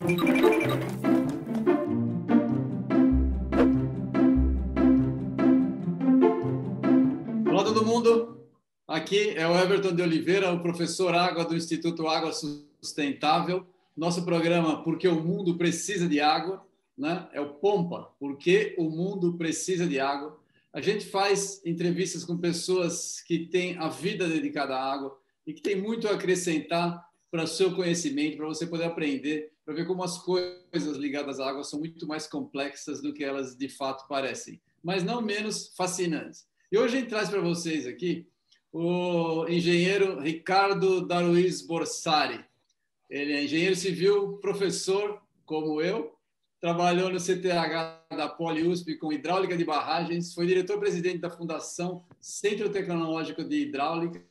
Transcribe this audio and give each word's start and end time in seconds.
Olá, 0.00 0.14
todo 7.64 7.84
mundo. 7.84 8.46
Aqui 8.86 9.30
é 9.30 9.44
o 9.48 9.58
Everton 9.58 9.96
de 9.96 10.00
Oliveira, 10.00 10.52
o 10.52 10.62
professor 10.62 11.12
Água 11.16 11.44
do 11.44 11.56
Instituto 11.56 12.06
Água 12.06 12.32
Sustentável. 12.32 13.66
Nosso 13.96 14.24
programa 14.24 14.84
Porque 14.84 15.08
o 15.08 15.20
Mundo 15.20 15.58
Precisa 15.58 16.06
de 16.08 16.20
Água, 16.20 16.64
né? 16.96 17.28
é 17.32 17.40
o 17.40 17.54
POMPA, 17.54 18.08
Porque 18.20 18.76
o 18.78 18.84
Mundo 18.84 19.36
Precisa 19.36 19.84
de 19.84 19.98
Água. 19.98 20.38
A 20.72 20.80
gente 20.80 21.06
faz 21.06 21.60
entrevistas 21.66 22.24
com 22.24 22.38
pessoas 22.38 23.20
que 23.20 23.46
têm 23.46 23.76
a 23.78 23.88
vida 23.88 24.28
dedicada 24.28 24.76
à 24.76 24.92
água 24.92 25.18
e 25.44 25.52
que 25.52 25.60
têm 25.60 25.74
muito 25.74 26.06
a 26.06 26.12
acrescentar 26.12 27.07
para 27.30 27.46
seu 27.46 27.74
conhecimento, 27.74 28.36
para 28.36 28.46
você 28.46 28.66
poder 28.66 28.84
aprender, 28.84 29.52
para 29.64 29.74
ver 29.74 29.86
como 29.86 30.02
as 30.02 30.18
coisas 30.18 30.96
ligadas 30.96 31.38
à 31.38 31.48
água 31.48 31.62
são 31.62 31.78
muito 31.78 32.06
mais 32.06 32.26
complexas 32.26 33.02
do 33.02 33.12
que 33.12 33.22
elas 33.22 33.56
de 33.56 33.68
fato 33.68 34.08
parecem, 34.08 34.60
mas 34.82 35.04
não 35.04 35.20
menos 35.20 35.74
fascinantes. 35.76 36.46
E 36.72 36.78
hoje 36.78 36.96
a 36.96 37.00
gente 37.00 37.10
traz 37.10 37.28
para 37.28 37.40
vocês 37.40 37.86
aqui 37.86 38.26
o 38.72 39.46
engenheiro 39.48 40.20
Ricardo 40.20 41.06
Daruiz 41.06 41.62
Borsari. 41.62 42.44
Ele 43.08 43.32
é 43.32 43.44
engenheiro 43.44 43.74
civil, 43.74 44.38
professor, 44.38 45.22
como 45.44 45.80
eu, 45.80 46.14
trabalhou 46.60 47.10
no 47.10 47.20
CTH 47.20 48.04
da 48.10 48.28
PoliUSP 48.28 48.96
com 48.96 49.12
hidráulica 49.12 49.56
de 49.56 49.64
barragens, 49.64 50.34
foi 50.34 50.46
diretor-presidente 50.46 51.18
da 51.18 51.30
Fundação 51.30 52.04
Centro 52.20 52.68
Tecnológico 52.68 53.44
de 53.44 53.62
Hidráulica, 53.62 54.22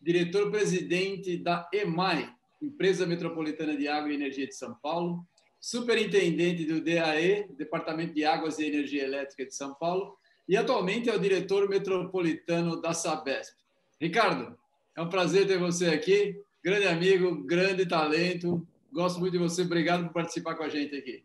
diretor-presidente 0.00 1.36
da 1.36 1.68
EMAI, 1.72 2.32
Empresa 2.60 3.06
Metropolitana 3.06 3.76
de 3.76 3.88
Água 3.88 4.10
e 4.10 4.14
Energia 4.14 4.46
de 4.46 4.54
São 4.54 4.74
Paulo, 4.74 5.26
superintendente 5.60 6.64
do 6.64 6.80
DAE, 6.80 7.48
Departamento 7.56 8.14
de 8.14 8.24
Águas 8.24 8.58
e 8.58 8.66
Energia 8.66 9.04
Elétrica 9.04 9.44
de 9.44 9.54
São 9.54 9.74
Paulo, 9.74 10.16
e 10.48 10.56
atualmente 10.56 11.10
é 11.10 11.14
o 11.14 11.20
diretor 11.20 11.68
metropolitano 11.68 12.80
da 12.80 12.92
Sabesp. 12.92 13.56
Ricardo, 14.00 14.56
é 14.96 15.02
um 15.02 15.08
prazer 15.08 15.46
ter 15.46 15.58
você 15.58 15.86
aqui, 15.86 16.40
grande 16.62 16.86
amigo, 16.86 17.44
grande 17.44 17.84
talento, 17.86 18.66
gosto 18.92 19.18
muito 19.18 19.32
de 19.32 19.38
você, 19.38 19.62
obrigado 19.62 20.04
por 20.04 20.12
participar 20.12 20.54
com 20.54 20.62
a 20.62 20.68
gente 20.68 20.96
aqui. 20.96 21.24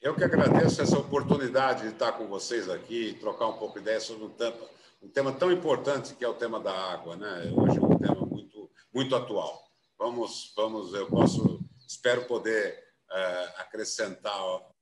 Eu 0.00 0.14
que 0.14 0.22
agradeço 0.22 0.80
essa 0.80 0.98
oportunidade 0.98 1.82
de 1.82 1.88
estar 1.88 2.12
com 2.12 2.26
vocês 2.28 2.68
aqui, 2.68 3.16
trocar 3.18 3.48
um 3.48 3.54
pouco 3.54 3.74
de 3.74 3.80
ideia 3.80 3.98
sobre 3.98 4.26
um 4.26 4.30
tema, 4.30 4.56
um 5.00 5.08
tema 5.08 5.32
tão 5.32 5.50
importante 5.50 6.14
que 6.14 6.24
é 6.24 6.28
o 6.28 6.34
tema 6.34 6.60
da 6.60 6.72
água, 6.72 7.16
né? 7.16 7.50
Hoje 7.54 7.78
é 7.78 7.80
um 7.80 7.98
tema 7.98 8.26
muito, 8.26 8.70
muito 8.92 9.14
atual. 9.14 9.62
Vamos, 9.98 10.52
vamos, 10.56 10.92
eu 10.94 11.06
posso, 11.06 11.60
espero 11.86 12.26
poder 12.26 12.78
uh, 13.10 13.60
acrescentar 13.60 14.32
algo 14.32 14.74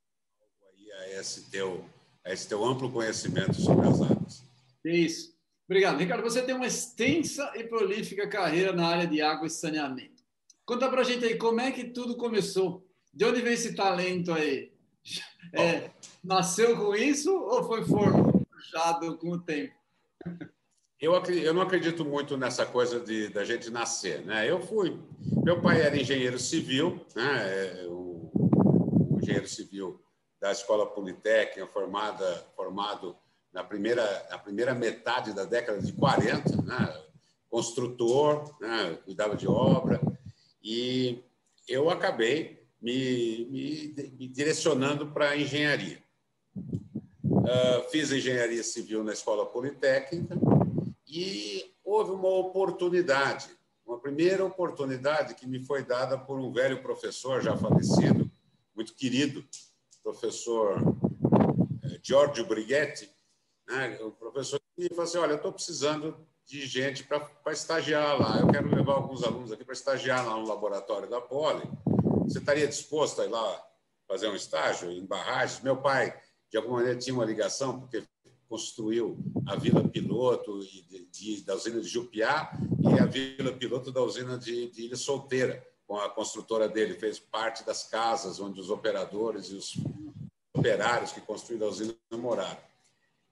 aí 0.71 0.93
a 0.93 1.21
esse 1.21 1.51
teu, 1.51 1.85
a 2.25 2.33
esse 2.33 2.49
teu 2.49 2.65
amplo 2.65 2.91
conhecimento 2.91 3.55
sobre 3.55 3.87
as 3.89 4.01
águas. 4.01 4.43
Isso. 4.85 5.37
Obrigado, 5.69 5.99
Ricardo. 5.99 6.23
Você 6.23 6.43
tem 6.43 6.55
uma 6.55 6.67
extensa 6.67 7.53
e 7.57 7.65
prolífica 7.65 8.29
carreira 8.29 8.73
na 8.73 8.87
área 8.87 9.07
de 9.07 9.21
água 9.21 9.47
e 9.47 9.51
saneamento. 9.51 10.23
Conta 10.65 10.89
para 10.89 11.01
a 11.01 11.05
gente 11.05 11.25
aí 11.25 11.37
como 11.37 11.61
é 11.61 11.73
que 11.73 11.85
tudo 11.85 12.17
começou. 12.17 12.87
De 13.13 13.25
onde 13.25 13.41
vem 13.41 13.55
esse 13.55 13.75
talento 13.75 14.33
aí? 14.33 14.73
É, 15.53 15.91
nasceu 16.23 16.77
com 16.77 16.95
isso 16.95 17.33
ou 17.33 17.65
foi 17.65 17.85
forjado 17.85 19.17
com 19.17 19.31
o 19.31 19.41
tempo? 19.41 19.76
Eu, 21.01 21.13
eu 21.15 21.53
não 21.53 21.61
acredito 21.61 22.05
muito 22.05 22.37
nessa 22.39 22.65
coisa 22.65 22.99
de 22.99 23.29
da 23.29 23.45
gente 23.45 23.71
nascer, 23.71 24.25
né? 24.25 24.51
Eu 24.51 24.61
fui, 24.61 24.99
meu 25.45 25.61
pai 25.61 25.83
era 25.83 25.97
engenheiro 25.97 26.39
civil, 26.39 27.05
né? 27.15 27.83
É, 27.83 27.87
o, 27.87 28.31
o 28.33 29.19
engenheiro 29.21 29.47
civil 29.47 30.01
da 30.41 30.53
Escola 30.53 30.87
Politécnica, 30.87 31.67
formada, 31.67 32.47
formado 32.55 33.17
na 33.53 33.63
primeira, 33.63 34.27
na 34.31 34.39
primeira 34.39 34.75
metade 34.75 35.35
da 35.35 35.45
década 35.45 35.81
de 35.81 35.93
40, 35.93 36.63
né? 36.63 37.03
construtor, 37.49 38.55
né? 38.61 38.99
cuidava 39.05 39.37
de 39.37 39.49
obra, 39.49 40.01
e 40.63 41.23
eu 41.69 41.89
acabei 41.89 42.67
me, 42.81 43.47
me, 43.51 44.11
me 44.19 44.29
direcionando 44.29 45.11
para 45.13 45.31
a 45.31 45.37
engenharia. 45.37 46.03
Uh, 47.47 47.89
fiz 47.91 48.11
engenharia 48.11 48.63
civil 48.65 49.05
na 49.05 49.13
Escola 49.13 49.47
Politécnica 49.47 50.35
e 51.07 51.73
houve 51.85 52.11
uma 52.11 52.29
oportunidade, 52.29 53.49
uma 53.87 54.01
primeira 54.01 54.45
oportunidade 54.45 55.37
que 55.37 55.47
me 55.47 55.65
foi 55.65 55.85
dada 55.85 56.19
por 56.19 56.41
um 56.41 56.53
velho 56.53 56.83
professor 56.83 57.41
já 57.41 57.57
falecido, 57.57 58.29
muito 58.75 58.93
querido, 58.95 59.45
professor 60.03 60.83
eh, 61.85 62.01
Giorgio 62.03 62.45
Brighetti, 62.47 63.09
né? 63.69 63.97
o 64.01 64.11
professor 64.11 64.61
me 64.77 64.89
falou 64.89 65.05
assim, 65.05 65.19
olha, 65.19 65.31
eu 65.31 65.37
estou 65.37 65.53
precisando 65.53 66.27
de 66.45 66.67
gente 66.67 67.05
para 67.05 67.53
estagiar 67.53 68.21
lá, 68.21 68.41
eu 68.41 68.49
quero 68.49 68.75
levar 68.75 68.95
alguns 68.95 69.23
alunos 69.23 69.53
aqui 69.53 69.65
para 69.65 69.75
estagiar 69.75 70.27
lá 70.27 70.35
no 70.35 70.49
laboratório 70.49 71.09
da 71.09 71.21
Poli, 71.21 71.63
você 72.25 72.41
estaria 72.41 72.67
disposto 72.67 73.23
a 73.23 73.25
ir 73.25 73.29
lá 73.29 73.65
fazer 74.09 74.29
um 74.29 74.35
estágio 74.35 74.91
em 74.91 75.07
barragens? 75.07 75.63
Meu 75.63 75.77
pai, 75.77 76.13
de 76.57 76.59
alguma 76.59 76.79
maneira, 76.79 76.99
tinha 76.99 77.13
uma 77.13 77.25
ligação, 77.27 77.79
porque 77.79 78.03
construiu 78.49 79.19
a 79.47 79.57
Vila 79.57 79.87
Piloto 79.87 80.59
de, 80.61 81.05
de, 81.13 81.45
da 81.45 81.55
usina 81.55 81.83
de 81.83 81.87
Jupiá 81.87 82.51
e 82.81 82.99
a 82.99 83.05
Vila 83.05 83.53
Piloto 83.53 83.93
da 83.93 84.01
usina 84.01 84.39
de, 84.39 84.71
de 84.71 84.87
Ilha 84.87 84.97
Solteira, 84.97 85.63
com 85.87 85.99
a 85.99 86.09
construtora 86.09 86.67
dele. 86.67 86.95
Fez 86.95 87.19
parte 87.19 87.63
das 87.63 87.85
casas 87.85 88.41
onde 88.41 88.59
os 88.59 88.71
operadores 88.71 89.51
e 89.51 89.55
os 89.55 89.75
operários 90.55 91.13
que 91.13 91.21
construíram 91.21 91.67
a 91.67 91.71
usina 91.71 91.95
moraram. 92.13 92.57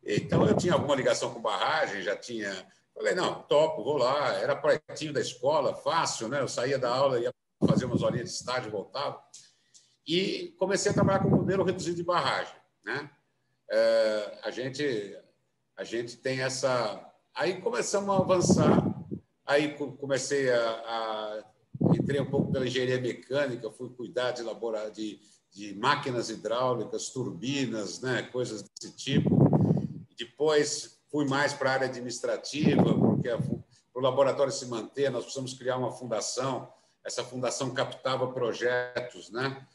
Então, 0.04 0.46
eu 0.46 0.54
tinha 0.54 0.74
alguma 0.74 0.94
ligação 0.94 1.32
com 1.32 1.40
barragem, 1.40 2.02
já 2.02 2.14
tinha. 2.14 2.52
Falei, 2.92 3.14
não, 3.14 3.40
topo, 3.44 3.82
vou 3.82 3.96
lá. 3.96 4.34
Era 4.34 4.54
pertinho 4.54 5.14
da 5.14 5.20
escola, 5.22 5.74
fácil, 5.74 6.28
né? 6.28 6.42
Eu 6.42 6.48
saía 6.48 6.78
da 6.78 6.94
aula, 6.94 7.18
ia 7.18 7.32
fazer 7.66 7.86
umas 7.86 8.02
horinhas 8.02 8.28
de 8.28 8.34
estágio, 8.36 8.70
voltava. 8.70 9.18
E 10.06 10.54
comecei 10.58 10.90
a 10.90 10.94
trabalhar 10.94 11.20
com 11.20 11.30
modelo 11.30 11.64
reduzido 11.64 11.96
de 11.96 12.02
barragem. 12.02 12.62
Né? 12.84 13.10
É, 13.70 14.40
a, 14.44 14.50
gente, 14.50 15.16
a 15.76 15.84
gente 15.84 16.16
tem 16.16 16.40
essa. 16.40 17.12
Aí 17.34 17.60
começamos 17.60 18.10
a 18.10 18.18
avançar, 18.18 18.82
aí 19.44 19.76
comecei 19.76 20.50
a, 20.52 20.70
a 20.70 21.44
entrei 21.96 22.20
um 22.20 22.30
pouco 22.30 22.52
pela 22.52 22.66
engenharia 22.66 23.00
mecânica, 23.00 23.70
fui 23.70 23.88
cuidar 23.90 24.32
de 24.32 24.42
laborar 24.42 24.90
de, 24.90 25.20
de 25.50 25.74
máquinas 25.74 26.30
hidráulicas, 26.30 27.10
turbinas, 27.10 28.00
né, 28.00 28.22
coisas 28.22 28.62
desse 28.62 28.94
tipo. 28.94 29.30
Depois 30.16 31.00
fui 31.10 31.26
mais 31.26 31.52
para 31.52 31.70
a 31.70 31.72
área 31.74 31.86
administrativa, 31.88 32.82
porque 32.82 33.28
para 33.28 34.00
o 34.00 34.00
laboratório 34.00 34.52
se 34.52 34.66
manter, 34.66 35.10
nós 35.10 35.24
precisamos 35.24 35.54
criar 35.54 35.76
uma 35.76 35.90
fundação 35.90 36.72
essa 37.04 37.22
fundação 37.22 37.74
captava 37.74 38.32
projetos 38.32 39.30
né, 39.30 39.66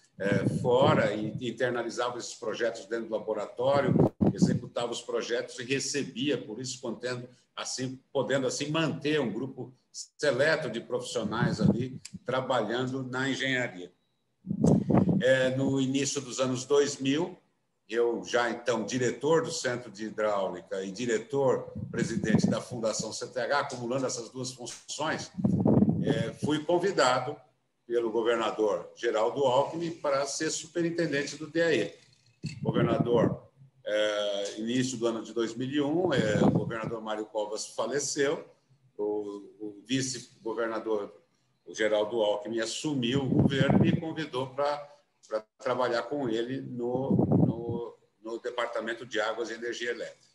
fora 0.62 1.14
e 1.14 1.50
internalizava 1.50 2.18
esses 2.18 2.34
projetos 2.34 2.86
dentro 2.86 3.08
do 3.08 3.14
laboratório, 3.14 3.94
executava 4.34 4.92
os 4.92 5.02
projetos 5.02 5.58
e 5.60 5.64
recebia, 5.64 6.38
por 6.38 6.60
isso 6.60 6.82
contendo 6.82 7.28
assim, 7.56 8.00
podendo 8.12 8.48
assim 8.48 8.70
manter 8.70 9.20
um 9.20 9.32
grupo 9.32 9.74
seleto 10.18 10.70
de 10.70 10.80
profissionais 10.80 11.60
ali 11.60 12.00
trabalhando 12.26 13.04
na 13.04 13.30
engenharia. 13.30 13.92
É, 15.22 15.56
no 15.56 15.82
início 15.82 16.22
dos 16.22 16.40
anos 16.40 16.64
2000, 16.66 17.38
eu 17.90 18.24
já 18.24 18.50
então 18.50 18.86
diretor 18.86 19.44
do 19.44 19.52
Centro 19.52 19.92
de 19.92 20.06
Hidráulica 20.06 20.84
e 20.84 20.92
diretor 20.92 21.74
presidente 21.92 22.48
da 22.48 22.62
Fundação 22.62 23.12
CTH, 23.12 23.52
acumulando 23.54 24.06
essas 24.06 24.30
duas 24.30 24.52
funções, 24.52 25.32
é, 26.04 26.34
fui 26.34 26.64
convidado 26.64 27.36
pelo 27.90 28.12
governador 28.12 28.92
Geraldo 28.96 29.44
Alckmin 29.48 29.90
para 29.90 30.24
ser 30.28 30.52
superintendente 30.52 31.36
do 31.38 31.48
DAE. 31.48 31.96
Governador, 32.62 33.50
é, 33.84 34.60
início 34.60 34.96
do 34.96 35.08
ano 35.08 35.24
de 35.24 35.34
2001, 35.34 36.14
é, 36.14 36.38
o 36.46 36.52
governador 36.52 37.02
Mário 37.02 37.26
Covas 37.26 37.66
faleceu, 37.70 38.48
o, 38.96 39.04
o 39.60 39.84
vice-governador 39.88 41.12
Geraldo 41.70 42.22
Alckmin 42.22 42.60
assumiu 42.60 43.24
o 43.24 43.30
governo 43.30 43.84
e 43.84 43.92
me 43.92 44.00
convidou 44.00 44.54
para 44.54 44.88
trabalhar 45.58 46.04
com 46.04 46.30
ele 46.30 46.62
no, 46.62 47.26
no, 47.26 47.98
no 48.22 48.40
Departamento 48.40 49.04
de 49.04 49.20
Águas 49.20 49.50
e 49.50 49.56
Energia 49.56 49.90
Elétrica. 49.90 50.30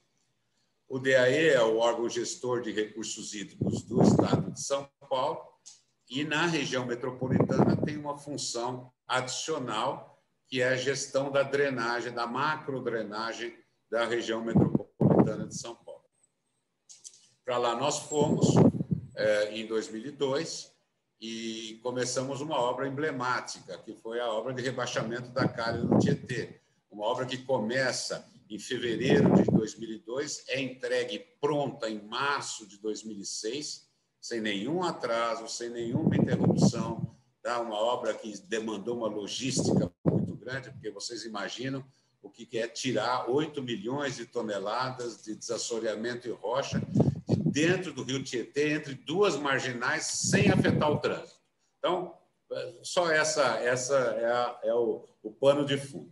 O 0.89 0.99
DAE 0.99 1.51
é 1.51 1.63
o 1.63 1.77
órgão 1.77 2.09
gestor 2.09 2.63
de 2.63 2.73
recursos 2.73 3.33
hídricos 3.33 3.85
do 3.85 4.03
Estado 4.03 4.51
de 4.51 4.61
São 4.61 4.91
Paulo 5.09 5.54
e 6.09 6.25
na 6.25 6.47
região 6.47 6.87
metropolitana 6.87 7.77
tem 7.77 7.97
uma 7.97 8.19
função 8.19 8.93
adicional, 9.07 10.23
que 10.47 10.61
é 10.61 10.69
a 10.69 10.77
gestão 10.77 11.31
da 11.31 11.43
drenagem, 11.43 12.13
da 12.13 12.27
macrodrenagem 12.27 13.57
da 13.91 14.05
região 14.05 14.45
metropolitana 14.45 15.47
de 15.47 15.59
São 15.59 15.75
Paulo. 15.75 16.05
Para 17.45 17.59
lá 17.59 17.77
nós 17.77 17.99
fomos 18.01 18.47
é, 19.17 19.57
em 19.57 19.67
2002 19.67 20.73
e 21.21 21.81
começamos 21.83 22.41
uma 22.41 22.59
obra 22.59 22.89
emblemática, 22.89 23.79
que 23.79 23.95
foi 23.95 24.21
a 24.21 24.31
obra 24.31 24.53
de 24.53 24.63
rebaixamento 24.63 25.31
da 25.31 25.49
calha 25.49 25.81
do 25.81 25.99
Tietê. 25.99 26.61
Uma 26.91 27.07
obra 27.07 27.25
que 27.27 27.39
começa 27.39 28.31
em 28.49 28.59
fevereiro 28.59 29.35
de 29.35 29.45
2002, 29.45 30.45
é 30.49 30.61
entregue 30.61 31.19
pronta 31.41 31.89
em 31.89 32.03
março 32.03 32.67
de 32.67 32.79
2006, 32.79 33.84
sem 34.25 34.41
nenhum 34.41 34.83
atraso, 34.83 35.47
sem 35.47 35.69
nenhuma 35.69 36.17
interrupção. 36.17 37.15
Tá? 37.43 37.61
Uma 37.61 37.77
obra 37.77 38.15
que 38.15 38.35
demandou 38.47 38.97
uma 38.97 39.07
logística 39.07 39.93
muito 40.03 40.35
grande, 40.35 40.71
porque 40.71 40.91
vocês 40.91 41.27
imaginam 41.27 41.85
o 42.23 42.31
que 42.31 42.49
é 42.57 42.67
tirar 42.67 43.29
8 43.29 43.63
milhões 43.63 44.17
de 44.17 44.25
toneladas 44.25 45.23
de 45.23 45.35
desassoreamento 45.35 46.27
e 46.27 46.31
rocha 46.31 46.81
de 47.29 47.37
dentro 47.37 47.93
do 47.93 48.03
rio 48.03 48.25
Tietê, 48.25 48.73
entre 48.73 48.95
duas 48.95 49.37
marginais, 49.37 50.07
sem 50.07 50.51
afetar 50.51 50.91
o 50.91 51.01
trânsito. 51.01 51.39
Então, 51.79 52.15
só 52.83 53.11
essa, 53.11 53.59
essa 53.59 53.95
é, 53.95 54.25
a, 54.25 54.61
é 54.63 54.75
o, 54.75 55.05
o 55.23 55.31
pano 55.33 55.67
de 55.67 55.77
fundo. 55.77 56.11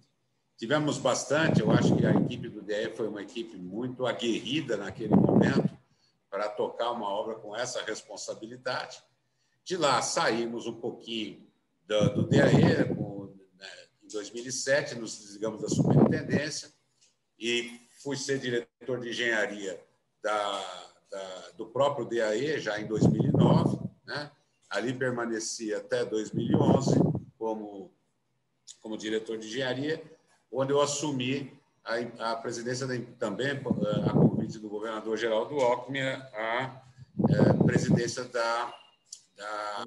Tivemos 0.58 0.98
bastante, 0.98 1.62
eu 1.62 1.70
acho 1.70 1.96
que 1.96 2.04
a 2.04 2.12
equipe 2.12 2.50
do 2.50 2.60
DE 2.60 2.92
foi 2.94 3.08
uma 3.08 3.22
equipe 3.22 3.56
muito 3.56 4.06
aguerrida 4.06 4.76
naquele 4.76 5.16
momento 5.16 5.71
para 6.32 6.48
tocar 6.48 6.90
uma 6.92 7.10
obra 7.10 7.34
com 7.34 7.54
essa 7.54 7.82
responsabilidade. 7.82 9.02
De 9.62 9.76
lá 9.76 10.00
saímos 10.00 10.66
um 10.66 10.80
pouquinho 10.80 11.46
do, 11.86 12.14
do 12.14 12.26
DAE, 12.26 12.88
com, 12.96 13.36
né, 13.54 13.68
em 14.02 14.08
2007 14.08 14.94
nos 14.94 15.18
desligamos 15.18 15.60
da 15.60 15.68
superintendência 15.68 16.72
e 17.38 17.78
fui 18.02 18.16
ser 18.16 18.38
diretor 18.38 18.98
de 19.00 19.10
engenharia 19.10 19.78
da, 20.22 20.90
da, 21.10 21.50
do 21.58 21.66
próprio 21.66 22.06
DAE 22.06 22.58
já 22.58 22.80
em 22.80 22.86
2009, 22.86 23.78
né? 24.06 24.32
ali 24.70 24.94
permaneci 24.94 25.74
até 25.74 26.02
2011 26.02 26.98
como, 27.36 27.92
como 28.80 28.96
diretor 28.96 29.36
de 29.36 29.48
engenharia, 29.48 30.02
onde 30.50 30.72
eu 30.72 30.80
assumi 30.80 31.52
a, 31.84 32.32
a 32.32 32.36
presidência 32.36 32.86
da, 32.86 32.94
também, 33.18 33.48
eh, 33.48 33.60
a 34.08 34.31
do 34.58 34.68
governador 34.68 35.16
Geraldo 35.16 35.56
Alckmin, 35.60 36.00
a, 36.00 36.82
a 37.50 37.64
presidência 37.64 38.24
da, 38.24 38.74
da 39.36 39.84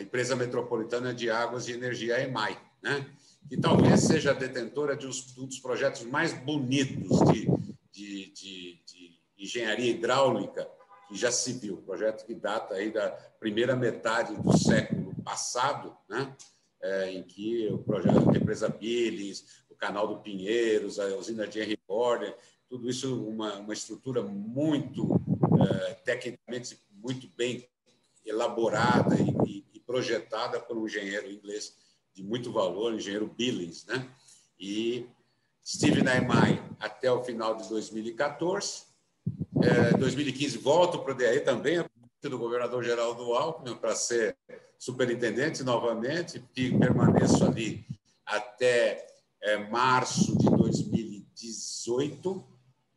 Empresa 0.00 0.36
Metropolitana 0.36 1.14
de 1.14 1.30
Águas 1.30 1.68
e 1.68 1.72
Energia, 1.72 2.16
a 2.16 2.20
EMAI, 2.20 2.60
né? 2.82 3.10
que 3.48 3.56
talvez 3.56 4.00
seja 4.02 4.34
detentora 4.34 4.94
de 4.96 5.06
um 5.06 5.46
dos 5.46 5.58
projetos 5.58 6.02
mais 6.02 6.32
bonitos 6.32 7.18
de, 7.32 7.46
de, 7.90 8.32
de, 8.32 8.82
de 8.84 9.18
engenharia 9.38 9.90
hidráulica 9.90 10.68
que 11.08 11.16
já 11.16 11.32
se 11.32 11.54
viu, 11.54 11.78
projeto 11.78 12.26
que 12.26 12.34
data 12.34 12.74
aí 12.74 12.92
da 12.92 13.10
primeira 13.40 13.74
metade 13.74 14.36
do 14.36 14.56
século 14.56 15.14
passado, 15.24 15.96
né? 16.08 16.36
É, 16.80 17.10
em 17.10 17.24
que 17.24 17.66
o 17.72 17.78
projeto 17.78 18.30
da 18.30 18.38
empresa 18.38 18.68
Billings, 18.68 19.64
o 19.68 19.74
canal 19.74 20.06
do 20.06 20.20
Pinheiros, 20.20 21.00
a 21.00 21.06
usina 21.16 21.44
de 21.44 21.58
Henry 21.58 21.78
Border, 21.88 22.36
tudo 22.68 22.88
isso 22.88 23.28
uma, 23.28 23.54
uma 23.54 23.72
estrutura 23.72 24.22
muito 24.22 25.20
é, 25.60 25.94
tecnicamente 25.94 26.78
muito 26.92 27.28
bem 27.36 27.68
elaborada 28.24 29.16
e, 29.46 29.64
e, 29.72 29.80
projetada 29.80 30.60
por 30.60 30.76
um 30.76 30.86
engenheiro 30.86 31.30
inglês 31.30 31.76
de 32.14 32.22
muito 32.22 32.52
valor, 32.52 32.92
engenheiro 32.92 33.26
Billings, 33.26 33.86
né? 33.86 34.06
E 34.60 35.06
estive 35.64 36.02
na 36.02 36.16
EMAI 36.16 36.62
até 36.78 37.10
o 37.10 37.24
final 37.24 37.56
de 37.56 37.68
2014 37.68 38.88
é, 39.62 39.96
2015 39.96 40.58
volto 40.58 41.00
para 41.00 41.12
o 41.12 41.16
DAE 41.16 41.40
também, 41.40 41.84
do 42.22 42.38
governador 42.38 42.82
Geraldo 42.84 43.34
Alckmin, 43.34 43.76
para 43.76 43.94
ser 43.94 44.36
superintendente 44.78 45.62
novamente, 45.62 46.42
e 46.56 46.78
permaneço 46.78 47.44
ali 47.44 47.84
até 48.24 49.06
é, 49.42 49.56
março 49.56 50.36
de 50.36 50.48
2018, 50.50 52.44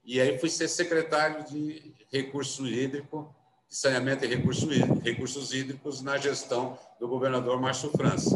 e 0.04 0.20
aí 0.20 0.38
fui 0.38 0.50
ser 0.50 0.68
secretário 0.68 1.46
de 1.46 1.94
recurso 2.12 2.66
hídrico, 2.68 3.34
de 3.68 3.76
saneamento 3.76 4.26
e 4.26 4.28
recurso 4.28 4.68
recursos 5.04 5.54
hídricos 5.54 6.02
na 6.02 6.18
gestão 6.18 6.78
do 7.00 7.08
governador 7.08 7.60
Márcio 7.60 7.90
França. 7.92 8.36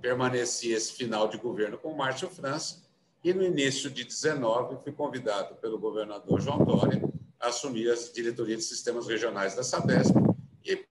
Permaneci 0.00 0.72
esse 0.72 0.92
final 0.92 1.28
de 1.28 1.38
governo 1.38 1.78
com 1.78 1.94
Márcio 1.94 2.28
França, 2.28 2.82
e 3.22 3.32
no 3.32 3.42
início 3.42 3.90
de 3.90 4.04
19 4.04 4.82
fui 4.82 4.92
convidado 4.92 5.54
pelo 5.56 5.78
governador 5.78 6.40
João 6.42 6.62
Dória 6.62 7.00
assumi 7.40 7.88
a 7.88 7.94
diretoria 7.94 8.56
de 8.56 8.62
sistemas 8.62 9.06
regionais 9.06 9.54
da 9.54 9.62
Sabesp 9.62 10.14
e, 10.64 10.84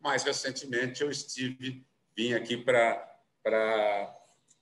mais 0.00 0.22
recentemente, 0.22 1.02
eu 1.02 1.10
estive, 1.10 1.84
vim 2.16 2.32
aqui 2.32 2.56
para 2.56 3.06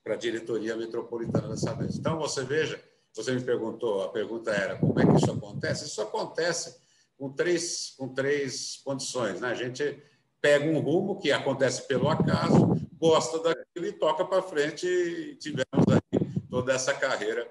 a 0.06 0.17
diretoria 0.17 0.76
metropolitana 0.76 1.49
da 1.49 1.56
Sabesp. 1.56 1.99
Então, 1.99 2.19
você 2.19 2.44
veja, 2.44 2.82
você 3.14 3.32
me 3.32 3.43
perguntou, 3.43 4.02
a 4.02 4.08
pergunta 4.08 4.50
era 4.50 4.78
como 4.78 4.99
é 5.00 5.06
que 5.06 5.16
isso 5.16 5.31
acontece? 5.31 5.87
Isso 5.87 6.00
acontece 6.00 6.78
com 7.16 7.32
três, 7.32 7.94
com 7.96 8.08
três 8.08 8.81
condições. 8.84 9.40
Né? 9.40 9.49
A 9.49 9.55
gente 9.55 10.02
pega 10.40 10.64
um 10.66 10.78
rumo 10.78 11.19
que 11.19 11.32
acontece 11.32 11.87
pelo 11.87 12.08
acaso, 12.08 12.76
gosta 12.99 13.40
daquilo 13.40 13.87
e 13.87 13.93
toca 13.93 14.25
para 14.25 14.43
frente 14.43 14.87
e 14.87 15.34
tivemos 15.37 15.84
aí 15.88 16.20
toda 16.49 16.72
essa 16.72 16.94
carreira 16.94 17.50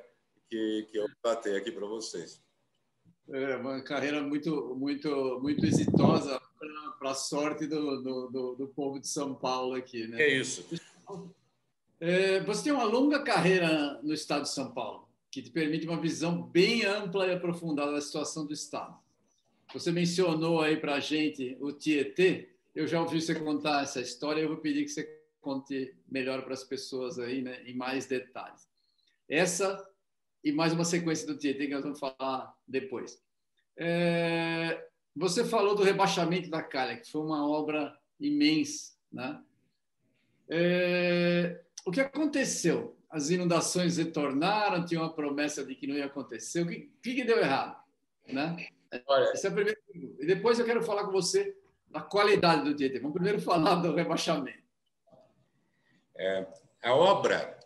que, 0.50 0.88
que 0.90 0.98
eu 0.98 1.08
batei 1.22 1.58
aqui 1.58 1.72
para 1.72 1.86
vocês. 1.86 2.42
É 3.30 3.58
uma 3.58 3.82
carreira 3.82 4.22
muito, 4.22 4.74
muito, 4.76 5.40
muito 5.42 5.66
exitosa 5.66 6.42
para 6.98 7.12
a 7.12 7.16
sorte 7.16 7.68
do, 7.68 8.02
do, 8.02 8.56
do, 8.56 8.68
povo 8.70 9.00
de 9.00 9.08
São 9.08 9.36
Paulo 9.36 9.76
aqui. 9.76 10.08
Né? 10.08 10.22
É 10.22 10.30
isso. 10.30 10.66
É, 12.00 12.40
você 12.42 12.66
tem 12.66 12.72
uma 12.72 12.86
longa 12.86 13.22
carreira 13.24 14.00
no 14.02 14.14
Estado 14.14 14.44
de 14.44 14.50
São 14.50 14.72
Paulo, 14.72 15.07
que 15.32 15.42
te 15.42 15.50
permite 15.50 15.88
uma 15.88 16.00
visão 16.00 16.42
bem 16.42 16.86
ampla 16.86 17.28
e 17.28 17.34
aprofundada 17.34 17.92
da 17.92 18.02
situação 18.02 18.46
do 18.46 18.54
Estado. 18.54 18.98
Você 19.74 19.92
mencionou 19.92 20.62
aí 20.62 20.78
para 20.78 20.96
a 20.96 21.00
gente 21.00 21.58
o 21.60 21.72
Tietê. 21.72 22.50
Eu 22.74 22.88
já 22.88 23.02
ouvi 23.02 23.22
você 23.22 23.36
contar 23.36 23.84
essa 23.84 24.00
história. 24.00 24.42
Eu 24.42 24.48
vou 24.48 24.58
pedir 24.58 24.84
que 24.84 24.90
você 24.90 25.04
conte 25.42 25.96
melhor 26.10 26.44
para 26.44 26.54
as 26.54 26.64
pessoas 26.64 27.20
aí, 27.20 27.42
né, 27.42 27.62
em 27.66 27.76
mais 27.76 28.06
detalhes. 28.06 28.68
Essa 29.28 29.86
e 30.44 30.52
mais 30.52 30.74
uma 30.74 30.86
sequência 30.86 31.28
do 31.28 31.38
Tietê 31.38 31.68
que 31.68 31.74
nós 31.74 31.84
vamos 31.84 32.00
falar 32.00 32.56
depois. 32.68 33.22
É, 33.76 34.88
você 35.16 35.46
falou 35.46 35.76
do 35.76 35.84
rebaixamento 35.84 36.50
da 36.50 36.64
calha, 36.64 36.98
que 36.98 37.12
foi 37.12 37.22
uma 37.22 37.48
obra 37.48 37.98
imensa. 38.20 38.94
Né? 39.12 39.42
É, 40.50 41.62
o 41.86 41.92
que 41.92 42.00
aconteceu? 42.00 42.97
As 43.18 43.32
inundações 43.32 43.98
retornaram, 43.98 44.86
tinha 44.86 45.02
uma 45.02 45.12
promessa 45.12 45.66
de 45.66 45.74
que 45.74 45.88
não 45.88 45.96
ia 45.96 46.06
acontecer. 46.06 46.62
O 46.62 46.68
que, 46.68 47.16
que 47.16 47.24
deu 47.24 47.40
errado? 47.40 47.76
Né? 48.28 48.68
Olha, 49.08 49.32
Essa 49.32 49.48
é 49.48 49.50
a 49.50 49.54
primeira. 49.54 49.80
E 49.92 50.26
depois 50.26 50.60
eu 50.60 50.66
quero 50.66 50.84
falar 50.84 51.04
com 51.04 51.12
você 51.12 51.58
da 51.90 52.00
qualidade 52.00 52.64
do 52.64 52.76
Tietê. 52.76 53.00
Vamos 53.00 53.16
primeiro 53.16 53.42
falar 53.42 53.76
do 53.76 53.96
rebaixamento. 53.96 54.62
É, 56.16 56.46
a 56.84 56.94
obra 56.94 57.58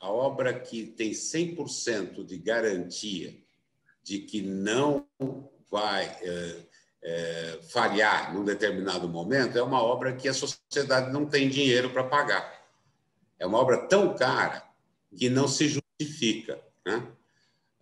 a 0.00 0.08
obra 0.08 0.54
que 0.54 0.86
tem 0.86 1.10
100% 1.10 2.24
de 2.24 2.38
garantia 2.38 3.36
de 4.04 4.20
que 4.20 4.40
não 4.40 5.04
vai 5.68 6.04
é, 6.04 6.56
é, 7.02 7.58
falhar 7.70 8.32
num 8.32 8.44
determinado 8.44 9.08
momento, 9.08 9.58
é 9.58 9.62
uma 9.62 9.82
obra 9.82 10.14
que 10.14 10.28
a 10.28 10.34
sociedade 10.34 11.12
não 11.12 11.26
tem 11.26 11.48
dinheiro 11.48 11.90
para 11.90 12.04
pagar. 12.04 12.64
É 13.36 13.44
uma 13.44 13.58
obra 13.58 13.88
tão 13.88 14.14
cara 14.14 14.65
que 15.16 15.28
não 15.28 15.48
se 15.48 15.68
justifica. 15.68 16.60
Né? 16.84 17.06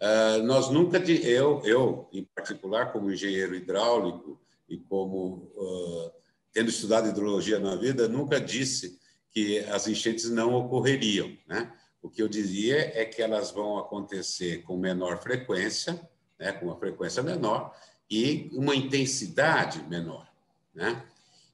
Uh, 0.00 0.42
nós 0.44 0.70
nunca, 0.70 0.98
eu, 0.98 1.60
eu, 1.64 2.08
em 2.12 2.24
particular, 2.24 2.92
como 2.92 3.10
engenheiro 3.10 3.54
hidráulico 3.54 4.40
e 4.68 4.78
como 4.78 5.50
uh, 5.56 6.12
tendo 6.52 6.70
estudado 6.70 7.08
hidrologia 7.08 7.58
na 7.58 7.76
vida, 7.76 8.08
nunca 8.08 8.40
disse 8.40 8.98
que 9.30 9.58
as 9.60 9.88
enchentes 9.88 10.30
não 10.30 10.54
ocorreriam. 10.54 11.36
Né? 11.46 11.72
O 12.00 12.08
que 12.08 12.22
eu 12.22 12.28
diria 12.28 12.92
é 12.98 13.04
que 13.04 13.20
elas 13.20 13.50
vão 13.50 13.78
acontecer 13.78 14.62
com 14.62 14.76
menor 14.76 15.20
frequência, 15.20 16.00
né, 16.38 16.52
com 16.52 16.66
uma 16.66 16.76
frequência 16.76 17.22
menor 17.22 17.74
e 18.10 18.50
uma 18.52 18.76
intensidade 18.76 19.82
menor. 19.88 20.28
Né? 20.74 21.04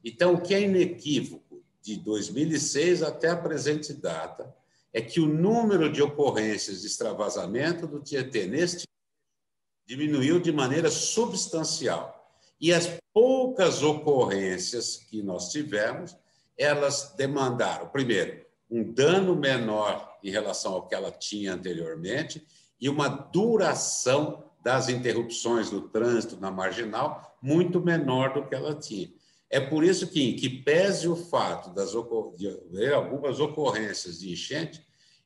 Então, 0.04 0.34
o 0.34 0.40
que 0.40 0.54
é 0.54 0.62
inequívoco 0.62 1.62
de 1.80 1.96
2006 1.96 3.02
até 3.02 3.28
a 3.28 3.36
presente 3.36 3.92
data 3.94 4.54
é 4.92 5.00
que 5.00 5.20
o 5.20 5.26
número 5.26 5.90
de 5.90 6.02
ocorrências 6.02 6.80
de 6.80 6.86
extravasamento 6.86 7.86
do 7.86 8.00
Tietê 8.00 8.46
neste 8.46 8.86
diminuiu 9.86 10.40
de 10.40 10.52
maneira 10.52 10.90
substancial. 10.90 12.16
E 12.60 12.72
as 12.72 12.98
poucas 13.12 13.82
ocorrências 13.82 14.96
que 14.96 15.22
nós 15.22 15.50
tivemos, 15.50 16.16
elas 16.56 17.14
demandaram, 17.16 17.88
primeiro, 17.88 18.44
um 18.70 18.92
dano 18.92 19.34
menor 19.34 20.18
em 20.22 20.30
relação 20.30 20.74
ao 20.74 20.86
que 20.86 20.94
ela 20.94 21.10
tinha 21.10 21.54
anteriormente 21.54 22.46
e 22.80 22.88
uma 22.88 23.08
duração 23.08 24.44
das 24.62 24.88
interrupções 24.88 25.70
do 25.70 25.88
trânsito 25.88 26.38
na 26.38 26.50
marginal 26.50 27.36
muito 27.42 27.80
menor 27.80 28.34
do 28.34 28.46
que 28.46 28.54
ela 28.54 28.74
tinha. 28.74 29.10
É 29.50 29.58
por 29.58 29.82
isso 29.82 30.06
que, 30.06 30.34
que 30.34 30.48
pese 30.48 31.08
o 31.08 31.16
fato 31.16 31.70
das 31.74 31.90
de 32.36 32.48
haver 32.48 32.94
algumas 32.94 33.40
ocorrências 33.40 34.20
de 34.20 34.30
enchente, 34.32 34.80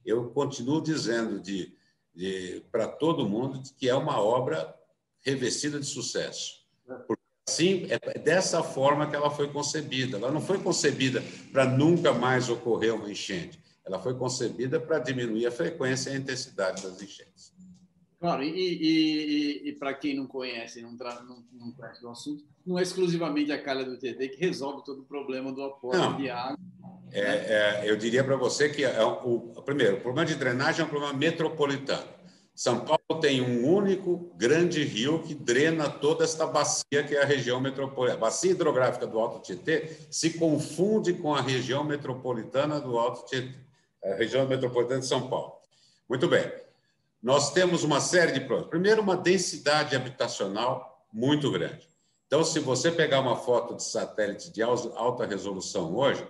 eu 0.05 0.31
continuo 0.31 0.81
dizendo 0.81 1.39
de, 1.39 1.77
de 2.15 2.65
para 2.73 2.89
todo 2.89 3.29
mundo 3.29 3.63
que 3.77 3.89
é 3.89 3.95
uma 3.95 4.19
obra 4.19 4.75
revestida 5.21 5.79
de 5.79 5.87
sucesso. 5.87 6.65
Porque 7.07 7.23
assim, 7.47 7.87
é 7.91 8.19
dessa 8.19 8.63
forma 8.63 9.09
que 9.09 9.15
ela 9.15 9.31
foi 9.31 9.49
concebida. 9.53 10.17
Ela 10.17 10.33
não 10.33 10.41
foi 10.41 10.59
concebida 10.59 11.23
para 11.53 11.67
nunca 11.67 12.13
mais 12.13 12.49
ocorrer 12.49 12.95
uma 12.95 13.11
enchente. 13.11 13.63
Ela 13.85 14.01
foi 14.01 14.15
concebida 14.15 14.81
para 14.81 14.99
diminuir 14.99 15.47
a 15.47 15.51
frequência 15.51 16.11
e 16.11 16.15
a 16.15 16.17
intensidade 16.17 16.83
das 16.83 17.01
enchentes. 17.01 17.54
Claro, 18.25 18.43
e, 18.43 18.49
e, 18.49 19.67
e, 19.67 19.69
e 19.69 19.73
para 19.75 19.93
quem 19.93 20.17
não 20.17 20.27
conhece, 20.27 20.81
não, 20.81 20.93
não, 20.93 21.45
não, 21.53 21.73
conhece 21.73 22.03
o 22.07 22.09
assunto, 22.09 22.43
não 22.67 22.79
é 22.79 22.83
exclusivamente 22.83 23.53
a 23.53 23.63
calha 23.63 23.85
do 23.85 23.99
TT 23.99 24.29
que 24.31 24.41
resolve 24.41 24.83
todo 24.83 25.03
o 25.03 25.05
problema 25.05 25.53
do 25.53 25.63
aporte 25.63 25.99
não. 25.99 26.17
de 26.17 26.31
água. 26.31 26.59
É, 27.13 27.21
é, 27.21 27.83
eu 27.85 27.95
diria 27.99 28.25
para 28.25 28.35
você 28.35 28.71
que 28.71 28.83
é 28.83 29.05
o, 29.05 29.53
o, 29.55 29.61
primeiro, 29.61 29.99
o 29.99 30.01
problema 30.01 30.27
de 30.27 30.37
drenagem 30.37 30.81
é 30.81 30.85
um 30.87 30.89
problema 30.89 31.13
metropolitano. 31.13 32.09
São 32.55 32.81
Paulo 32.81 33.21
tem 33.21 33.43
um 33.43 33.71
único 33.71 34.33
grande 34.39 34.83
rio 34.83 35.23
que 35.23 35.35
drena 35.35 35.91
toda 35.91 36.25
esta 36.25 36.47
bacia 36.47 37.05
que 37.07 37.15
é 37.15 37.23
a 37.23 37.27
região 37.27 37.61
metropolitana. 37.61 38.17
A 38.17 38.21
bacia 38.23 38.53
hidrográfica 38.53 39.07
do 39.07 39.19
Alto 39.19 39.43
Tietê 39.43 39.99
se 40.11 40.39
confunde 40.39 41.13
com 41.13 41.35
a 41.35 41.43
região 41.43 41.85
metropolitana 41.85 42.81
do 42.81 42.99
Alto 42.99 43.27
Tietê, 43.27 43.55
a 44.03 44.15
região 44.15 44.49
metropolitana 44.49 45.01
de 45.01 45.07
São 45.07 45.29
Paulo. 45.29 45.53
Muito 46.09 46.27
bem 46.27 46.64
nós 47.25 47.53
temos 47.53 47.83
uma 47.83 48.03
série 48.03 48.33
de 48.33 48.41
problemas. 48.41 48.69
Primeiro, 48.69 49.01
uma 49.01 49.17
densidade 49.17 49.97
habitacional 49.97 51.09
muito 51.11 51.51
grande. 51.51 51.89
Então, 52.27 52.45
se 52.45 52.61
você 52.61 52.93
pegar 52.93 53.21
uma 53.21 53.35
foto 53.35 53.75
de 53.75 53.83
satélite 53.83 54.53
de 54.53 54.63
alta 54.63 55.25
resolução 55.25 55.97
hoje 55.97 56.23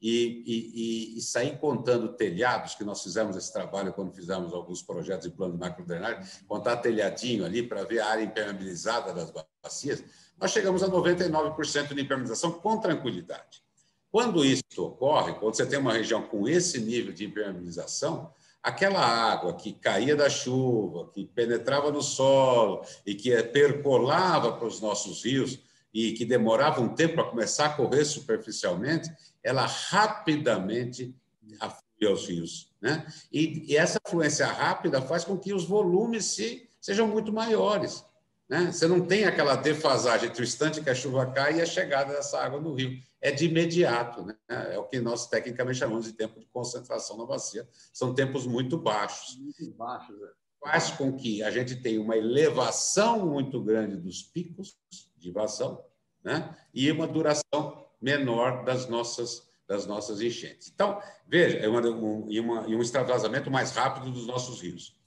e, 0.00 0.42
e, 0.46 1.18
e, 1.18 1.20
sair 1.20 1.58
contando 1.58 2.14
telhados, 2.14 2.74
que 2.74 2.82
nós 2.82 3.02
fizemos 3.02 3.36
esse 3.36 3.52
trabalho 3.52 3.92
quando 3.92 4.14
fizemos 4.14 4.54
alguns 4.54 4.80
projetos 4.80 5.28
de 5.28 5.36
plano 5.36 5.52
de 5.52 5.60
macrodrenagem, 5.60 6.24
contar 6.46 6.78
telhadinho 6.78 7.44
ali 7.44 7.62
para 7.62 7.84
ver 7.84 8.00
a 8.00 8.06
área 8.06 8.24
impermeabilizada 8.24 9.12
das 9.12 9.30
bacias, 9.62 10.02
nós 10.40 10.50
chegamos 10.50 10.82
a 10.82 10.88
99% 10.88 11.88
de 11.88 12.00
impermeabilização 12.00 12.52
com 12.52 12.80
tranquilidade. 12.80 13.62
Quando 14.10 14.42
isso 14.42 14.62
ocorre, 14.78 15.34
quando 15.34 15.54
você 15.54 15.66
tem 15.66 15.78
uma 15.78 15.92
região 15.92 16.22
com 16.22 16.48
esse 16.48 16.80
nível 16.80 17.12
de 17.12 17.26
impermeabilização, 17.26 18.32
aquela 18.62 19.00
água 19.00 19.54
que 19.54 19.72
caía 19.72 20.16
da 20.16 20.28
chuva, 20.28 21.10
que 21.12 21.24
penetrava 21.24 21.90
no 21.90 22.02
solo 22.02 22.84
e 23.06 23.14
que 23.14 23.30
percolava 23.44 24.52
para 24.52 24.66
os 24.66 24.80
nossos 24.80 25.24
rios 25.24 25.58
e 25.92 26.12
que 26.12 26.24
demorava 26.24 26.80
um 26.80 26.94
tempo 26.94 27.14
para 27.14 27.30
começar 27.30 27.66
a 27.66 27.74
correr 27.74 28.04
superficialmente, 28.04 29.10
ela 29.42 29.64
rapidamente 29.66 31.14
aflui 31.58 32.06
aos 32.06 32.28
rios. 32.28 32.72
Né? 32.80 33.06
E, 33.32 33.72
e, 33.72 33.76
essa 33.76 33.98
fluência 34.06 34.46
rápida 34.46 35.00
faz 35.00 35.24
com 35.24 35.36
que 35.36 35.52
os 35.52 35.64
volumes 35.64 36.26
se, 36.26 36.68
sejam 36.80 37.08
muito 37.08 37.32
maiores. 37.32 38.04
Né? 38.48 38.72
Você 38.72 38.86
não 38.86 39.04
tem 39.04 39.24
aquela 39.24 39.56
defasagem 39.56 40.28
entre 40.28 40.42
o 40.42 40.44
instante 40.44 40.80
que 40.80 40.88
a 40.88 40.94
chuva 40.94 41.26
cai 41.26 41.58
e 41.58 41.60
a 41.60 41.66
chegada 41.66 42.14
dessa 42.14 42.40
água 42.40 42.60
no 42.60 42.74
rio. 42.74 42.98
É 43.20 43.30
de 43.30 43.44
imediato. 43.46 44.24
Né? 44.24 44.34
É 44.48 44.78
o 44.78 44.84
que 44.84 45.00
nós 45.00 45.26
tecnicamente 45.28 45.78
chamamos 45.78 46.06
de 46.06 46.12
tempo 46.12 46.40
de 46.40 46.46
concentração 46.46 47.18
na 47.18 47.26
bacia. 47.26 47.68
São 47.92 48.14
tempos 48.14 48.46
muito 48.46 48.78
baixos. 48.78 49.36
Muito 49.36 49.70
baixos. 49.74 50.16
É. 50.22 50.28
Faz 50.60 50.90
com 50.90 51.14
que 51.14 51.42
a 51.42 51.50
gente 51.50 51.76
tenha 51.76 52.00
uma 52.00 52.16
elevação 52.16 53.26
muito 53.26 53.62
grande 53.62 53.96
dos 53.96 54.22
picos 54.22 54.76
de 55.16 55.30
vazão 55.30 55.84
né? 56.24 56.56
e 56.72 56.90
uma 56.90 57.06
duração 57.06 57.86
menor 58.00 58.64
das 58.64 58.88
nossas 58.88 59.46
das 59.68 59.86
nossas 59.86 60.22
enchentes. 60.22 60.72
Então, 60.74 60.98
veja, 61.26 61.58
é 61.58 61.68
uma, 61.68 61.82
um, 61.82 62.26
e, 62.30 62.40
uma, 62.40 62.66
e 62.66 62.74
um 62.74 62.80
extravasamento 62.80 63.50
mais 63.50 63.70
rápido 63.72 64.10
dos 64.10 64.26
nossos 64.26 64.62
rios. 64.62 64.97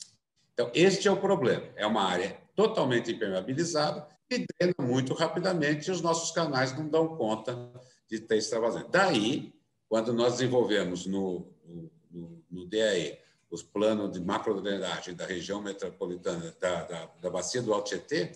Então, 0.53 0.71
este 0.73 1.07
é 1.07 1.11
o 1.11 1.17
problema. 1.17 1.63
É 1.75 1.85
uma 1.85 2.03
área 2.03 2.37
totalmente 2.55 3.11
impermeabilizado 3.11 4.05
e 4.29 4.45
drena 4.59 4.75
muito 4.79 5.13
rapidamente 5.13 5.87
e 5.87 5.91
os 5.91 6.01
nossos 6.01 6.31
canais 6.31 6.75
não 6.77 6.87
dão 6.87 7.15
conta 7.15 7.71
de 8.09 8.19
ter 8.19 8.37
extravasante. 8.37 8.89
Daí, 8.91 9.53
quando 9.89 10.13
nós 10.13 10.33
desenvolvemos 10.33 11.05
no, 11.05 11.47
no, 12.09 12.43
no 12.49 12.65
DAE 12.65 13.17
os 13.49 13.61
planos 13.61 14.11
de 14.11 14.21
macrodrenagem 14.21 15.13
da 15.13 15.25
região 15.25 15.61
metropolitana 15.61 16.55
da, 16.59 16.83
da, 16.83 17.05
da 17.21 17.29
bacia 17.29 17.61
do 17.61 17.73
Alto 17.73 17.89
Tietê, 17.89 18.31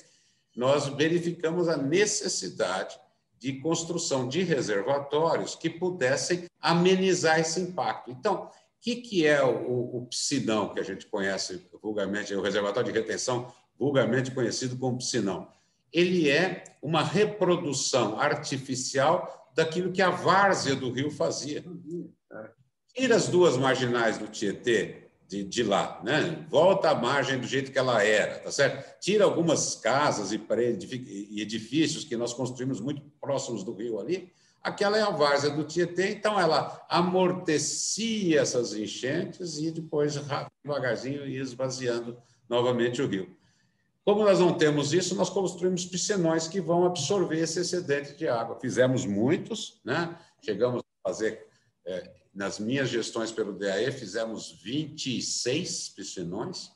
nós 0.56 0.88
verificamos 0.88 1.68
a 1.68 1.78
necessidade 1.78 3.00
de 3.38 3.60
construção 3.60 4.28
de 4.28 4.44
reservatórios 4.44 5.56
que 5.56 5.70
pudessem 5.70 6.46
amenizar 6.60 7.40
esse 7.40 7.60
impacto. 7.60 8.12
Então, 8.12 8.46
o 8.46 8.50
que, 8.82 8.98
que 8.98 9.26
é 9.26 9.44
o, 9.44 9.98
o 9.98 10.06
piscinão 10.08 10.74
que 10.74 10.80
a 10.80 10.84
gente 10.84 11.06
conhece 11.06 11.60
vulgarmente, 11.86 12.34
o 12.34 12.42
reservatório 12.42 12.92
de 12.92 13.00
retenção 13.00 13.54
vulgarmente 13.78 14.32
conhecido 14.32 14.76
como 14.76 14.98
piscinão. 14.98 15.48
Ele 15.94 16.30
é 16.30 16.64
uma 16.82 17.04
reprodução 17.04 18.20
artificial 18.20 19.52
daquilo 19.54 19.92
que 19.92 20.02
a 20.02 20.10
várzea 20.10 20.76
do 20.76 20.92
rio 20.92 21.12
fazia. 21.12 21.64
Tira 22.94 23.16
as 23.16 23.28
duas 23.28 23.56
marginais 23.56 24.18
do 24.18 24.28
Tietê 24.28 25.10
de, 25.28 25.44
de, 25.44 25.64
lá, 25.64 26.02
né? 26.04 26.46
Volta 26.50 26.90
à 26.90 26.96
margem 26.96 27.40
do 27.40 27.46
jeito 27.46 27.72
que 27.72 27.78
ela 27.78 28.04
era, 28.04 28.40
tá 28.40 28.52
certo? 28.52 29.00
Tira 29.00 29.24
algumas 29.24 29.76
casas 29.76 30.32
e 30.32 31.42
edifícios 31.42 32.04
que 32.04 32.18
nós 32.18 32.34
construímos 32.34 32.80
muito 32.82 33.02
próximos 33.22 33.64
do 33.64 33.74
rio 33.74 34.00
ali. 34.00 34.32
Aquela 34.66 34.98
é 34.98 35.02
a 35.04 35.12
várzea 35.12 35.52
do 35.52 35.64
Tietê, 35.64 36.10
então 36.10 36.40
ela 36.40 36.84
amortecia 36.90 38.42
essas 38.42 38.74
enchentes 38.74 39.60
e 39.60 39.70
depois 39.70 40.20
devagarzinho 40.64 41.24
ia 41.28 41.40
esvaziando 41.40 42.18
novamente 42.50 43.00
o 43.00 43.08
rio. 43.08 43.38
Como 44.04 44.24
nós 44.24 44.40
não 44.40 44.58
temos 44.58 44.92
isso, 44.92 45.14
nós 45.14 45.30
construímos 45.30 45.86
piscinões 45.86 46.48
que 46.48 46.60
vão 46.60 46.84
absorver 46.84 47.38
esse 47.38 47.60
excedente 47.60 48.16
de 48.16 48.28
água. 48.28 48.60
Fizemos 48.60 49.06
muitos, 49.06 49.80
né? 49.86 50.18
chegamos 50.42 50.82
a 50.82 51.10
fazer, 51.10 51.46
é, 51.86 52.12
nas 52.34 52.58
minhas 52.58 52.90
gestões 52.90 53.32
pelo 53.32 53.54
DAE, 53.54 53.92
fizemos 53.92 54.52
26 54.64 55.90
piscinões 55.90 56.72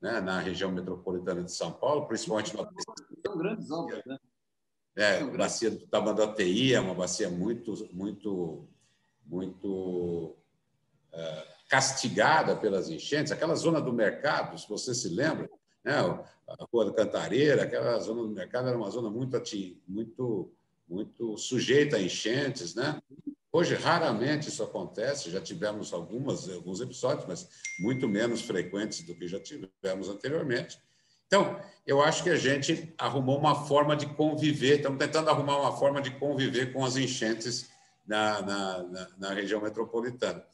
né? 0.00 0.18
na 0.18 0.40
região 0.40 0.72
metropolitana 0.72 1.42
de 1.42 1.52
São 1.52 1.70
Paulo, 1.70 2.06
principalmente 2.06 2.56
na. 2.56 2.66
São 3.26 3.36
grandes 3.36 3.70
obras, 3.70 4.02
né? 4.06 4.18
É, 4.96 5.18
a 5.20 5.26
bacia 5.26 5.70
do 5.70 5.86
Tamanduateí 5.86 6.72
é 6.72 6.80
uma 6.80 6.94
bacia 6.94 7.28
muito, 7.28 7.74
muito, 7.92 8.68
muito 9.26 10.36
é, 11.12 11.46
castigada 11.68 12.54
pelas 12.54 12.88
enchentes. 12.88 13.32
Aquela 13.32 13.56
zona 13.56 13.80
do 13.80 13.92
mercado, 13.92 14.56
se 14.58 14.68
você 14.68 14.94
se 14.94 15.08
lembra, 15.08 15.50
né? 15.84 15.96
a 15.96 16.64
Rua 16.72 16.84
do 16.84 16.94
Cantareira, 16.94 17.64
aquela 17.64 17.98
zona 17.98 18.22
do 18.22 18.28
mercado 18.28 18.68
era 18.68 18.76
uma 18.76 18.90
zona 18.90 19.10
muito, 19.10 19.36
muito, 19.88 20.52
muito 20.88 21.36
sujeita 21.36 21.96
a 21.96 22.00
enchentes. 22.00 22.76
Né? 22.76 23.00
Hoje, 23.52 23.74
raramente 23.74 24.48
isso 24.48 24.62
acontece, 24.62 25.30
já 25.30 25.40
tivemos 25.40 25.92
algumas, 25.92 26.48
alguns 26.48 26.80
episódios, 26.80 27.26
mas 27.26 27.48
muito 27.80 28.08
menos 28.08 28.42
frequentes 28.42 29.02
do 29.02 29.14
que 29.14 29.26
já 29.26 29.40
tivemos 29.40 30.08
anteriormente. 30.08 30.78
Então, 31.26 31.60
eu 31.86 32.00
acho 32.00 32.22
que 32.22 32.30
a 32.30 32.36
gente 32.36 32.94
arrumou 32.98 33.38
uma 33.38 33.66
forma 33.66 33.96
de 33.96 34.06
conviver, 34.06 34.76
estamos 34.76 34.98
tentando 34.98 35.28
arrumar 35.30 35.58
uma 35.58 35.76
forma 35.76 36.00
de 36.00 36.10
conviver 36.12 36.72
com 36.72 36.84
as 36.84 36.96
enchentes 36.96 37.70
na, 38.06 38.42
na, 38.42 38.82
na, 38.84 39.08
na 39.18 39.34
região 39.34 39.60
metropolitana. 39.60 40.44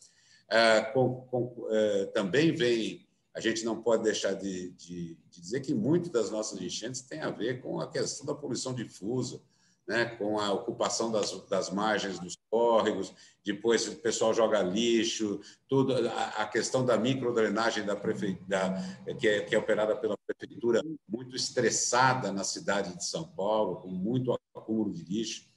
É, 0.48 0.80
com, 0.80 1.22
com, 1.30 1.66
é, 1.70 2.06
também 2.06 2.52
vem 2.52 3.08
a 3.34 3.40
gente 3.40 3.64
não 3.64 3.80
pode 3.80 4.02
deixar 4.02 4.34
de, 4.34 4.70
de, 4.72 5.16
de, 5.30 5.40
dizer 5.40 5.60
que 5.60 5.72
muito 5.72 6.10
das 6.10 6.30
nossas 6.30 6.60
enchentes 6.60 7.00
tem 7.02 7.20
a 7.20 7.30
ver 7.30 7.60
com 7.60 7.80
a 7.80 7.88
questão 7.88 8.26
da 8.26 8.34
poluição 8.34 8.74
difusa, 8.74 9.40
né? 9.90 10.04
com 10.04 10.38
a 10.38 10.52
ocupação 10.52 11.10
das, 11.10 11.32
das 11.48 11.68
margens 11.68 12.20
dos 12.20 12.38
córregos, 12.48 13.12
depois 13.44 13.88
o 13.88 13.96
pessoal 13.96 14.32
joga 14.32 14.62
lixo, 14.62 15.40
tudo, 15.68 15.92
a, 16.08 16.26
a 16.42 16.46
questão 16.46 16.86
da 16.86 16.96
microdrenagem 16.96 17.84
da 17.84 17.96
prefeitura, 17.96 18.72
que, 19.18 19.26
é, 19.26 19.40
que 19.40 19.52
é 19.52 19.58
operada 19.58 19.96
pela 19.96 20.16
prefeitura, 20.24 20.80
muito 21.08 21.34
estressada 21.34 22.30
na 22.30 22.44
cidade 22.44 22.96
de 22.96 23.04
São 23.04 23.24
Paulo, 23.24 23.80
com 23.80 23.88
muito 23.88 24.32
acúmulo 24.54 24.92
de 24.92 25.02
lixo. 25.02 25.50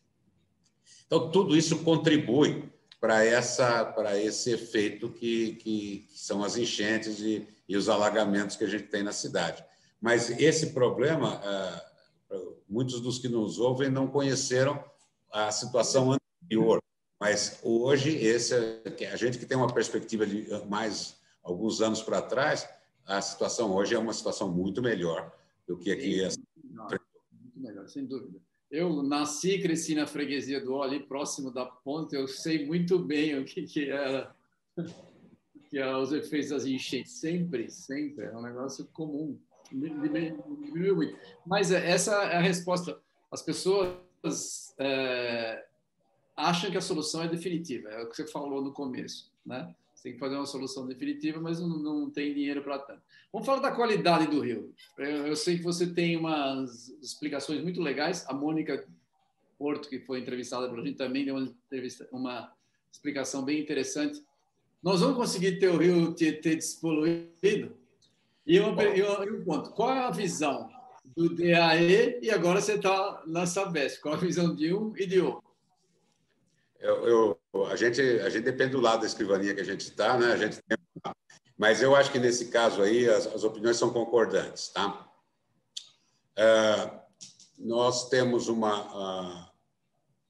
Então, 1.05 1.29
tudo 1.29 1.55
isso 1.55 1.83
contribui 1.83 2.67
para 2.99 3.23
essa 3.23 3.85
para 3.85 4.19
esse 4.19 4.49
efeito 4.49 5.09
que, 5.09 5.57
que, 5.57 6.07
que, 6.09 6.19
são 6.19 6.43
as 6.43 6.57
enchentes 6.57 7.19
e, 7.19 7.47
e 7.69 7.77
os 7.77 7.87
alagamentos 7.87 8.55
que 8.55 8.63
a 8.63 8.67
gente 8.67 8.85
tem 8.85 9.03
na 9.03 9.11
cidade. 9.11 9.63
Mas 10.01 10.31
esse 10.39 10.71
problema, 10.71 11.39
ah, 11.43 11.92
muitos 12.67 13.01
dos 13.01 13.19
que 13.19 13.27
nos 13.27 13.59
ouvem 13.59 13.89
não 13.89 14.07
conheceram 14.07 14.83
a 15.31 15.51
situação 15.51 16.15
anterior, 16.43 16.81
mas 17.19 17.59
hoje 17.63 18.15
esse 18.15 18.53
é, 18.53 19.11
a 19.11 19.15
gente 19.15 19.37
que 19.37 19.45
tem 19.45 19.57
uma 19.57 19.73
perspectiva 19.73 20.25
de 20.25 20.47
mais 20.67 21.19
alguns 21.41 21.81
anos 21.81 22.01
para 22.01 22.21
trás, 22.21 22.67
a 23.05 23.21
situação 23.21 23.73
hoje 23.73 23.95
é 23.95 23.99
uma 23.99 24.13
situação 24.13 24.51
muito 24.51 24.81
melhor 24.81 25.31
do 25.67 25.77
que 25.77 25.91
aqui. 25.91 26.21
Muito 26.21 27.59
melhor, 27.59 27.87
sem 27.87 28.05
dúvida. 28.05 28.39
eu 28.69 29.03
nasci 29.03 29.55
e 29.55 29.61
cresci 29.61 29.95
na 29.95 30.07
freguesia 30.07 30.63
do 30.63 30.73
Ó, 30.73 30.83
ali 30.83 30.99
próximo 30.99 31.51
da 31.51 31.65
ponte, 31.65 32.15
eu 32.15 32.27
sei 32.27 32.65
muito 32.65 32.99
bem 32.99 33.39
o 33.39 33.45
que, 33.45 33.63
que 33.63 33.89
era 33.89 34.35
que 35.69 35.79
é 35.79 35.97
os 35.97 36.11
efeitos 36.11 36.49
das 36.51 36.65
enchentes. 36.65 37.13
Sempre, 37.13 37.69
sempre. 37.69 38.25
É 38.25 38.37
um 38.37 38.41
negócio 38.43 38.85
comum. 38.93 39.39
Mas 41.45 41.71
essa 41.71 42.13
é 42.25 42.37
a 42.37 42.41
resposta. 42.41 42.99
As 43.31 43.41
pessoas 43.41 44.75
é, 44.77 45.65
acham 46.35 46.71
que 46.71 46.77
a 46.77 46.81
solução 46.81 47.23
é 47.23 47.27
definitiva. 47.27 47.89
É 47.89 48.03
o 48.03 48.09
que 48.09 48.15
você 48.15 48.27
falou 48.27 48.61
no 48.61 48.71
começo, 48.71 49.31
né? 49.45 49.73
Você 49.93 50.03
tem 50.03 50.13
que 50.13 50.19
fazer 50.19 50.35
uma 50.35 50.45
solução 50.45 50.85
definitiva, 50.85 51.39
mas 51.39 51.59
não, 51.59 51.69
não 51.69 52.09
tem 52.09 52.33
dinheiro 52.33 52.61
para 52.61 52.79
tanto. 52.79 53.01
Vamos 53.31 53.45
falar 53.45 53.61
da 53.61 53.71
qualidade 53.71 54.27
do 54.27 54.41
rio. 54.41 54.73
Eu, 54.97 55.27
eu, 55.27 55.35
sei 55.35 55.57
que 55.57 55.63
você 55.63 55.87
tem 55.87 56.17
umas 56.17 56.89
explicações 57.01 57.63
muito 57.63 57.81
legais. 57.81 58.25
A 58.27 58.33
Mônica 58.33 58.85
Porto, 59.57 59.87
que 59.87 59.99
foi 59.99 60.19
entrevistada 60.19 60.69
pela 60.69 60.85
gente, 60.85 60.97
também 60.97 61.25
deu 61.25 61.35
uma, 61.35 61.55
uma 62.11 62.53
explicação 62.91 63.43
bem 63.43 63.61
interessante. 63.61 64.21
Nós 64.83 64.99
vamos 64.99 65.15
conseguir 65.15 65.59
ter 65.59 65.69
o 65.69 65.77
rio 65.77 66.13
Tietê 66.13 66.55
despoluído? 66.55 67.82
E, 68.45 68.59
uma, 68.59 68.83
e 68.83 69.01
um 69.31 69.43
ponto, 69.43 69.71
qual 69.71 69.91
é 69.91 69.99
a 69.99 70.11
visão 70.11 70.69
do 71.15 71.33
DAE 71.35 72.19
e 72.21 72.29
agora 72.29 72.61
você 72.61 72.73
está 72.73 73.23
na 73.25 73.45
Sabesp? 73.45 74.01
Qual 74.01 74.15
a 74.15 74.17
visão 74.17 74.55
de 74.55 74.73
um 74.73 74.93
e 74.97 75.05
de 75.05 75.21
outro? 75.21 75.43
Eu, 76.79 77.39
eu, 77.53 77.65
a, 77.67 77.75
gente, 77.75 78.01
a 78.01 78.29
gente 78.29 78.43
depende 78.43 78.71
do 78.71 78.81
lado 78.81 79.01
da 79.01 79.07
escrivaninha 79.07 79.55
que 79.55 79.61
a 79.61 79.65
gente 79.65 79.81
está, 79.81 80.17
né? 80.17 80.33
A 80.33 80.37
gente 80.37 80.61
tem... 80.61 80.77
Mas 81.57 81.81
eu 81.81 81.95
acho 81.95 82.11
que 82.11 82.19
nesse 82.19 82.47
caso 82.47 82.81
aí 82.81 83.07
as, 83.07 83.27
as 83.27 83.43
opiniões 83.43 83.77
são 83.77 83.91
concordantes, 83.91 84.67
tá? 84.69 85.07
Uh, 86.37 87.03
nós 87.57 88.09
temos 88.09 88.49
uma, 88.49 89.45
uh, 89.45 89.49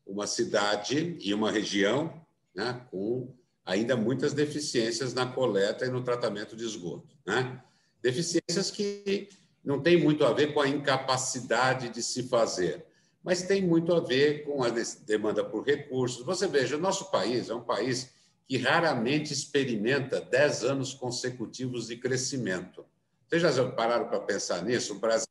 uma 0.05 0.27
cidade 0.27 1.17
e 1.19 1.33
uma 1.33 1.49
região 1.49 2.21
né, 2.53 2.85
com 2.91 3.33
ainda 3.65 3.95
muitas 3.95 4.33
deficiências 4.33 5.13
na 5.13 5.25
coleta 5.25 5.85
e 5.85 5.89
no 5.89 6.03
tratamento 6.03 6.55
de 6.55 6.65
esgoto. 6.65 7.15
Né? 7.25 7.61
Deficiências 8.03 8.69
que 8.69 9.29
não 9.63 9.81
têm 9.81 9.97
muito 9.97 10.25
a 10.25 10.33
ver 10.33 10.53
com 10.53 10.59
a 10.59 10.67
incapacidade 10.67 11.87
de 11.87 12.03
se 12.03 12.23
fazer, 12.23 12.85
mas 13.23 13.43
tem 13.43 13.61
muito 13.61 13.93
a 13.93 14.01
ver 14.01 14.43
com 14.43 14.61
a 14.61 14.69
demanda 15.05 15.43
por 15.43 15.65
recursos. 15.65 16.25
Você 16.25 16.45
veja, 16.45 16.75
o 16.75 16.81
nosso 16.81 17.09
país 17.09 17.49
é 17.49 17.55
um 17.55 17.63
país 17.63 18.11
que 18.45 18.57
raramente 18.57 19.31
experimenta 19.31 20.19
10 20.19 20.65
anos 20.65 20.93
consecutivos 20.93 21.87
de 21.87 21.95
crescimento. 21.95 22.85
Vocês 23.29 23.41
já 23.41 23.71
pararam 23.71 24.09
para 24.09 24.19
pensar 24.19 24.61
nisso? 24.63 24.93
O 24.93 24.99
Brasil, 24.99 25.27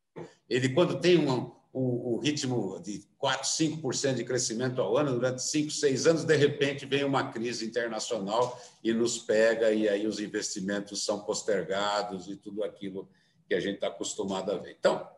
ele 0.49 0.71
quando 0.71 0.99
tem 0.99 1.19
um, 1.19 1.53
um, 1.75 2.15
um 2.15 2.19
ritmo 2.19 2.79
de 2.81 3.03
4, 3.19 3.49
5% 3.49 4.15
de 4.15 4.25
crescimento 4.25 4.81
ao 4.81 4.97
ano 4.97 5.13
durante 5.13 5.43
5, 5.43 5.71
6 5.71 6.07
anos, 6.07 6.25
de 6.25 6.37
repente 6.37 6.85
vem 6.85 7.05
uma 7.05 7.33
crise 7.33 7.67
internacional 7.67 8.61
e 8.85 8.93
nos 8.93 9.19
pega, 9.19 9.73
e 9.73 9.89
aí 9.89 10.07
os 10.07 10.21
investimentos 10.21 11.05
são 11.05 11.21
postergados 11.21 12.29
e 12.29 12.37
tudo 12.37 12.63
aquilo 12.63 13.09
que 13.49 13.55
a 13.55 13.61
gente 13.61 13.77
está 13.77 13.89
acostumado 13.89 14.53
a 14.53 14.59
ver. 14.59 14.77
Então, 14.79 15.09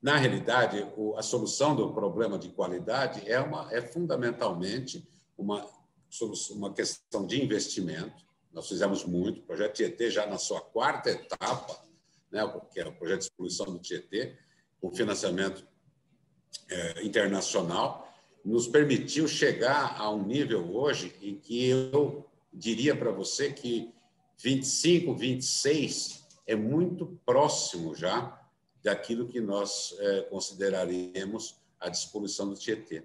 na 0.00 0.16
realidade, 0.16 0.86
a 1.16 1.22
solução 1.22 1.74
do 1.76 1.92
problema 1.92 2.38
de 2.38 2.48
qualidade 2.50 3.28
é, 3.30 3.38
uma, 3.40 3.68
é 3.72 3.82
fundamentalmente 3.82 5.06
uma, 5.36 5.66
uma 6.52 6.72
questão 6.72 7.26
de 7.26 7.42
investimento. 7.42 8.24
Nós 8.52 8.68
fizemos 8.68 9.04
muito, 9.04 9.40
o 9.40 9.42
projeto 9.42 9.74
Tietê 9.74 10.10
já 10.10 10.26
na 10.26 10.38
sua 10.38 10.60
quarta 10.60 11.10
etapa, 11.10 11.84
né, 12.30 12.40
que 12.72 12.80
é 12.80 12.86
o 12.86 12.92
projeto 12.92 13.18
de 13.18 13.24
exploração 13.26 13.66
do 13.66 13.78
Tietê, 13.78 14.38
com 14.80 14.90
financiamento 14.90 15.66
é, 16.68 17.04
internacional, 17.04 18.12
nos 18.44 18.66
permitiu 18.66 19.28
chegar 19.28 20.00
a 20.00 20.10
um 20.10 20.24
nível 20.24 20.74
hoje 20.74 21.14
em 21.20 21.34
que 21.34 21.68
eu 21.68 22.26
diria 22.52 22.96
para 22.96 23.10
você 23.10 23.52
que 23.52 23.92
25, 24.38 25.14
26 25.14 26.26
é 26.46 26.56
muito 26.56 27.20
próximo 27.26 27.94
já 27.94 28.40
daquilo 28.82 29.28
que 29.28 29.40
nós 29.40 29.94
é, 29.98 30.22
consideraríamos 30.22 31.56
a 31.78 31.88
disposição 31.88 32.48
do 32.48 32.54
Tietê. 32.54 33.04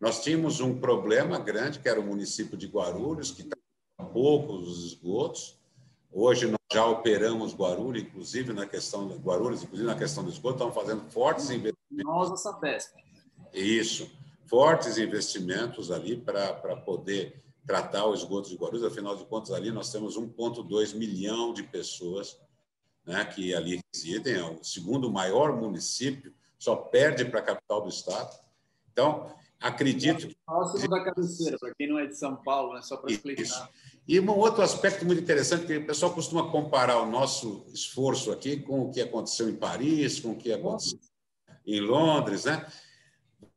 Nós 0.00 0.22
tínhamos 0.22 0.60
um 0.60 0.78
problema 0.78 1.38
grande, 1.38 1.78
que 1.78 1.88
era 1.88 2.00
o 2.00 2.04
município 2.04 2.56
de 2.56 2.66
Guarulhos, 2.66 3.30
que 3.30 3.42
estava 3.42 4.10
poucos 4.12 4.84
esgotos, 4.84 5.56
Hoje 6.16 6.46
nós 6.46 6.63
já 6.74 6.84
operamos 6.84 7.54
Guarulhos, 7.54 8.02
inclusive 8.02 8.52
na 8.52 8.66
questão 8.66 9.06
de 9.06 9.14
Guarulhos, 9.14 9.62
inclusive 9.62 9.86
na 9.86 9.94
questão 9.94 10.24
do 10.24 10.30
esgoto, 10.30 10.56
estamos 10.56 10.74
fazendo 10.74 11.08
fortes 11.08 11.48
investimentos. 11.48 12.04
Nós, 12.04 12.30
a. 12.32 12.92
Isso, 13.52 14.10
fortes 14.46 14.98
investimentos 14.98 15.92
ali 15.92 16.16
para 16.16 16.76
poder 16.84 17.44
tratar 17.64 18.06
o 18.06 18.14
esgoto 18.14 18.48
de 18.48 18.56
Guarulhos. 18.56 18.84
Afinal 18.84 19.14
de 19.16 19.24
contas, 19.24 19.52
ali 19.52 19.70
nós 19.70 19.92
temos 19.92 20.18
1,2 20.18 20.96
milhão 20.96 21.52
de 21.52 21.62
pessoas 21.62 22.36
né, 23.06 23.24
que 23.24 23.54
ali 23.54 23.80
residem, 23.94 24.34
é 24.34 24.42
o 24.42 24.64
segundo 24.64 25.08
maior 25.08 25.54
município, 25.56 26.34
só 26.58 26.74
perde 26.74 27.24
para 27.24 27.38
a 27.38 27.44
capital 27.44 27.82
do 27.82 27.88
estado. 27.88 28.36
Então, 28.92 29.32
acredito 29.64 30.28
que. 30.28 30.36
Próximo 30.44 30.88
da 30.88 31.02
cabeceira, 31.02 31.58
para 31.58 31.74
quem 31.74 31.88
não 31.88 31.98
é 31.98 32.06
de 32.06 32.16
São 32.16 32.36
Paulo, 32.36 32.74
né, 32.74 32.82
só 32.82 32.96
para 32.96 33.10
explicar. 33.10 33.42
Isso. 33.42 33.68
E 34.06 34.20
um 34.20 34.30
outro 34.30 34.62
aspecto 34.62 35.06
muito 35.06 35.22
interessante, 35.22 35.66
que 35.66 35.78
o 35.78 35.86
pessoal 35.86 36.12
costuma 36.12 36.50
comparar 36.50 37.00
o 37.00 37.10
nosso 37.10 37.66
esforço 37.72 38.30
aqui 38.30 38.58
com 38.58 38.82
o 38.82 38.90
que 38.90 39.00
aconteceu 39.00 39.48
em 39.48 39.56
Paris, 39.56 40.20
com 40.20 40.32
o 40.32 40.36
que 40.36 40.52
aconteceu 40.52 40.98
em 41.66 41.80
Londres. 41.80 42.44
Né? 42.44 42.66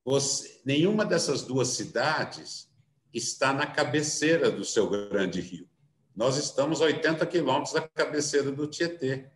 Você, 0.06 0.62
nenhuma 0.64 1.06
dessas 1.06 1.42
duas 1.42 1.68
cidades 1.70 2.70
está 3.14 3.52
na 3.52 3.68
cabeceira 3.68 4.50
do 4.50 4.64
seu 4.64 4.90
grande 4.90 5.42
rio. 5.42 5.68
Nós 6.16 6.38
estamos 6.38 6.82
a 6.82 6.86
80 6.86 7.26
quilômetros 7.26 7.74
da 7.74 7.82
cabeceira 7.82 8.50
do 8.52 8.68
Tietê. 8.68 9.30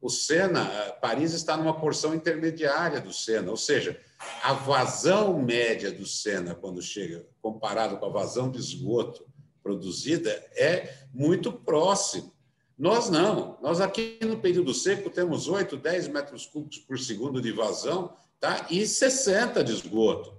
O 0.00 0.08
Sena, 0.08 0.64
Paris 1.00 1.32
está 1.32 1.56
numa 1.56 1.78
porção 1.78 2.14
intermediária 2.14 3.00
do 3.00 3.12
Sena, 3.12 3.50
ou 3.50 3.56
seja, 3.56 4.00
a 4.42 4.52
vazão 4.52 5.40
média 5.40 5.90
do 5.90 6.06
Sena, 6.06 6.54
quando 6.54 6.80
chega, 6.80 7.26
comparado 7.40 7.96
com 7.96 8.06
a 8.06 8.10
vazão 8.10 8.50
de 8.50 8.58
esgoto 8.58 9.26
produzida 9.62 10.30
é 10.56 10.94
muito 11.12 11.52
próximo. 11.52 12.32
Nós 12.78 13.10
não. 13.10 13.58
Nós 13.60 13.80
aqui 13.80 14.18
no 14.22 14.38
período 14.38 14.72
seco 14.72 15.10
temos 15.10 15.48
8, 15.48 15.76
10 15.76 16.08
metros 16.08 16.46
cúbicos 16.46 16.78
por 16.78 16.98
segundo 16.98 17.42
de 17.42 17.50
vazão 17.50 18.16
tá? 18.38 18.66
e 18.70 18.86
60 18.86 19.64
de 19.64 19.72
esgoto. 19.72 20.38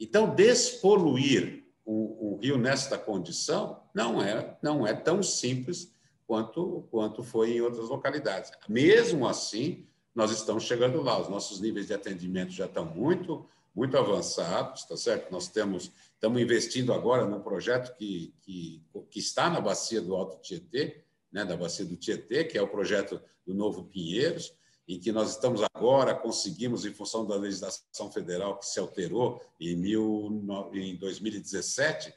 Então, 0.00 0.34
despoluir 0.34 1.66
o, 1.84 2.34
o 2.34 2.36
rio 2.38 2.56
nesta 2.56 2.96
condição 2.96 3.82
não 3.94 4.22
é, 4.22 4.56
não 4.62 4.86
é 4.86 4.94
tão 4.94 5.22
simples 5.22 5.92
quanto, 6.30 6.86
quanto 6.92 7.24
foi 7.24 7.56
em 7.56 7.60
outras 7.60 7.88
localidades. 7.88 8.52
Mesmo 8.68 9.26
assim, 9.26 9.84
nós 10.14 10.30
estamos 10.30 10.62
chegando 10.62 11.02
lá. 11.02 11.20
Os 11.20 11.28
nossos 11.28 11.60
níveis 11.60 11.88
de 11.88 11.94
atendimento 11.94 12.52
já 12.52 12.66
estão 12.66 12.84
muito, 12.84 13.44
muito 13.74 13.98
avançados, 13.98 14.84
tá 14.84 14.96
certo? 14.96 15.32
Nós 15.32 15.48
temos 15.48 15.90
Estamos 16.20 16.42
investindo 16.42 16.92
agora 16.92 17.24
num 17.24 17.40
projeto 17.40 17.96
que, 17.96 18.34
que, 18.42 18.84
que 19.10 19.18
está 19.18 19.48
na 19.48 19.58
bacia 19.58 20.02
do 20.02 20.14
Alto 20.14 20.38
Tietê, 20.42 21.02
né, 21.32 21.46
da 21.46 21.56
bacia 21.56 21.82
do 21.82 21.96
Tietê, 21.96 22.44
que 22.44 22.58
é 22.58 22.62
o 22.62 22.68
projeto 22.68 23.18
do 23.46 23.54
Novo 23.54 23.84
Pinheiros, 23.84 24.52
e 24.86 24.98
que 24.98 25.10
nós 25.12 25.30
estamos 25.30 25.62
agora, 25.74 26.14
conseguimos, 26.14 26.84
em 26.84 26.92
função 26.92 27.26
da 27.26 27.36
legislação 27.36 28.12
federal 28.12 28.58
que 28.58 28.66
se 28.66 28.78
alterou 28.78 29.40
em, 29.58 29.74
mil, 29.74 30.44
em 30.74 30.94
2017, 30.96 32.12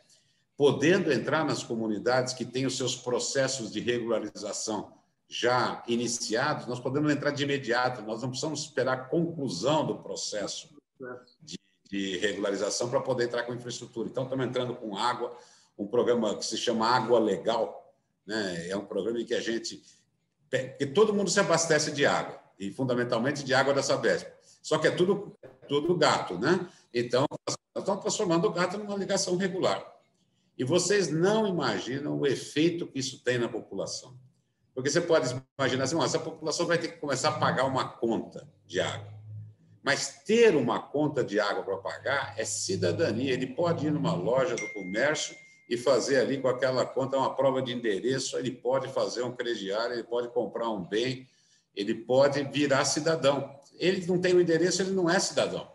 podendo 0.58 1.12
entrar 1.12 1.46
nas 1.46 1.64
comunidades 1.64 2.34
que 2.34 2.46
têm 2.46 2.66
os 2.66 2.78
seus 2.78 2.96
processos 2.96 3.72
de 3.72 3.80
regularização 3.80 4.94
já 5.28 5.84
iniciados, 5.88 6.68
nós 6.68 6.80
podemos 6.80 7.12
entrar 7.12 7.32
de 7.32 7.44
imediato, 7.44 8.02
nós 8.02 8.22
não 8.22 8.30
precisamos 8.30 8.62
esperar 8.62 8.94
a 8.94 9.04
conclusão 9.06 9.86
do 9.86 9.98
processo 9.98 10.70
de 11.42 11.58
de 11.94 12.18
regularização 12.18 12.90
para 12.90 13.00
poder 13.00 13.26
entrar 13.26 13.44
com 13.44 13.54
infraestrutura. 13.54 14.10
Então, 14.10 14.24
estamos 14.24 14.44
entrando 14.44 14.74
com 14.74 14.98
água, 14.98 15.38
um 15.78 15.86
programa 15.86 16.36
que 16.36 16.44
se 16.44 16.58
chama 16.58 16.88
Água 16.88 17.20
Legal, 17.20 17.94
né? 18.26 18.68
é 18.68 18.76
um 18.76 18.84
programa 18.84 19.20
em 19.20 19.26
que 19.26 19.36
a 19.36 19.40
gente. 19.40 19.84
Porque 20.50 20.88
todo 20.88 21.14
mundo 21.14 21.30
se 21.30 21.40
abastece 21.40 21.92
de 21.92 22.04
água, 22.04 22.40
e 22.60 22.72
fundamentalmente 22.72 23.44
de 23.44 23.54
água 23.54 23.76
da 23.76 23.84
Sabesp. 23.84 24.28
Só 24.64 24.80
que 24.80 24.88
é 24.88 24.92
tudo, 24.92 25.38
tudo 25.68 25.96
gato, 25.96 26.36
né? 26.40 26.68
Então, 26.92 27.28
nós 27.30 27.56
estamos 27.78 28.02
transformando 28.02 28.48
o 28.48 28.52
gato 28.52 28.76
numa 28.80 28.98
ligação 28.98 29.38
regular. 29.38 29.93
E 30.58 30.64
vocês 30.64 31.10
não 31.10 31.48
imaginam 31.48 32.20
o 32.20 32.28
efeito 32.28 32.88
que 32.88 33.00
isso 33.00 33.24
tem 33.24 33.38
na 33.38 33.50
população. 33.50 34.18
Porque 34.74 34.90
você 34.90 35.02
pode 35.02 35.30
imaginar 35.58 35.84
assim, 35.84 36.02
essa 36.02 36.20
população 36.20 36.66
vai 36.66 36.78
ter 36.78 36.90
que 36.90 36.98
começar 36.98 37.30
a 37.30 37.40
pagar 37.40 37.66
uma 37.66 37.88
conta 37.88 38.48
de 38.66 38.80
água. 38.80 39.14
Mas 39.84 40.24
ter 40.26 40.56
uma 40.56 40.80
conta 40.80 41.24
de 41.24 41.40
água 41.40 41.64
para 41.64 41.78
pagar 41.78 42.34
é 42.38 42.46
cidadania. 42.46 43.34
Ele 43.34 43.48
pode 43.48 43.88
ir 43.88 43.92
numa 43.92 44.14
loja 44.14 44.56
do 44.56 44.74
comércio 44.74 45.36
e 45.70 45.78
fazer 45.78 46.18
ali 46.18 46.40
com 46.40 46.48
aquela 46.48 46.86
conta 46.86 47.18
uma 47.18 47.36
prova 47.36 47.62
de 47.62 47.74
endereço, 47.74 48.38
ele 48.38 48.52
pode 48.52 48.88
fazer 48.90 49.24
um 49.24 49.32
crediário, 49.32 49.94
ele 49.94 50.04
pode 50.04 50.28
comprar 50.30 50.70
um 50.70 50.84
bem 50.88 51.28
ele 51.76 51.96
pode 51.96 52.44
virar 52.44 52.86
cidadão. 52.86 53.60
Ele 53.76 54.06
não 54.06 54.20
tem 54.20 54.34
o 54.34 54.42
endereço, 54.42 54.82
ele 54.82 54.92
não 54.92 55.10
é 55.10 55.20
cidadão. 55.20 55.72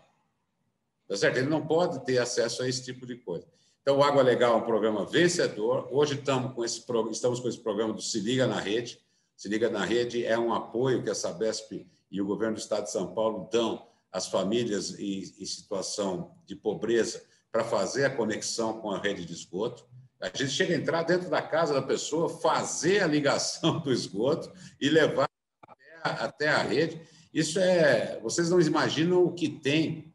Tá 1.09 1.17
certo? 1.17 1.39
Ele 1.39 1.49
não 1.49 1.67
pode 1.67 2.05
ter 2.05 2.19
acesso 2.19 2.63
a 2.63 2.69
esse 2.69 2.85
tipo 2.85 3.07
de 3.07 3.17
coisa. 3.17 3.47
Então, 3.89 4.01
o 4.01 4.03
Água 4.03 4.23
Legal 4.23 4.53
é 4.53 4.57
um 4.59 4.67
programa 4.67 5.07
vencedor. 5.07 5.89
Hoje 5.91 6.13
estamos 6.13 6.53
com 6.53 6.63
esse, 6.63 6.85
estamos 7.11 7.41
com 7.41 7.49
esse 7.49 7.59
programa 7.59 7.95
do 7.95 8.03
Se 8.03 8.21
Liga 8.21 8.47
na 8.47 8.61
Rede. 8.61 9.01
Se 9.35 9.49
Liga 9.49 9.71
na 9.71 9.83
Rede 9.83 10.27
é 10.27 10.39
um 10.39 10.53
apoio 10.53 11.03
que 11.03 11.09
a 11.09 11.15
Sabesp 11.15 11.87
e 12.11 12.21
o 12.21 12.27
governo 12.27 12.57
do 12.57 12.61
Estado 12.61 12.85
de 12.85 12.91
São 12.91 13.15
Paulo 13.15 13.49
dão 13.51 13.89
às 14.13 14.29
famílias 14.29 15.01
em, 15.01 15.21
em 15.21 15.47
situação 15.47 16.35
de 16.45 16.55
pobreza 16.55 17.25
para 17.51 17.65
fazer 17.65 18.05
a 18.05 18.15
conexão 18.15 18.79
com 18.79 18.91
a 18.91 18.99
rede 18.99 19.25
de 19.25 19.33
esgoto. 19.33 19.87
A 20.21 20.27
gente 20.27 20.51
chega 20.51 20.75
a 20.75 20.77
entrar 20.77 21.03
dentro 21.05 21.31
da 21.31 21.41
casa 21.41 21.73
da 21.73 21.81
pessoa, 21.81 22.29
fazer 22.29 23.03
a 23.03 23.07
ligação 23.07 23.81
do 23.81 23.91
esgoto 23.91 24.53
e 24.79 24.91
levar 24.91 25.31
até 25.67 25.95
a, 26.03 26.11
até 26.27 26.49
a 26.49 26.63
rede. 26.63 27.01
Isso 27.33 27.59
é. 27.59 28.21
Vocês 28.21 28.51
não 28.51 28.61
imaginam 28.61 29.25
o 29.25 29.33
que 29.33 29.49
tem, 29.49 30.13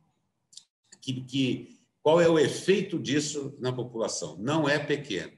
que, 1.01 1.21
que, 1.21 1.72
qual 2.03 2.19
é 2.19 2.27
o 2.27 2.37
efeito 2.37 2.99
disso 2.99 3.55
na 3.59 3.71
população. 3.71 4.37
Não 4.37 4.67
é 4.67 4.77
pequeno. 4.77 5.31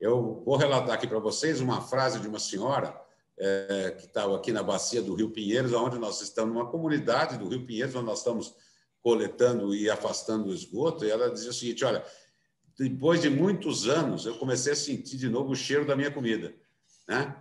Eu 0.00 0.42
vou 0.44 0.56
relatar 0.56 0.94
aqui 0.94 1.06
para 1.06 1.20
vocês 1.20 1.60
uma 1.60 1.82
frase 1.82 2.18
de 2.18 2.26
uma 2.26 2.40
senhora 2.40 2.98
é, 3.38 3.94
que 3.96 4.06
estava 4.06 4.34
aqui 4.34 4.50
na 4.50 4.62
bacia 4.62 5.02
do 5.02 5.14
Rio 5.14 5.30
Pinheiros, 5.30 5.72
onde 5.74 5.98
nós 5.98 6.20
estamos, 6.22 6.54
numa 6.54 6.70
comunidade 6.70 7.36
do 7.36 7.46
Rio 7.46 7.66
Pinheiros, 7.66 7.94
onde 7.94 8.06
nós 8.06 8.18
estamos 8.18 8.54
coletando 9.02 9.74
e 9.74 9.90
afastando 9.90 10.48
o 10.48 10.54
esgoto, 10.54 11.04
e 11.04 11.10
ela 11.10 11.30
dizia 11.30 11.50
o 11.50 11.54
seguinte: 11.54 11.84
olha, 11.84 12.04
depois 12.78 13.20
de 13.20 13.28
muitos 13.28 13.86
anos, 13.86 14.24
eu 14.24 14.36
comecei 14.38 14.72
a 14.72 14.76
sentir 14.76 15.18
de 15.18 15.28
novo 15.28 15.52
o 15.52 15.56
cheiro 15.56 15.86
da 15.86 15.94
minha 15.94 16.10
comida, 16.10 16.54
né? 17.06 17.36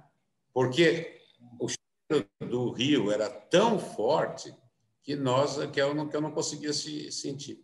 Porque 0.53 1.19
o 1.59 1.67
cheiro 1.67 2.27
do 2.41 2.71
rio 2.71 3.11
era 3.11 3.29
tão 3.29 3.79
forte 3.79 4.53
que 5.01 5.15
nós 5.15 5.57
que 5.71 5.81
eu 5.81 5.95
não, 5.95 6.09
que 6.09 6.15
eu 6.15 6.21
não 6.21 6.31
conseguia 6.31 6.73
se 6.73 7.11
sentir. 7.11 7.63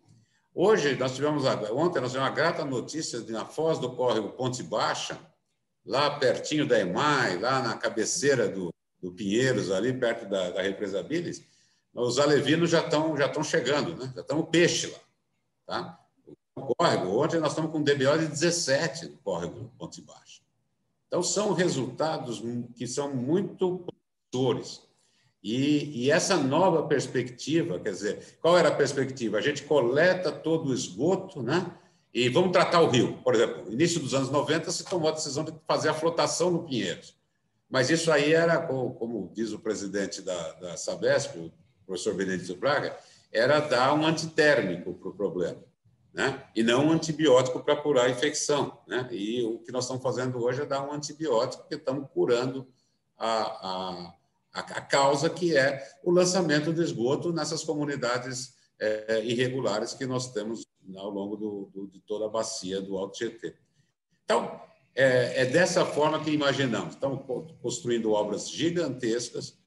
Hoje 0.60 0.96
nós 0.96 1.13
tivemos 1.13 1.43
ontem 1.46 2.02
nós 2.02 2.12
tivemos 2.12 2.15
uma 2.15 2.32
grata 2.32 2.65
notícia 2.65 3.22
de 3.22 3.32
na 3.32 3.46
Foz 3.46 3.78
do 3.78 3.96
Córrego 3.96 4.30
Ponte 4.30 4.63
Baixa, 4.63 5.15
lá 5.86 6.17
pertinho 6.17 6.67
da 6.67 6.80
EMAI, 6.80 7.38
lá 7.38 7.62
na 7.62 7.78
cabeceira 7.78 8.50
do, 8.50 8.74
do 9.00 9.12
Pinheiros, 9.12 9.70
ali 9.70 9.93
perto 9.93 10.28
da, 10.28 10.50
da 10.50 10.63
represa 10.63 11.04
Biles, 11.04 11.43
os 11.93 12.17
alevinos 12.17 12.72
já 12.72 12.80
estão 12.80 13.15
já 13.15 13.28
estão 13.28 13.43
chegando, 13.43 13.96
né? 13.96 14.12
Já 14.15 14.22
estão 14.22 14.43
peixe 14.43 14.88
lá, 14.88 15.00
tá? 15.67 16.00
O 16.56 16.74
córrego, 16.74 17.24
ontem 17.24 17.39
nós 17.39 17.52
estamos 17.52 17.70
com 17.72 17.78
um 17.78 17.84
DBO 17.84 18.17
de 18.17 18.26
17 18.26 19.10
no 19.10 19.17
córrego 19.17 19.72
Ponte 19.78 20.02
Baixa. 20.02 20.41
Então 21.06 21.22
são 21.22 21.54
resultados 21.54 22.41
que 22.76 22.88
são 22.88 23.15
muito 23.15 23.86
promissores. 24.34 24.82
E, 25.50 26.04
e, 26.04 26.12
essa 26.12 26.36
nova 26.36 26.84
perspectiva, 26.88 27.80
quer 27.80 27.92
dizer, 27.92 28.38
qual 28.42 28.58
era 28.58 28.68
a 28.68 28.76
perspectiva? 28.76 29.38
A 29.38 29.42
gente 29.42 29.64
coleta 29.64 30.30
todo 30.30 30.70
o 30.70 30.74
esgoto, 30.74 31.42
né? 31.42 31.74
E 32.14 32.28
vamos 32.28 32.52
tratar 32.52 32.82
o 32.82 32.90
rio. 32.90 33.18
Por 33.24 33.34
exemplo, 33.34 33.72
início 33.72 34.02
dos 34.02 34.14
anos 34.14 34.30
90 34.30 34.70
se 34.72 34.84
tomou 34.84 35.08
a 35.08 35.14
decisão 35.14 35.46
de 35.46 35.54
fazer 35.66 35.88
a 35.88 35.94
flotação 35.94 36.52
no 36.52 36.64
Pinheiros. 36.66 37.16
Mas 37.70 37.90
isso 37.90 38.12
aí 38.12 38.34
era, 38.34 38.58
como 38.60 39.32
diz 39.34 39.54
o 39.54 39.60
presidente 39.60 40.22
da, 40.22 40.52
da 40.56 40.76
Sabesp, 40.76 41.38
o 41.38 41.54
professor 41.86 42.14
Benedito 42.14 42.54
Braga, 42.58 42.98
era 43.32 43.62
dar 43.62 43.94
um 43.94 44.06
antitérmico 44.06 44.96
para 44.96 45.10
o 45.10 45.14
problema, 45.14 45.64
né? 46.14 46.44
e 46.54 46.62
não 46.62 46.88
um 46.88 46.92
antibiótico 46.92 47.62
para 47.62 47.78
curar 47.78 48.08
a 48.08 48.10
infecção. 48.10 48.80
Né? 48.86 49.08
E 49.12 49.44
o 49.44 49.60
que 49.60 49.72
nós 49.72 49.86
estamos 49.86 50.04
fazendo 50.04 50.44
hoje 50.44 50.62
é 50.62 50.66
dar 50.66 50.86
um 50.86 50.92
antibiótico, 50.92 51.64
porque 51.64 51.76
estamos 51.76 52.06
curando 52.14 52.68
a, 53.18 53.42
a, 53.42 54.14
a 54.60 54.82
causa 54.82 55.30
que 55.30 55.56
é 55.56 55.84
o 56.04 56.12
lançamento 56.12 56.74
de 56.74 56.82
esgoto 56.82 57.32
nessas 57.32 57.63
comunidades 57.63 58.56
é, 58.80 59.24
irregulares 59.24 59.93
que 59.93 60.06
nós 60.06 60.32
temos 60.32 60.65
ao 60.96 61.10
longo 61.10 61.36
do, 61.36 61.72
do, 61.74 61.88
de 61.88 62.00
toda 62.02 62.26
a 62.26 62.30
bacia 62.30 62.82
do 62.82 62.98
Alto 62.98 63.17
Tietê. 63.17 63.56
Então, 64.24 64.62
é, 64.96 65.43
é, 65.43 65.46
dessa 65.46 65.86
forma 65.86 66.24
que 66.24 66.32
imaginamos. 66.32 66.96
Estamos 66.96 67.24
construindo 67.62 68.12
obras 68.12 68.50
gigantescas, 68.50 69.58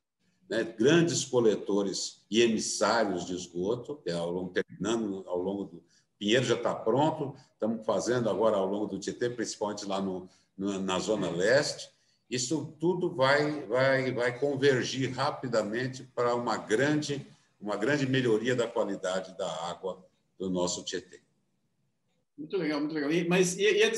né, 0.48 0.64
grandes 0.64 1.24
coletores 1.24 2.24
e 2.30 2.42
emissários 2.42 3.24
de 3.24 3.34
esgoto, 3.34 3.96
que 3.96 4.10
é 4.10 4.14
ao 4.14 4.30
longo, 4.30 4.52
terminando 4.52 5.24
ao 5.26 5.38
longo 5.38 5.64
do. 5.64 5.82
Pinheiro 6.18 6.44
já 6.44 6.54
está 6.54 6.74
pronto, 6.74 7.34
estamos 7.54 7.86
fazendo 7.86 8.28
agora 8.28 8.54
ao 8.54 8.66
longo 8.66 8.86
do 8.86 8.98
Tietê, 8.98 9.30
principalmente 9.30 9.86
lá 9.86 10.02
no, 10.02 10.28
na 10.58 10.98
Zona 10.98 11.30
Leste. 11.30 11.88
Isso 12.30 12.76
tudo 12.78 13.12
vai, 13.12 13.66
vai, 13.66 14.12
vai 14.12 14.38
convergir 14.38 15.12
rapidamente 15.12 16.04
para 16.14 16.34
uma 16.36 16.56
grande, 16.56 17.26
uma 17.60 17.76
grande 17.76 18.06
melhoria 18.06 18.54
da 18.54 18.68
qualidade 18.68 19.36
da 19.36 19.50
água 19.68 20.06
do 20.38 20.48
nosso 20.48 20.84
Tietê. 20.84 21.20
Muito 22.38 22.56
legal, 22.56 22.78
muito 22.78 22.94
legal. 22.94 23.12
E, 23.12 23.28
mas 23.28 23.58
e, 23.58 23.62
e 23.62 23.82
a 23.82 23.90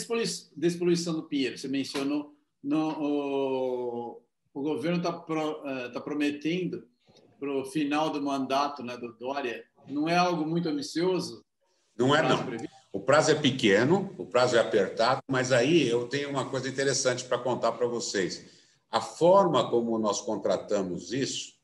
despoluição 0.56 1.14
do 1.14 1.24
Pinheiro? 1.24 1.58
Você 1.58 1.68
mencionou, 1.68 2.34
no, 2.64 2.88
o, 2.98 4.22
o 4.54 4.62
governo 4.62 4.96
está 4.96 5.12
pro, 5.12 5.60
uh, 5.60 5.92
tá 5.92 6.00
prometendo 6.00 6.88
para 7.38 7.52
o 7.52 7.64
final 7.66 8.10
do 8.10 8.22
mandato 8.22 8.82
né, 8.82 8.96
do 8.96 9.12
Dória. 9.12 9.62
Não 9.88 10.08
é 10.08 10.16
algo 10.16 10.46
muito 10.46 10.68
ambicioso? 10.68 11.44
Não 11.96 12.16
é, 12.16 12.22
não. 12.26 12.44
Previsto? 12.44 12.71
O 12.92 13.00
prazo 13.00 13.30
é 13.30 13.34
pequeno, 13.34 14.14
o 14.18 14.26
prazo 14.26 14.56
é 14.56 14.60
apertado, 14.60 15.22
mas 15.26 15.50
aí 15.50 15.88
eu 15.88 16.06
tenho 16.08 16.28
uma 16.28 16.44
coisa 16.44 16.68
interessante 16.68 17.24
para 17.24 17.38
contar 17.38 17.72
para 17.72 17.86
vocês. 17.86 18.44
A 18.90 19.00
forma 19.00 19.70
como 19.70 19.98
nós 19.98 20.20
contratamos 20.20 21.10
isso 21.10 21.54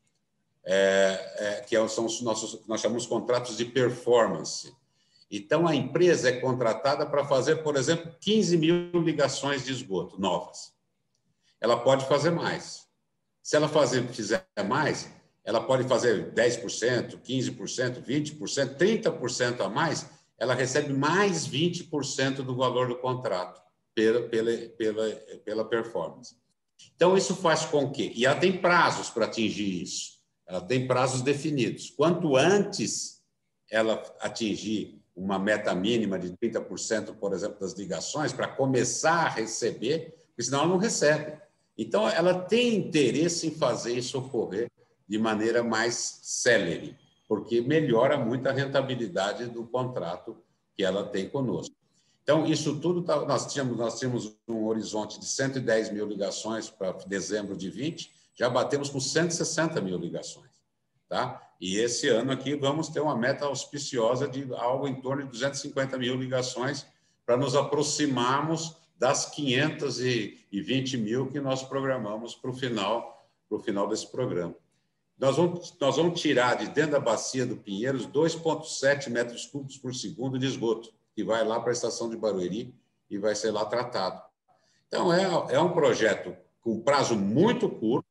é, 0.63 1.33
é, 1.37 1.61
que 1.61 1.75
é 1.75 1.87
são 1.87 2.05
os 2.05 2.19
nossos, 2.21 2.65
nós 2.67 2.81
chamamos 2.81 3.05
contratos 3.05 3.55
de 3.55 3.65
performance. 3.65 4.73
Então, 5.29 5.67
a 5.67 5.75
empresa 5.75 6.29
é 6.29 6.39
contratada 6.39 7.05
para 7.05 7.23
fazer, 7.23 7.57
por 7.57 7.75
exemplo, 7.75 8.11
15 8.19 8.57
mil 8.57 8.91
ligações 9.03 9.63
de 9.63 9.71
esgoto 9.71 10.19
novas. 10.19 10.73
Ela 11.61 11.77
pode 11.77 12.07
fazer 12.07 12.31
mais. 12.31 12.87
Se 13.43 13.55
ela 13.55 13.67
fazer, 13.67 14.07
fizer 14.07 14.47
mais, 14.67 15.11
ela 15.43 15.61
pode 15.61 15.87
fazer 15.87 16.33
10%, 16.33 17.19
15%, 17.21 18.03
20%, 18.03 18.77
30% 18.77 19.61
a 19.61 19.69
mais, 19.69 20.09
ela 20.39 20.53
recebe 20.53 20.93
mais 20.93 21.47
20% 21.47 22.37
do 22.37 22.55
valor 22.55 22.87
do 22.87 22.97
contrato 22.97 23.61
pela, 23.93 24.21
pela, 24.29 24.51
pela, 24.77 25.09
pela 25.43 25.65
performance. 25.65 26.35
Então, 26.95 27.17
isso 27.17 27.35
faz 27.35 27.65
com 27.65 27.91
que. 27.91 28.13
E 28.15 28.25
ela 28.25 28.39
tem 28.39 28.57
prazos 28.61 29.09
para 29.09 29.25
atingir 29.25 29.83
isso 29.83 30.19
ela 30.49 30.61
tem 30.61 30.87
prazos 30.87 31.21
definidos. 31.21 31.91
Quanto 31.91 32.35
antes 32.35 33.21
ela 33.69 34.03
atingir 34.19 34.99
uma 35.15 35.37
meta 35.37 35.75
mínima 35.75 36.17
de 36.17 36.29
30%, 36.29 37.13
por 37.17 37.33
exemplo, 37.33 37.59
das 37.59 37.73
ligações, 37.73 38.33
para 38.33 38.47
começar 38.47 39.27
a 39.27 39.29
receber, 39.29 40.15
porque 40.29 40.43
senão 40.43 40.61
ela 40.61 40.69
não 40.69 40.77
recebe. 40.77 41.39
Então, 41.77 42.09
ela 42.09 42.33
tem 42.33 42.75
interesse 42.75 43.47
em 43.47 43.51
fazer 43.51 43.93
isso 43.93 44.17
ocorrer 44.17 44.71
de 45.07 45.19
maneira 45.19 45.63
mais 45.63 46.19
célere, 46.23 46.97
porque 47.29 47.61
melhora 47.61 48.17
muito 48.17 48.49
a 48.49 48.51
rentabilidade 48.51 49.45
do 49.45 49.63
contrato 49.63 50.35
que 50.75 50.83
ela 50.83 51.03
tem 51.03 51.29
conosco. 51.29 51.75
Então, 52.23 52.43
isso 52.47 52.79
tudo, 52.79 53.03
tá, 53.03 53.23
nós, 53.23 53.53
tínhamos, 53.53 53.77
nós 53.77 53.99
tínhamos 53.99 54.35
um 54.47 54.65
horizonte 54.65 55.19
de 55.19 55.27
110 55.27 55.91
mil 55.91 56.07
ligações 56.07 56.71
para 56.71 56.91
dezembro 57.05 57.55
de 57.55 57.69
20, 57.69 58.11
já 58.33 58.49
batemos 58.49 58.89
com 58.89 58.99
160 58.99 59.79
mil 59.79 59.99
ligações. 59.99 60.49
Tá? 61.07 61.39
E 61.61 61.77
esse 61.77 62.07
ano 62.07 62.31
aqui 62.31 62.55
vamos 62.55 62.89
ter 62.89 62.99
uma 62.99 63.15
meta 63.15 63.45
auspiciosa 63.45 64.27
de 64.27 64.51
algo 64.55 64.87
em 64.87 64.99
torno 64.99 65.23
de 65.23 65.29
250 65.29 65.99
mil 65.99 66.15
ligações 66.15 66.87
para 67.27 67.37
nos 67.37 67.55
aproximarmos 67.55 68.75
das 68.97 69.27
520 69.27 70.97
mil 70.97 71.27
que 71.27 71.39
nós 71.39 71.61
programamos 71.61 72.33
para 72.33 72.49
o 72.49 72.53
final, 72.53 73.23
final 73.63 73.87
desse 73.87 74.07
programa. 74.07 74.55
Nós 75.19 75.35
vamos, 75.35 75.75
nós 75.79 75.97
vamos 75.97 76.21
tirar 76.21 76.55
de 76.55 76.69
dentro 76.69 76.91
da 76.91 76.99
bacia 76.99 77.45
do 77.45 77.57
Pinheiros 77.57 78.07
2,7 78.07 79.09
metros 79.09 79.45
cúbicos 79.45 79.77
por 79.77 79.93
segundo 79.93 80.39
de 80.39 80.45
esgoto, 80.45 80.93
que 81.13 81.23
vai 81.23 81.43
lá 81.43 81.59
para 81.59 81.71
a 81.71 81.73
estação 81.73 82.09
de 82.09 82.15
Barueri 82.15 82.73
e 83.09 83.17
vai 83.17 83.35
ser 83.35 83.51
lá 83.51 83.65
tratado. 83.65 84.21
Então, 84.87 85.13
é, 85.13 85.55
é 85.55 85.59
um 85.59 85.73
projeto 85.73 86.35
com 86.61 86.79
prazo 86.79 87.15
muito 87.15 87.69
curto, 87.69 88.07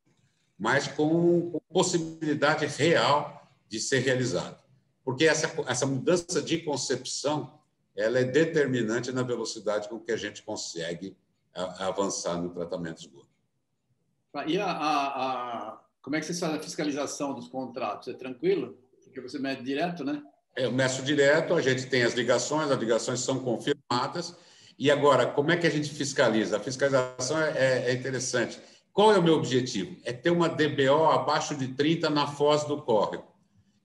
mas 0.59 0.87
com, 0.87 1.51
com 1.51 1.61
possibilidade 1.73 2.66
real 2.66 3.49
de 3.66 3.81
ser 3.81 4.01
realizado. 4.01 4.62
Porque 5.03 5.27
essa, 5.27 5.51
essa 5.66 5.87
mudança 5.87 6.42
de 6.42 6.59
concepção 6.59 7.59
ela 7.97 8.21
é 8.21 8.25
determinante 8.25 9.11
na 9.11 9.23
velocidade 9.23 9.88
com 9.88 9.99
que 9.99 10.12
a 10.12 10.16
gente 10.16 10.42
consegue 10.42 11.16
avançar 11.55 12.37
no 12.37 12.51
tratamento 12.51 13.01
esgoto. 13.01 13.29
E 14.47 14.59
a, 14.59 14.71
a, 14.71 15.73
a, 15.73 15.81
como 16.09 16.16
é 16.16 16.21
que 16.21 16.27
você 16.27 16.40
faz 16.40 16.55
a 16.55 16.59
fiscalização 16.59 17.35
dos 17.35 17.49
contratos? 17.49 18.09
É 18.09 18.14
tranquilo? 18.14 18.79
Porque 19.05 19.21
você 19.21 19.38
mede 19.38 19.62
direto, 19.62 20.03
né? 20.03 20.23
Eu 20.57 20.73
meço 20.73 21.03
direto, 21.03 21.53
a 21.53 21.61
gente 21.61 21.85
tem 21.85 22.03
as 22.03 22.14
ligações, 22.14 22.71
as 22.71 22.79
ligações 22.79 23.21
são 23.21 23.40
confirmadas. 23.40 24.35
E 24.79 24.90
agora, 24.90 25.27
como 25.27 25.51
é 25.51 25.59
que 25.59 25.66
a 25.66 25.71
gente 25.71 25.90
fiscaliza? 25.90 26.57
A 26.57 26.61
fiscalização 26.61 27.38
é, 27.38 27.51
é, 27.51 27.90
é 27.90 27.92
interessante 27.92 28.59
Qual 28.90 29.12
é 29.12 29.18
o 29.18 29.23
meu 29.23 29.35
objetivo? 29.35 29.99
É 30.03 30.11
ter 30.11 30.31
uma 30.31 30.49
DBO 30.49 31.11
abaixo 31.11 31.55
de 31.55 31.68
30 31.68 32.09
na 32.09 32.27
foz 32.27 32.64
do 32.64 32.81
córrego. 32.81 33.27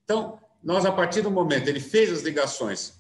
Então, 0.06 0.40
nós, 0.64 0.86
a 0.86 0.94
partir 0.94 1.24
do 1.24 1.30
momento 1.30 1.68
ele 1.68 1.82
fez 1.82 2.10
as 2.10 2.22
ligações, 2.22 2.94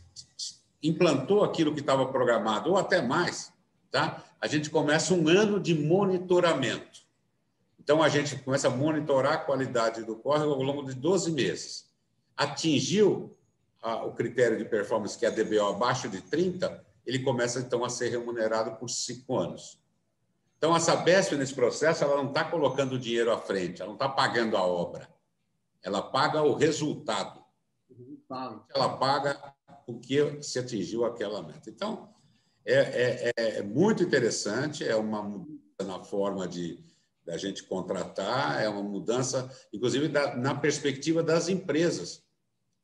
implantou 0.83 1.45
aquilo 1.45 1.73
que 1.73 1.79
estava 1.79 2.05
programado, 2.07 2.71
ou 2.71 2.77
até 2.77 3.01
mais, 3.01 3.53
tá? 3.89 4.21
a 4.41 4.47
gente 4.47 4.69
começa 4.69 5.13
um 5.13 5.29
ano 5.29 5.61
de 5.61 5.73
monitoramento. 5.73 7.02
Então, 7.83 8.01
a 8.01 8.07
gente 8.07 8.37
começa 8.37 8.67
a 8.67 8.71
monitorar 8.71 9.33
a 9.33 9.37
qualidade 9.37 10.03
do 10.03 10.15
córrego 10.15 10.53
ao 10.53 10.63
longo 10.63 10.83
de 10.83 10.93
12 10.93 11.31
meses. 11.31 11.91
Atingiu 12.35 13.37
a, 13.81 14.05
o 14.05 14.13
critério 14.13 14.57
de 14.57 14.63
performance, 14.63 15.17
que 15.17 15.25
é 15.25 15.27
a 15.27 15.31
DBO 15.31 15.67
abaixo 15.67 16.07
de 16.07 16.21
30, 16.21 16.81
ele 17.05 17.19
começa, 17.19 17.59
então, 17.59 17.83
a 17.83 17.89
ser 17.89 18.09
remunerado 18.09 18.77
por 18.77 18.89
cinco 18.89 19.37
anos. 19.37 19.77
Então, 20.57 20.73
a 20.73 20.79
Sabesp, 20.79 21.35
nesse 21.35 21.53
processo, 21.53 22.05
ela 22.05 22.15
não 22.15 22.29
está 22.29 22.45
colocando 22.45 22.97
dinheiro 22.97 23.33
à 23.33 23.37
frente, 23.37 23.81
ela 23.81 23.89
não 23.89 23.95
está 23.95 24.07
pagando 24.07 24.55
a 24.55 24.63
obra. 24.63 25.09
Ela 25.81 26.01
paga 26.01 26.41
o 26.41 26.55
resultado. 26.55 27.43
Ela 28.73 28.97
paga 28.97 29.53
o 29.85 29.99
que 29.99 30.41
se 30.41 30.57
atingiu 30.57 31.03
aquela 31.03 31.43
meta. 31.43 31.69
Então, 31.69 32.09
é, 32.65 33.33
é, 33.35 33.57
é 33.57 33.61
muito 33.61 34.01
interessante, 34.01 34.87
é 34.87 34.95
uma 34.95 35.21
mudança 35.21 35.59
na 35.85 36.01
forma 36.01 36.47
de 36.47 36.81
da 37.25 37.37
gente 37.37 37.63
contratar, 37.63 38.61
é 38.61 38.67
uma 38.67 38.83
mudança, 38.83 39.49
inclusive, 39.71 40.07
da, 40.07 40.35
na 40.35 40.55
perspectiva 40.55 41.23
das 41.23 41.47
empresas, 41.49 42.23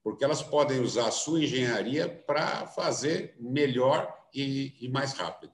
porque 0.04 0.23
elas 0.23 0.41
podem 0.41 0.80
usar 0.80 1.08
a 1.08 1.12
sua 1.12 1.43
engenharia 1.43 2.08
para 2.08 2.67
fazer 2.67 3.36
melhor 3.39 4.12
e, 4.34 4.73
e 4.80 4.88
mais 4.88 5.13
rápido. 5.13 5.52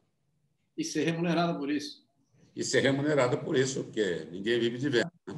E 0.78 0.84
ser 0.84 1.04
remunerada 1.04 1.58
por 1.58 1.71
isso 1.71 2.06
e 2.56 2.63
ser 2.63 2.80
remunerado 2.80 3.38
por 3.39 3.58
isso, 3.58 3.84
porque 3.84 4.28
ninguém 4.32 4.60
vive 4.60 4.78
de 4.78 4.89
venda. 4.89 5.12
Né? 5.28 5.36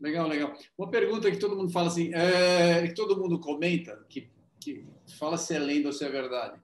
Legal, 0.00 0.26
legal. 0.26 0.54
Uma 0.78 0.90
pergunta 0.90 1.30
que 1.30 1.36
todo 1.36 1.56
mundo 1.56 1.70
fala 1.70 1.88
assim, 1.88 2.12
é, 2.14 2.88
que 2.88 2.94
todo 2.94 3.18
mundo 3.18 3.38
comenta, 3.38 4.02
que, 4.08 4.30
que 4.58 4.86
fala 5.18 5.36
se 5.36 5.54
é 5.54 5.58
lenda 5.58 5.88
ou 5.88 5.92
se 5.92 6.02
é 6.04 6.08
verdade, 6.08 6.58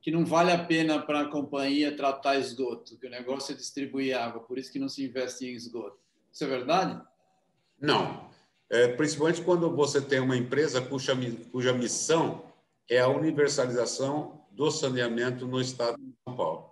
que 0.00 0.10
não 0.10 0.24
vale 0.24 0.50
a 0.50 0.64
pena 0.64 1.00
para 1.00 1.22
a 1.22 1.28
companhia 1.28 1.96
tratar 1.96 2.36
esgoto, 2.36 2.98
que 2.98 3.06
o 3.06 3.10
negócio 3.10 3.52
é 3.52 3.56
distribuir 3.56 4.16
água, 4.16 4.42
por 4.42 4.58
isso 4.58 4.72
que 4.72 4.78
não 4.78 4.88
se 4.88 5.04
investe 5.04 5.46
em 5.46 5.54
esgoto. 5.54 5.98
Isso 6.32 6.44
é 6.44 6.46
verdade? 6.46 7.00
Não. 7.78 8.30
É, 8.68 8.88
principalmente 8.88 9.42
quando 9.42 9.74
você 9.74 10.00
tem 10.00 10.20
uma 10.20 10.36
empresa 10.36 10.80
cuja, 10.80 11.12
cuja 11.50 11.72
missão 11.72 12.44
é 12.88 13.00
a 13.00 13.08
universalização 13.08 14.44
do 14.50 14.70
saneamento 14.70 15.46
no 15.46 15.60
estado 15.60 15.96
de 15.98 16.14
São 16.24 16.36
Paulo 16.36 16.70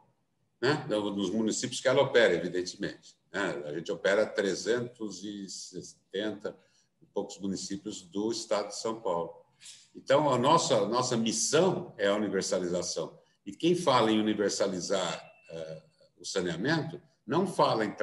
né? 0.60 0.84
nos 0.88 1.30
municípios 1.30 1.80
que 1.80 1.88
ela 1.88 2.02
opera, 2.02 2.34
evidentemente. 2.34 3.16
Né? 3.32 3.62
A 3.66 3.72
gente 3.72 3.90
opera 3.92 4.26
370 4.26 6.54
e 7.00 7.06
poucos 7.06 7.38
municípios 7.38 8.02
do 8.02 8.30
estado 8.30 8.68
de 8.68 8.78
São 8.78 9.00
Paulo. 9.00 9.42
Então, 9.94 10.30
a 10.30 10.38
nossa, 10.38 10.86
nossa 10.86 11.16
missão 11.16 11.94
é 11.98 12.08
a 12.08 12.14
universalização. 12.14 13.18
E 13.44 13.52
quem 13.52 13.74
fala 13.74 14.10
em 14.10 14.20
universalizar 14.20 15.32
uh, 15.50 16.20
o 16.20 16.24
saneamento 16.24 17.00
não 17.26 17.46
fala 17.46 17.84
em, 17.84 17.94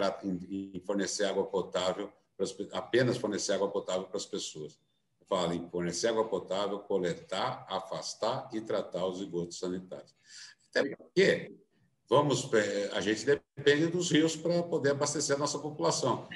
em, 0.73 0.79
fornecer 0.85 1.25
água 1.25 1.45
potável, 1.45 2.11
apenas 2.71 3.17
fornecer 3.17 3.53
água 3.53 3.69
potável 3.69 4.03
para 4.03 4.17
as 4.17 4.25
pessoas. 4.25 4.79
Fala 5.27 5.55
em 5.55 5.67
fornecer 5.69 6.09
água 6.09 6.27
potável, 6.27 6.79
coletar, 6.79 7.65
afastar 7.67 8.49
e 8.53 8.61
tratar 8.61 9.05
os 9.07 9.19
esgotos 9.19 9.57
sanitários. 9.57 10.13
Até 10.69 10.95
porque 10.95 11.55
vamos, 12.07 12.51
é, 12.53 12.91
a 12.93 13.01
gente 13.01 13.25
depende 13.25 13.87
dos 13.87 14.11
rios 14.11 14.35
para 14.35 14.61
poder 14.63 14.91
abastecer 14.91 15.35
a 15.35 15.39
nossa 15.39 15.57
população. 15.57 16.27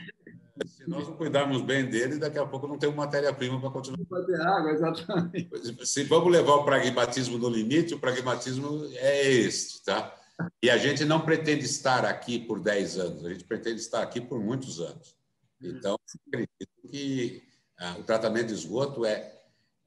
Se 0.67 0.89
nós 0.89 1.08
não 1.08 1.15
cuidarmos 1.15 1.62
bem 1.62 1.86
dele, 1.86 2.17
daqui 2.17 2.38
a 2.38 2.45
pouco 2.45 2.67
não 2.67 2.78
tem 2.78 2.93
matéria-prima 2.93 3.60
para 3.60 3.69
continuar. 3.69 4.00
Vai 4.10 4.26
ter 4.26 4.41
água, 4.41 4.72
exatamente. 4.72 5.86
Se 5.86 6.04
vamos 6.04 6.32
levar 6.32 6.56
o 6.56 6.65
pragmatismo 6.65 7.38
no 7.38 7.50
limite, 7.50 7.93
o 7.93 8.00
pragmatismo 8.00 8.86
é 8.95 9.26
este, 9.26 9.84
tá? 9.84 10.15
E 10.62 10.69
a 10.69 10.78
gente 10.78 11.04
não 11.06 11.22
pretende 11.22 11.65
estar 11.65 12.06
aqui 12.06 12.39
por 12.39 12.60
10 12.60 12.98
anos, 12.98 13.26
a 13.26 13.30
gente 13.30 13.43
pretende 13.43 13.82
estar 13.82 14.02
aqui 14.02 14.22
por 14.22 14.39
muitos 14.39 14.80
anos. 14.80 15.15
Então, 15.62 15.98
acredito 16.28 16.89
que 16.89 17.43
ah, 17.78 17.98
o 18.00 18.04
tratamento 18.04 18.48
de 18.48 18.54
esgoto 18.54 19.06
é, 19.06 19.34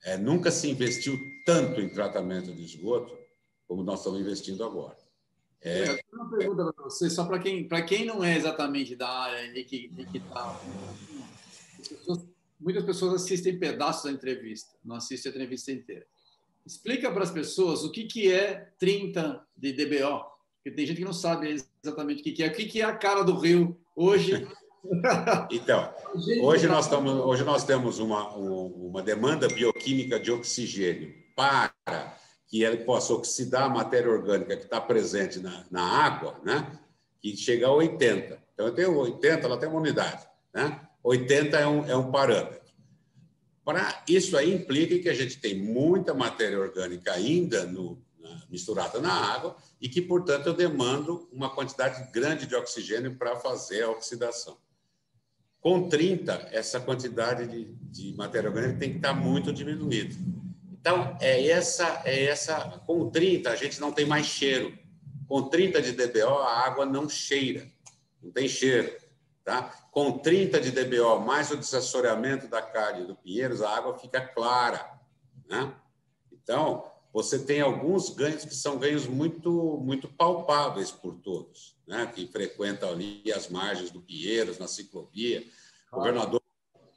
é 0.04 0.16
nunca 0.16 0.50
se 0.50 0.70
investiu 0.70 1.18
tanto 1.46 1.80
em 1.80 1.88
tratamento 1.88 2.54
de 2.54 2.64
esgoto 2.64 3.16
como 3.66 3.82
nós 3.82 4.00
estamos 4.00 4.20
investindo 4.20 4.62
agora. 4.64 5.01
É... 5.62 5.82
Eu 5.82 5.86
tenho 5.86 6.02
uma 6.12 6.30
pergunta 6.30 6.72
para 6.72 6.84
você, 6.84 7.08
só 7.08 7.24
para 7.24 7.38
quem, 7.38 7.68
quem 7.86 8.04
não 8.04 8.22
é 8.22 8.36
exatamente 8.36 8.96
da 8.96 9.08
área 9.08 9.44
e 9.56 9.64
que 9.64 9.90
está. 10.14 10.60
Muitas 12.60 12.84
pessoas 12.84 13.22
assistem 13.22 13.58
pedaços 13.58 14.04
da 14.04 14.10
entrevista, 14.10 14.72
não 14.84 14.96
assistem 14.96 15.30
a 15.30 15.34
entrevista 15.34 15.72
inteira. 15.72 16.06
Explica 16.64 17.10
para 17.10 17.24
as 17.24 17.30
pessoas 17.30 17.82
o 17.82 17.90
que, 17.90 18.04
que 18.04 18.32
é 18.32 18.68
30 18.78 19.44
de 19.56 19.72
DBO, 19.72 20.24
porque 20.56 20.70
tem 20.70 20.86
gente 20.86 20.98
que 20.98 21.04
não 21.04 21.12
sabe 21.12 21.60
exatamente 21.82 22.20
o 22.20 22.24
que, 22.24 22.32
que 22.32 22.42
é. 22.44 22.48
O 22.48 22.52
que, 22.52 22.66
que 22.66 22.80
é 22.80 22.84
a 22.84 22.96
cara 22.96 23.22
do 23.22 23.38
Rio 23.38 23.78
hoje? 23.96 24.46
Então, 25.48 25.94
hoje 26.42 26.66
nós, 26.66 26.86
estamos, 26.86 27.12
hoje 27.12 27.44
nós 27.44 27.62
temos 27.62 28.00
uma, 28.00 28.34
uma 28.34 29.00
demanda 29.00 29.46
bioquímica 29.46 30.18
de 30.18 30.32
oxigênio 30.32 31.14
para 31.36 31.72
que 32.52 32.62
ele 32.62 32.84
possa 32.84 33.14
oxidar 33.14 33.62
a 33.62 33.68
matéria 33.70 34.10
orgânica 34.10 34.54
que 34.58 34.64
está 34.64 34.78
presente 34.78 35.40
na, 35.40 35.64
na 35.70 35.82
água, 35.82 36.38
né? 36.44 36.78
que 37.18 37.34
chega 37.34 37.66
a 37.66 37.72
80. 37.72 38.38
Então, 38.52 38.66
eu 38.66 38.74
tenho 38.74 38.94
80, 38.94 39.46
ela 39.46 39.56
tem 39.56 39.70
uma 39.70 39.80
unidade. 39.80 40.28
Né? 40.52 40.78
80 41.02 41.56
é 41.56 41.66
um, 41.66 41.86
é 41.88 41.96
um 41.96 42.10
parâmetro. 42.10 42.60
Para 43.64 44.04
isso 44.06 44.36
aí 44.36 44.54
implica 44.54 44.98
que 44.98 45.08
a 45.08 45.14
gente 45.14 45.40
tem 45.40 45.62
muita 45.62 46.12
matéria 46.12 46.60
orgânica 46.60 47.12
ainda 47.12 47.64
no, 47.64 47.98
na, 48.20 48.42
misturada 48.50 49.00
na 49.00 49.14
água 49.14 49.56
e 49.80 49.88
que, 49.88 50.02
portanto, 50.02 50.48
eu 50.48 50.52
demando 50.52 51.26
uma 51.32 51.48
quantidade 51.48 52.12
grande 52.12 52.46
de 52.46 52.54
oxigênio 52.54 53.16
para 53.16 53.34
fazer 53.36 53.84
a 53.84 53.90
oxidação. 53.90 54.58
Com 55.58 55.88
30, 55.88 56.50
essa 56.52 56.78
quantidade 56.78 57.46
de, 57.46 57.64
de 57.90 58.14
matéria 58.14 58.50
orgânica 58.50 58.78
tem 58.78 58.90
que 58.90 58.96
estar 58.96 59.14
muito 59.14 59.50
diminuída. 59.54 60.14
Então, 60.82 61.16
é 61.20 61.46
essa, 61.46 62.02
é 62.04 62.24
essa. 62.24 62.58
Com 62.84 63.08
30, 63.08 63.48
a 63.48 63.54
gente 63.54 63.80
não 63.80 63.92
tem 63.92 64.04
mais 64.04 64.26
cheiro. 64.26 64.76
Com 65.28 65.44
30 65.44 65.80
de 65.80 65.92
DBO, 65.92 66.40
a 66.40 66.66
água 66.66 66.84
não 66.84 67.08
cheira, 67.08 67.70
não 68.20 68.32
tem 68.32 68.48
cheiro. 68.48 68.92
Tá? 69.44 69.62
Com 69.92 70.18
30 70.18 70.60
de 70.60 70.72
DBO, 70.72 71.20
mais 71.20 71.52
o 71.52 71.56
desassoreamento 71.56 72.48
da 72.48 72.60
carne 72.60 73.06
do 73.06 73.14
Pinheiros, 73.14 73.62
a 73.62 73.70
água 73.70 73.96
fica 73.96 74.20
clara. 74.20 75.00
Né? 75.48 75.72
Então, 76.32 76.90
você 77.12 77.38
tem 77.38 77.60
alguns 77.60 78.10
ganhos 78.10 78.44
que 78.44 78.54
são 78.54 78.76
ganhos 78.76 79.06
muito, 79.06 79.78
muito 79.80 80.08
palpáveis 80.08 80.90
por 80.90 81.14
todos, 81.14 81.76
né? 81.86 82.10
que 82.12 82.26
frequentam 82.26 82.90
ali 82.90 83.22
as 83.32 83.48
margens 83.48 83.92
do 83.92 84.00
Pinheiros, 84.00 84.58
na 84.58 84.66
ciclovia. 84.66 85.46
O 85.92 85.96
governador 85.98 86.41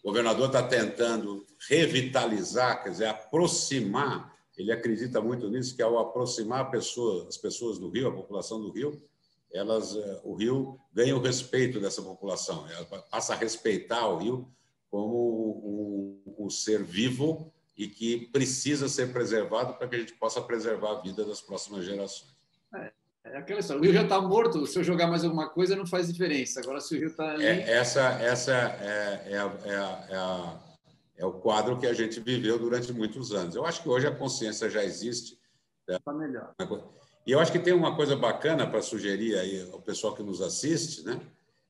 o 0.05 0.09
governador 0.09 0.45
está 0.45 0.61
tentando 0.61 1.47
revitalizar, 1.67 2.83
quer 2.83 2.91
dizer, 2.91 3.07
aproximar. 3.07 4.37
Ele 4.55 4.71
acredita 4.71 5.19
muito 5.19 5.49
nisso, 5.49 5.75
que 5.75 5.81
ao 5.81 5.97
aproximar 5.97 6.69
pessoa, 6.69 7.27
as 7.27 7.37
pessoas 7.37 7.79
do 7.79 7.89
Rio, 7.89 8.09
a 8.09 8.13
população 8.13 8.61
do 8.61 8.69
Rio, 8.71 9.01
elas, 9.51 9.95
eh, 9.95 10.21
o 10.23 10.35
Rio 10.35 10.79
ganha 10.93 11.17
o 11.17 11.19
respeito 11.19 11.79
dessa 11.79 12.03
população. 12.03 12.69
Ela 12.69 12.85
passa 13.09 13.33
a 13.33 13.35
respeitar 13.35 14.07
o 14.07 14.19
Rio 14.19 14.47
como 14.91 16.21
um, 16.37 16.49
ser 16.51 16.83
vivo 16.83 17.51
e 17.75 17.87
que 17.87 18.27
precisa 18.27 18.87
ser 18.87 19.11
preservado 19.11 19.73
para 19.73 19.87
que 19.87 19.95
a 19.95 19.99
gente 19.99 20.13
possa 20.13 20.39
preservar 20.39 20.99
a 20.99 21.01
vida 21.01 21.25
das 21.25 21.41
próximas 21.41 21.83
gerações. 21.83 22.31
É. 22.75 22.93
É 23.25 23.37
aquela 23.37 23.59
história. 23.59 23.81
O 23.81 23.83
Rio 23.83 23.93
já 23.93 24.03
está 24.03 24.21
morto, 24.21 24.67
se 24.67 24.77
eu 24.77 24.83
jogar 24.83 25.07
mais 25.07 25.23
alguma 25.23 25.49
coisa 25.49 25.75
não 25.75 25.85
faz 25.85 26.07
diferença. 26.07 26.59
Agora, 26.59 26.79
se 26.79 26.95
o 26.95 26.99
Rio 26.99 27.09
está 27.09 27.31
ali... 27.31 27.43
É, 27.43 27.71
essa 27.71 28.01
essa 28.21 28.51
é, 28.51 29.23
é, 29.25 29.69
é, 29.71 30.15
a, 30.15 30.59
é, 31.17 31.25
o 31.25 31.33
quadro 31.33 31.77
que 31.79 31.87
a 31.87 31.93
gente 31.93 32.19
viveu 32.19 32.59
durante 32.59 32.93
muitos 32.93 33.33
anos. 33.33 33.55
Eu 33.55 33.65
acho 33.65 33.81
que 33.81 33.89
hoje 33.89 34.05
a 34.05 34.15
consciência 34.15 34.69
já 34.69 34.83
existe. 34.83 35.39
Está 35.87 36.13
melhor. 36.13 36.53
E 37.25 37.31
eu 37.31 37.39
acho 37.39 37.51
que 37.51 37.59
tem 37.59 37.73
uma 37.73 37.95
coisa 37.95 38.15
bacana 38.15 38.69
para 38.69 38.81
sugerir 38.81 39.37
aí 39.37 39.69
ao 39.71 39.81
pessoal 39.81 40.13
que 40.13 40.21
nos 40.21 40.41
assiste, 40.41 41.03
né? 41.03 41.19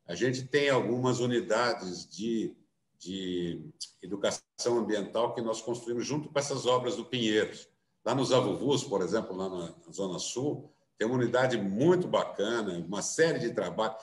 A 0.05 0.13
gente 0.13 0.43
tem 0.43 0.69
algumas 0.69 1.19
unidades 1.19 2.05
de, 2.05 2.53
de 2.99 3.61
educação 4.03 4.77
ambiental 4.77 5.33
que 5.33 5.41
nós 5.41 5.61
construímos 5.61 6.05
junto 6.05 6.29
com 6.29 6.37
essas 6.37 6.65
obras 6.65 6.97
do 6.97 7.05
Pinheiros. 7.05 7.67
Lá 8.05 8.13
nos 8.13 8.31
Avuvus, 8.31 8.83
por 8.83 9.01
exemplo, 9.01 9.35
lá 9.35 9.49
na, 9.49 9.73
na 9.85 9.91
Zona 9.91 10.19
Sul, 10.19 10.74
tem 10.97 11.07
uma 11.07 11.17
unidade 11.17 11.57
muito 11.57 12.07
bacana, 12.07 12.73
uma 12.79 13.01
série 13.01 13.39
de 13.39 13.53
trabalhos. 13.53 13.97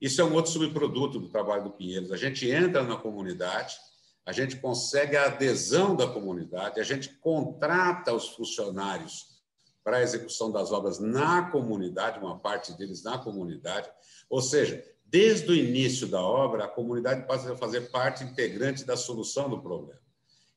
Isso 0.00 0.20
é 0.20 0.24
um 0.24 0.34
outro 0.34 0.52
subproduto 0.52 1.18
do 1.18 1.28
trabalho 1.28 1.64
do 1.64 1.70
Pinheiros. 1.70 2.12
A 2.12 2.16
gente 2.16 2.48
entra 2.48 2.84
na 2.84 2.96
comunidade, 2.96 3.76
a 4.24 4.32
gente 4.32 4.56
consegue 4.56 5.16
a 5.16 5.26
adesão 5.26 5.96
da 5.96 6.06
comunidade, 6.06 6.78
a 6.80 6.84
gente 6.84 7.08
contrata 7.18 8.12
os 8.12 8.28
funcionários 8.28 9.38
para 9.82 9.96
a 9.96 10.02
execução 10.02 10.52
das 10.52 10.70
obras 10.70 10.98
na 10.98 11.50
comunidade, 11.50 12.18
uma 12.18 12.38
parte 12.38 12.76
deles 12.76 13.02
na 13.02 13.18
comunidade. 13.18 13.90
Ou 14.28 14.42
seja, 14.42 14.84
desde 15.04 15.50
o 15.50 15.54
início 15.54 16.06
da 16.06 16.20
obra, 16.20 16.64
a 16.64 16.68
comunidade 16.68 17.26
passa 17.26 17.52
a 17.52 17.56
fazer 17.56 17.90
parte 17.90 18.22
integrante 18.22 18.84
da 18.84 18.96
solução 18.96 19.48
do 19.48 19.60
problema. 19.60 19.98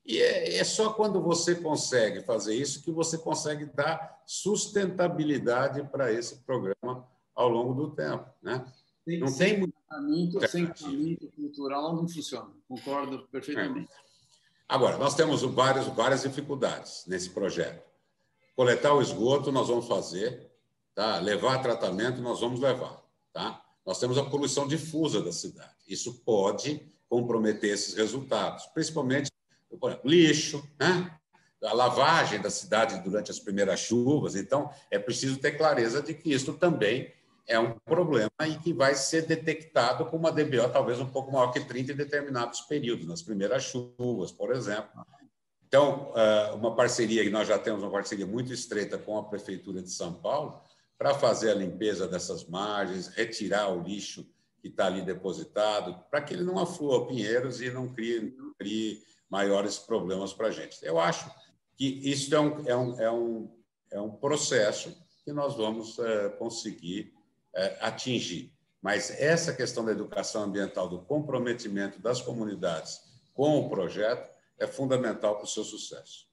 E 0.04 0.20
é, 0.20 0.56
é, 0.56 0.64
só 0.64 0.92
quando 0.92 1.20
você 1.22 1.54
consegue 1.54 2.22
fazer 2.22 2.54
isso 2.54 2.82
que 2.82 2.90
você 2.90 3.16
consegue 3.16 3.66
dar 3.66 4.20
sustentabilidade 4.26 5.82
para 5.90 6.12
esse 6.12 6.38
programa 6.38 7.06
ao 7.34 7.48
longo 7.48 7.72
do 7.74 7.94
tempo. 7.94 8.26
Né? 8.42 8.64
Sem, 9.04 9.18
não 9.20 9.28
sem 9.28 9.48
tem 9.48 9.58
muito. 9.60 10.48
Sem 10.48 10.66
caminho 10.66 11.18
cultural 11.36 11.94
não 11.94 12.08
funciona. 12.08 12.50
Concordo 12.68 13.28
perfeitamente. 13.28 13.92
É. 13.92 13.96
Agora, 14.68 14.96
nós 14.98 15.14
temos 15.14 15.42
várias, 15.42 15.86
várias 15.86 16.22
dificuldades 16.22 17.04
nesse 17.06 17.30
projeto. 17.30 17.84
Coletar 18.56 18.94
o 18.94 19.02
esgoto, 19.02 19.52
nós 19.52 19.68
vamos 19.68 19.86
fazer. 19.86 20.50
Tá? 20.94 21.20
Levar 21.20 21.62
tratamento, 21.62 22.20
nós 22.20 22.40
vamos 22.40 22.58
levar. 22.58 23.02
Tá? 23.32 23.62
Nós 23.86 23.98
temos 23.98 24.18
a 24.18 24.24
poluição 24.24 24.66
difusa 24.66 25.22
da 25.22 25.32
cidade. 25.32 25.74
Isso 25.86 26.22
pode 26.24 26.90
comprometer 27.08 27.70
esses 27.70 27.94
resultados, 27.94 28.66
principalmente 28.66 29.30
por 29.78 29.90
exemplo, 29.90 30.10
lixo, 30.10 30.62
né? 30.78 31.10
a 31.62 31.72
lavagem 31.72 32.40
da 32.40 32.50
cidade 32.50 33.00
durante 33.02 33.30
as 33.30 33.38
primeiras 33.38 33.80
chuvas. 33.80 34.34
Então, 34.34 34.70
é 34.90 34.98
preciso 34.98 35.38
ter 35.38 35.52
clareza 35.52 36.02
de 36.02 36.12
que 36.12 36.32
isso 36.32 36.54
também 36.54 37.12
é 37.46 37.58
um 37.58 37.72
problema 37.84 38.30
e 38.46 38.56
que 38.58 38.72
vai 38.72 38.94
ser 38.94 39.26
detectado 39.26 40.06
com 40.06 40.16
uma 40.16 40.32
DBO 40.32 40.68
talvez 40.72 41.00
um 41.00 41.06
pouco 41.06 41.32
maior 41.32 41.52
que 41.52 41.60
30 41.60 41.92
em 41.92 41.96
determinados 41.96 42.60
períodos, 42.62 43.06
nas 43.06 43.22
primeiras 43.22 43.64
chuvas, 43.64 44.30
por 44.32 44.52
exemplo. 44.54 45.04
Então, 45.66 46.12
ah, 46.14 46.52
uma 46.54 46.74
parceria, 46.74 47.22
e 47.22 47.30
nós 47.30 47.48
já 47.48 47.58
temos 47.58 47.82
uma 47.82 47.90
parceria 47.90 48.26
muito 48.26 48.52
estreita 48.52 48.98
com 48.98 49.18
a 49.18 49.24
Prefeitura 49.24 49.82
de 49.82 49.90
São 49.90 50.12
Paulo, 50.12 50.60
para 50.98 51.14
fazer 51.14 51.50
a 51.50 51.54
limpeza 51.54 52.06
dessas 52.06 52.44
margens, 52.44 53.08
retirar 53.08 53.68
o 53.70 53.82
lixo 53.82 54.24
que 54.60 54.68
está 54.68 54.86
ali 54.86 55.02
depositado, 55.02 55.98
para 56.08 56.20
que 56.20 56.32
ele 56.32 56.44
não 56.44 56.58
aflua 56.58 57.08
Pinheiros 57.08 57.60
e 57.60 57.70
não 57.70 57.88
crie, 57.88 58.36
não 58.38 58.54
crie 58.54 59.02
maiores 59.32 59.78
problemas 59.78 60.34
para 60.34 60.48
a 60.48 60.50
gente. 60.50 60.76
Eu 60.84 61.00
acho 61.00 61.30
que 61.74 61.86
isso 61.86 62.34
é 62.34 62.38
um, 62.38 62.68
é 62.68 62.76
um, 62.76 63.00
é 63.00 63.10
um, 63.10 63.56
é 63.90 63.98
um 63.98 64.10
processo 64.10 64.94
que 65.24 65.32
nós 65.32 65.56
vamos 65.56 65.98
é, 65.98 66.28
conseguir 66.28 67.14
é, 67.54 67.78
atingir. 67.80 68.52
Mas 68.82 69.10
essa 69.10 69.54
questão 69.54 69.86
da 69.86 69.92
educação 69.92 70.42
ambiental, 70.42 70.86
do 70.86 70.98
comprometimento 70.98 71.98
das 71.98 72.20
comunidades 72.20 73.00
com 73.32 73.58
o 73.58 73.70
projeto, 73.70 74.30
é 74.58 74.66
fundamental 74.66 75.36
para 75.36 75.44
o 75.44 75.48
seu 75.48 75.64
sucesso. 75.64 76.26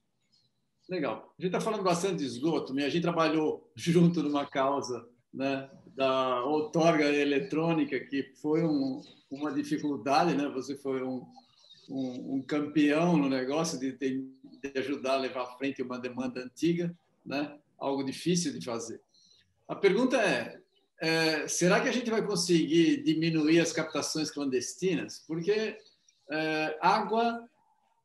Legal. 0.86 1.32
A 1.38 1.42
gente 1.42 1.54
está 1.54 1.60
falando 1.60 1.82
bastante 1.82 2.16
de 2.16 2.26
esgoto, 2.26 2.74
né? 2.74 2.84
a 2.84 2.90
gente 2.90 3.02
trabalhou 3.02 3.66
junto 3.74 4.22
numa 4.22 4.44
causa 4.44 5.08
né, 5.32 5.70
da 5.96 6.44
outorga 6.44 7.04
eletrônica, 7.04 7.98
que 7.98 8.34
foi 8.42 8.62
um, 8.62 9.00
uma 9.30 9.50
dificuldade, 9.50 10.34
né? 10.34 10.50
você 10.50 10.76
foi 10.76 11.02
um, 11.02 11.24
um, 11.90 12.36
um 12.36 12.42
campeão 12.42 13.16
no 13.16 13.28
negócio 13.28 13.78
de, 13.78 13.92
de, 13.92 14.24
de, 14.62 14.78
ajudar 14.78 15.14
a 15.14 15.18
levar 15.18 15.42
à 15.42 15.56
frente 15.56 15.82
uma 15.82 15.98
demanda 15.98 16.40
antiga, 16.40 16.94
né? 17.26 17.58
algo 17.78 18.04
difícil 18.04 18.52
de 18.56 18.64
fazer. 18.64 19.00
A 19.66 19.74
pergunta 19.74 20.16
é, 20.16 20.60
é, 21.00 21.48
será 21.48 21.80
que 21.80 21.88
a 21.88 21.92
gente 21.92 22.10
vai 22.10 22.24
conseguir 22.24 23.02
diminuir 23.02 23.60
as 23.60 23.72
captações 23.72 24.30
clandestinas? 24.30 25.24
Porque 25.26 25.76
é, 26.30 26.78
água, 26.80 27.48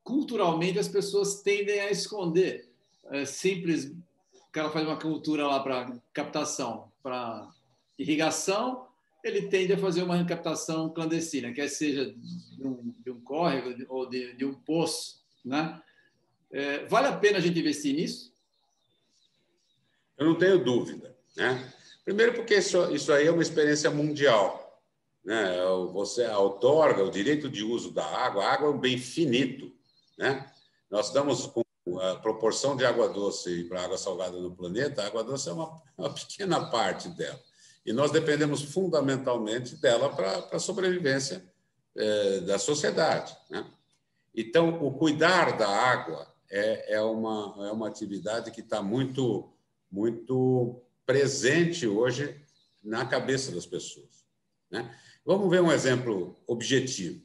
culturalmente, 0.04 0.80
as 0.80 0.88
pessoas 0.88 1.42
tendem 1.42 1.80
a 1.80 1.92
esconder. 1.92 2.70
É 3.12 3.26
simples, 3.26 3.86
o 4.34 4.52
cara 4.52 4.72
faz 4.72 4.86
uma 4.86 5.00
cultura 5.00 5.46
lá 5.46 5.62
para 5.62 5.96
captação, 6.12 6.92
para 7.04 7.48
irrigação, 8.00 8.85
ele 9.26 9.48
tende 9.48 9.74
a 9.74 9.78
fazer 9.78 10.04
uma 10.04 10.24
captação 10.24 10.94
clandestina, 10.94 11.52
quer 11.52 11.68
seja 11.68 12.14
de 12.14 12.64
um, 12.64 12.94
de 13.04 13.10
um 13.10 13.20
córrego 13.22 13.84
ou 13.90 14.08
de, 14.08 14.34
de, 14.36 14.46
um 14.46 14.54
poço. 14.54 15.20
Né? 15.44 15.82
É, 16.52 16.86
vale 16.86 17.08
a 17.08 17.18
pena 17.18 17.40
a 17.40 17.42
gente 17.42 17.60
investir 17.60 17.96
nisso? 17.96 18.32
Eu 20.16 20.28
não 20.28 20.36
tenho 20.36 20.64
dúvida. 20.64 21.18
Né? 21.36 21.74
Primeiro, 22.04 22.36
porque 22.36 22.56
isso, 22.56 22.94
isso 22.94 23.12
aí 23.12 23.26
é 23.26 23.32
uma 23.32 23.42
experiência 23.42 23.90
mundial. 23.90 24.80
Né? 25.24 25.58
Você 25.92 26.28
outorga 26.28 27.04
o 27.04 27.10
direito 27.10 27.50
de 27.50 27.64
uso 27.64 27.92
da 27.92 28.06
água, 28.06 28.46
a 28.46 28.54
água 28.54 28.68
é 28.68 28.72
um 28.72 28.80
bem 28.80 29.00
finito. 29.00 29.74
Né? 30.20 30.48
Nós 30.88 31.08
estamos 31.08 31.48
com 31.48 32.00
a 32.00 32.16
proporção 32.18 32.78
de 32.78 32.86
água 32.86 33.10
doce 33.10 33.64
para 33.64 33.86
água 33.86 33.98
salgada 33.98 34.40
no 34.40 34.56
planeta, 34.56 35.02
a 35.02 35.08
água 35.08 35.24
doce 35.24 35.50
é 35.50 35.52
uma, 35.52 35.82
uma 35.98 36.14
pequena 36.14 36.70
parte 36.70 37.10
dela. 37.10 37.42
E 37.86 37.94
nós 37.94 38.12
dependemos 38.12 38.64
fundamentalmente 38.64 39.76
dela 39.76 40.10
para 40.10 40.50
a 40.52 40.60
sobrevivência 40.60 41.46
é, 41.96 42.40
da 42.40 42.58
sociedade. 42.58 43.38
Né? 43.50 43.66
Então, 44.34 44.84
o 44.84 44.92
cuidar 44.94 45.56
da 45.58 45.70
água 45.70 46.34
é, 46.50 46.96
é, 46.96 47.02
uma, 47.02 47.68
é 47.68 47.72
uma 47.72 47.88
atividade 47.88 48.52
que 48.52 48.62
está 48.62 48.82
muito, 48.82 49.54
muito 49.92 50.82
presente 51.06 51.88
hoje 51.88 52.42
na 52.84 53.06
cabeça 53.06 53.52
das 53.52 53.66
pessoas. 53.66 54.26
Né? 54.70 54.94
Vamos 55.24 55.50
ver 55.50 55.62
um 55.62 55.72
exemplo 55.72 56.36
objetivo. 56.48 57.24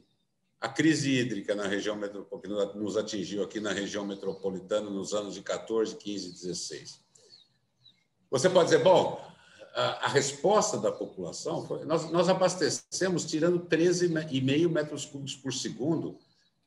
A 0.59 0.69
crise 0.69 1.11
hídrica 1.11 1.55
na 1.55 1.67
região 1.67 1.99
que 2.39 2.47
nos 2.77 2.95
atingiu 2.95 3.43
aqui 3.43 3.59
na 3.59 3.71
região 3.71 4.05
metropolitana 4.05 4.91
nos 4.91 5.11
anos 5.11 5.33
de 5.33 5.41
14, 5.41 5.95
15 5.95 6.27
e 6.27 6.31
16. 6.33 7.01
Você 8.29 8.49
pode 8.49 8.69
dizer, 8.69 8.83
bom, 8.83 9.30
a, 9.73 10.07
resposta 10.07 10.77
da 10.77 10.91
população 10.91 11.65
foi: 11.65 11.85
nós, 11.85 12.09
nós 12.11 12.29
abastecemos 12.29 13.25
tirando 13.25 13.59
13,5 13.67 14.69
metros 14.69 15.05
cúbicos 15.05 15.35
por 15.35 15.53
segundo 15.53 16.17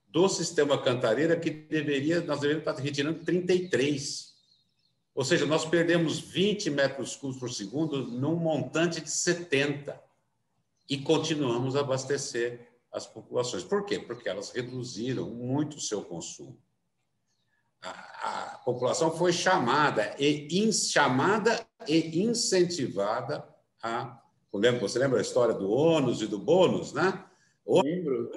do 0.09 0.29
sistema 0.29 0.81
Cantareira, 0.81 1.39
que 1.39 1.51
deveria, 1.51 2.21
nós 2.21 2.41
deveríamos 2.41 2.69
estar 2.69 2.83
retirando 2.83 3.25
33. 3.25 4.33
Ou 5.15 5.25
seja, 5.25 5.47
nós 5.47 5.65
perdemos 5.65 6.19
20 6.19 6.71
metros 6.71 7.15
cúbicos 7.15 7.41
por 7.41 7.51
segundo 7.53 8.07
num 8.07 8.37
montante 8.37 9.01
de 9.01 9.11
70 9.11 10.01
e 10.89 10.99
continuamos 10.99 11.77
a 11.77 11.81
abastecer 11.81 12.69
as 12.93 13.07
populações. 13.07 13.65
Por 13.65 13.85
quê? 13.85 13.99
Porque 13.99 14.29
elas 14.29 14.51
reduziram 14.51 15.29
muito 15.29 15.77
o 15.77 15.81
seu 15.81 16.03
consumo. 16.03 16.57
A, 17.83 17.91
a 18.55 18.59
população 18.65 19.17
foi 19.17 19.33
chamada 19.33 20.15
e, 20.19 20.73
chamada 20.73 21.67
e 21.89 22.23
incentivada 22.23 23.45
a. 23.83 24.21
Você 24.81 25.01
lembra 25.01 25.19
a 25.19 25.23
história 25.23 25.53
do 25.53 25.69
ônus 25.69 26.23
e 26.23 26.29
do 26.29 26.39
bônus, 26.39 26.93
né? 26.93 27.25
Lembro. 27.67 28.31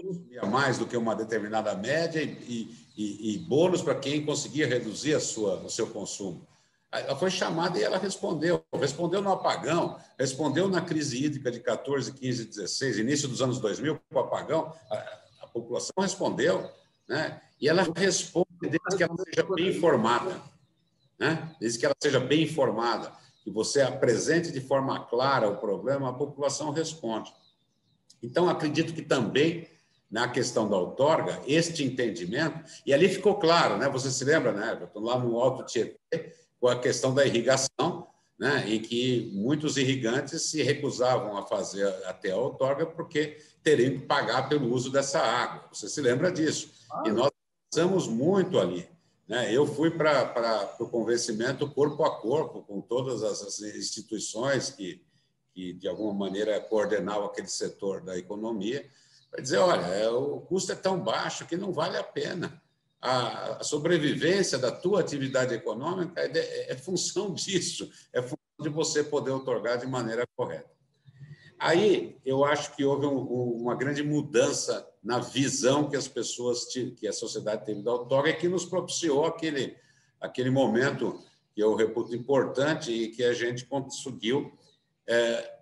mais 0.50 0.78
do 0.78 0.88
que 0.88 0.98
uma 0.98 1.16
determinada 1.16 1.76
média 1.76 2.24
e, 2.24 2.74
e, 2.98 3.36
e 3.36 3.38
bônus 3.40 3.82
para 3.82 3.94
quem 3.94 4.26
conseguia 4.26 4.66
reduzir 4.66 5.14
a 5.14 5.20
sua, 5.20 5.56
o 5.62 5.70
seu 5.70 5.88
consumo. 5.88 6.48
Ela 6.92 7.16
foi 7.16 7.30
chamada 7.30 7.78
e 7.78 7.84
ela 7.84 7.98
respondeu. 7.98 8.64
Respondeu 8.74 9.22
no 9.22 9.32
apagão, 9.32 10.00
respondeu 10.18 10.70
na 10.70 10.82
crise 10.82 11.26
hídrica 11.26 11.52
de 11.52 11.60
14, 11.60 12.14
15, 12.14 12.46
16, 12.46 12.98
início 13.00 13.28
dos 13.28 13.42
anos 13.42 13.60
2000, 13.60 14.00
com 14.10 14.16
o 14.16 14.20
apagão. 14.20 14.74
A, 14.90 14.96
a 15.42 15.48
população 15.48 15.94
respondeu, 16.00 16.70
né? 17.08 17.42
e 17.60 17.68
ela 17.68 17.86
responde 17.96 18.48
desde 18.62 18.98
que 18.98 19.04
ela 19.04 19.16
seja 19.18 19.44
bem 19.44 19.68
informada. 19.68 20.42
Né? 21.20 21.56
Desde 21.60 21.80
que 21.80 21.86
ela 21.86 21.96
seja 22.02 22.20
bem 22.20 22.44
informada, 22.44 23.12
que 23.48 23.52
você 23.52 23.82
apresente 23.82 24.52
de 24.52 24.60
forma 24.60 25.06
clara 25.06 25.48
o 25.48 25.56
problema, 25.56 26.10
a 26.10 26.14
população 26.14 26.70
responde. 26.70 27.34
Então, 28.22 28.50
acredito 28.50 28.94
que 28.94 29.02
também 29.02 29.70
na 30.12 30.28
questão 30.28 30.70
da 30.70 30.76
outorga, 30.76 31.42
este 31.48 31.82
entendimento, 31.82 32.62
e 32.86 32.94
ali 32.94 33.08
ficou 33.08 33.36
claro, 33.36 33.78
né? 33.78 33.88
Você 33.88 34.12
se 34.12 34.26
lembra, 34.26 34.52
né, 34.52 34.74
Everton, 34.74 35.00
lá 35.00 35.18
no 35.18 35.40
Alto 35.40 35.64
Tietê, 35.64 36.34
com 36.60 36.68
a 36.68 36.78
questão 36.78 37.14
da 37.14 37.26
irrigação, 37.26 38.08
né, 38.38 38.66
em 38.68 38.82
que 38.82 39.32
muitos 39.34 39.78
irrigantes 39.78 40.42
se 40.42 40.62
recusavam 40.62 41.38
a 41.38 41.44
fazer 41.44 41.88
até 42.06 42.32
a 42.32 42.38
outorga 42.38 42.86
porque 42.86 43.38
teriam 43.64 43.94
que 43.94 44.06
pagar 44.06 44.50
pelo 44.50 44.74
uso 44.74 44.92
dessa 44.92 45.20
água. 45.20 45.70
Você 45.72 45.88
se 45.88 46.02
lembra 46.02 46.34
disso? 46.34 46.70
Ah. 46.92 47.04
E 47.06 47.12
nós 47.12 47.32
passamos 47.72 48.10
muito 48.10 48.60
ali. 48.60 48.90
Né? 49.28 49.54
Eu 49.54 49.68
fui 49.68 49.92
para 49.92 50.76
o 50.80 50.88
convencimento 50.88 51.70
corpo 51.70 52.04
a 52.04 52.20
corpo 52.20 52.64
com 52.64 52.82
todas 52.82 53.24
as 53.24 53.60
instituições 53.60 54.70
que, 54.70 55.04
que, 55.54 55.74
de 55.74 55.88
alguma 55.88 56.14
maneira, 56.14 56.60
coordenavam 56.62 57.26
aquele 57.26 57.48
setor 57.48 58.02
da 58.02 58.18
economia, 58.18 58.90
para 59.30 59.42
dizer: 59.42 59.58
olha, 59.58 59.86
é, 59.88 60.10
o 60.10 60.42
custo 60.42 60.72
é 60.72 60.76
tão 60.76 61.00
baixo 61.00 61.46
que 61.46 61.58
não 61.58 61.72
vale 61.72 61.98
a 61.98 62.04
pena 62.04 62.62
a, 63.02 63.64
sobrevivência 63.64 64.58
da 64.58 64.72
tua 64.72 65.00
atividade 65.00 65.54
econômica 65.54 66.20
é, 66.20 66.32
é, 66.38 66.72
é, 66.72 66.76
função 66.76 67.34
disso, 67.34 67.90
é 68.14 68.22
função 68.22 68.38
de 68.60 68.70
você 68.70 69.04
poder 69.04 69.32
otorgar 69.32 69.78
de 69.78 69.88
maneira 69.88 70.26
correta. 70.36 70.76
Aí 71.60 72.20
eu 72.24 72.46
acho 72.46 72.76
que 72.76 72.86
houve 72.86 73.06
um, 73.06 73.18
uma 73.62 73.76
grande 73.76 74.04
mudança 74.04 74.88
na 75.08 75.20
visão 75.20 75.90
que 75.90 75.96
as 75.96 76.06
pessoas, 76.06 76.66
que 76.66 77.08
a 77.08 77.14
sociedade 77.14 77.66
teve 77.66 77.82
da 77.82 77.94
outorga, 77.94 78.34
que 78.34 78.50
nos 78.50 78.66
propiciou 78.66 79.26
aquele, 79.26 79.78
aquele 80.20 80.50
momento 80.50 81.24
que 81.56 81.64
eu 81.64 81.74
reputo 81.76 82.14
importante 82.14 82.92
e 82.92 83.08
que 83.08 83.24
a 83.24 83.32
gente 83.32 83.66
conseguiu 83.66 84.52
é, 85.08 85.60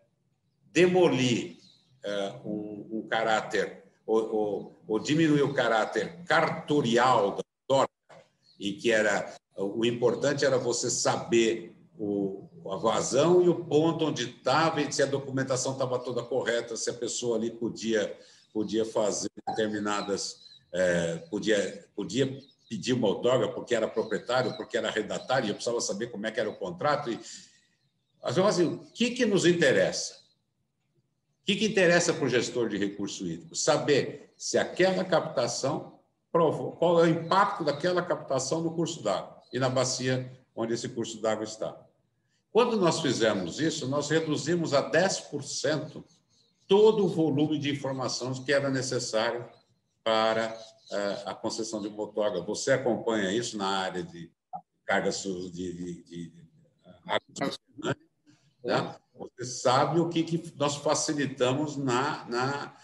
demolir 0.72 1.58
é, 2.04 2.40
um, 2.44 2.88
um, 2.92 3.08
caráter, 3.08 3.84
ou, 4.04 4.36
ou, 4.36 4.84
ou, 4.88 5.00
diminuir 5.00 5.44
o 5.44 5.54
caráter 5.54 6.24
cartorial 6.24 7.36
da 7.36 7.44
torta, 7.68 7.94
e 8.60 8.74
que 8.74 8.92
era 8.92 9.32
o 9.58 9.86
importante 9.86 10.44
era 10.44 10.58
você 10.58 10.90
saber 10.90 11.78
o, 12.00 12.50
a 12.72 12.78
vazão 12.78 13.44
e 13.44 13.48
o 13.48 13.64
ponto 13.64 14.06
onde 14.06 14.24
estava 14.24 14.82
e 14.82 14.92
se 14.92 15.04
a 15.04 15.06
documentação 15.06 15.74
estava 15.74 16.00
toda 16.00 16.24
correta, 16.24 16.76
se 16.76 16.90
a 16.90 16.94
pessoa 16.94 17.38
ali 17.38 17.52
podia 17.52 18.18
podia 18.56 18.86
fazer 18.86 19.30
determinadas 19.46 20.46
é, 20.72 21.18
podia 21.30 21.86
podia 21.94 22.40
pedir 22.70 22.94
uma 22.94 23.10
outorga 23.10 23.50
porque 23.50 23.76
era 23.76 23.88
proprietário, 23.88 24.56
porque 24.56 24.78
era 24.78 24.90
redatário, 24.90 25.48
e 25.48 25.50
eu 25.50 25.56
precisava 25.56 25.82
saber 25.82 26.08
como 26.08 26.26
é 26.26 26.32
que 26.32 26.40
era 26.40 26.50
o 26.50 26.56
contrato 26.56 27.12
e 27.12 27.20
assim, 28.24 28.66
o 28.66 28.80
que 28.94 29.12
que 29.12 29.26
nos 29.26 29.46
interessa? 29.46 30.16
O 31.42 31.46
que, 31.46 31.58
que 31.58 31.66
interessa 31.66 32.14
para 32.14 32.26
o 32.26 32.30
gestor 32.30 32.70
de 32.70 32.78
recurso 32.78 33.28
hídrico? 33.28 33.56
Saber 33.56 34.34
se 34.36 34.58
aquela 34.58 35.04
captação 35.04 36.00
provou, 36.32 36.72
qual 36.72 37.06
é 37.06 37.08
o 37.08 37.10
impacto 37.10 37.64
daquela 37.64 38.02
captação 38.02 38.62
no 38.62 38.74
curso 38.74 39.04
d'água 39.04 39.42
e 39.54 39.60
na 39.60 39.70
bacia 39.70 40.32
onde 40.56 40.74
esse 40.74 40.90
curso 40.90 41.22
d'água 41.22 41.44
está. 41.44 41.78
Quando 42.52 42.78
nós 42.78 43.00
fizemos 43.02 43.60
isso, 43.60 43.88
nós 43.88 44.10
reduzimos 44.10 44.74
a 44.74 44.90
10% 44.90 46.04
todo 46.68 47.06
o 47.06 47.08
volume 47.08 47.58
de 47.58 47.72
informações 47.72 48.40
que 48.40 48.52
era 48.52 48.70
necessário 48.70 49.46
para 50.04 50.58
eh, 50.92 51.24
a 51.26 51.34
concessão 51.34 51.82
de 51.82 51.90
motorga. 51.90 52.42
Você 52.42 52.72
acompanha 52.72 53.32
isso 53.32 53.58
na 53.58 53.68
área 53.68 54.04
de 54.04 54.32
cargas 54.86 55.22
de, 55.22 55.52
de, 55.52 56.04
de, 56.04 56.04
de 56.04 56.46
né? 58.64 58.96
Você 59.18 59.46
sabe 59.46 60.00
o 60.00 60.10
que, 60.10 60.24
que 60.24 60.54
nós 60.58 60.76
facilitamos 60.76 61.78
na, 61.78 62.26
na. 62.28 62.76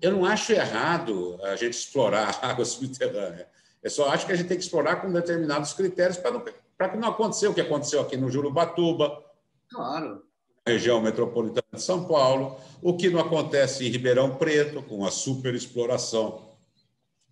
Eu 0.00 0.12
não 0.12 0.24
acho 0.24 0.52
errado 0.52 1.38
a 1.42 1.56
gente 1.56 1.74
explorar 1.74 2.38
a 2.42 2.50
água 2.50 2.64
subterrânea. 2.66 3.48
Eu 3.82 3.90
só 3.90 4.08
acho 4.08 4.26
que 4.26 4.32
a 4.32 4.36
gente 4.36 4.48
tem 4.48 4.56
que 4.56 4.64
explorar 4.64 4.96
com 4.96 5.12
determinados 5.12 5.72
critérios 5.72 6.18
para 6.18 6.40
para 6.76 6.90
que 6.90 6.98
não 6.98 7.08
aconteça 7.08 7.48
o 7.48 7.54
que 7.54 7.60
aconteceu 7.60 8.02
aqui 8.02 8.18
no 8.18 8.30
Jurubatuba, 8.30 9.24
claro. 9.70 10.25
Região 10.66 11.00
metropolitana 11.00 11.66
de 11.72 11.82
São 11.82 12.06
Paulo, 12.06 12.58
o 12.82 12.96
que 12.96 13.08
não 13.08 13.20
acontece 13.20 13.86
em 13.86 13.90
Ribeirão 13.90 14.36
Preto, 14.36 14.82
com 14.82 15.04
a 15.04 15.10
superexploração 15.10 16.50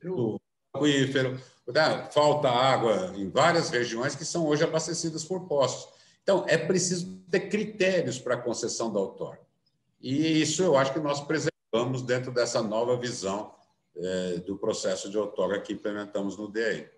do 0.03 0.41
aquífero. 0.73 1.41
Né? 1.67 2.09
Falta 2.13 2.49
água 2.49 3.13
em 3.17 3.29
várias 3.29 3.71
regiões 3.71 4.15
que 4.15 4.25
são 4.25 4.47
hoje 4.47 4.63
abastecidas 4.63 5.25
por 5.25 5.49
poços. 5.49 5.93
Então, 6.23 6.45
é 6.47 6.57
preciso 6.57 7.19
ter 7.31 7.49
critérios 7.49 8.19
para 8.19 8.35
a 8.35 8.41
concessão 8.41 8.93
da 8.93 9.01
outorga. 9.01 9.41
E 10.01 10.41
isso 10.41 10.63
eu 10.63 10.77
acho 10.77 10.93
que 10.93 11.01
nós 11.01 11.21
preservamos 11.21 12.03
dentro 12.03 12.31
dessa 12.31 12.63
nova 12.63 12.97
visão 12.97 13.55
é, 13.97 14.37
do 14.39 14.57
processo 14.57 15.11
de 15.11 15.19
outorga 15.19 15.61
que 15.61 15.73
implementamos 15.73 16.37
no 16.37 16.49
DEI. 16.49 16.91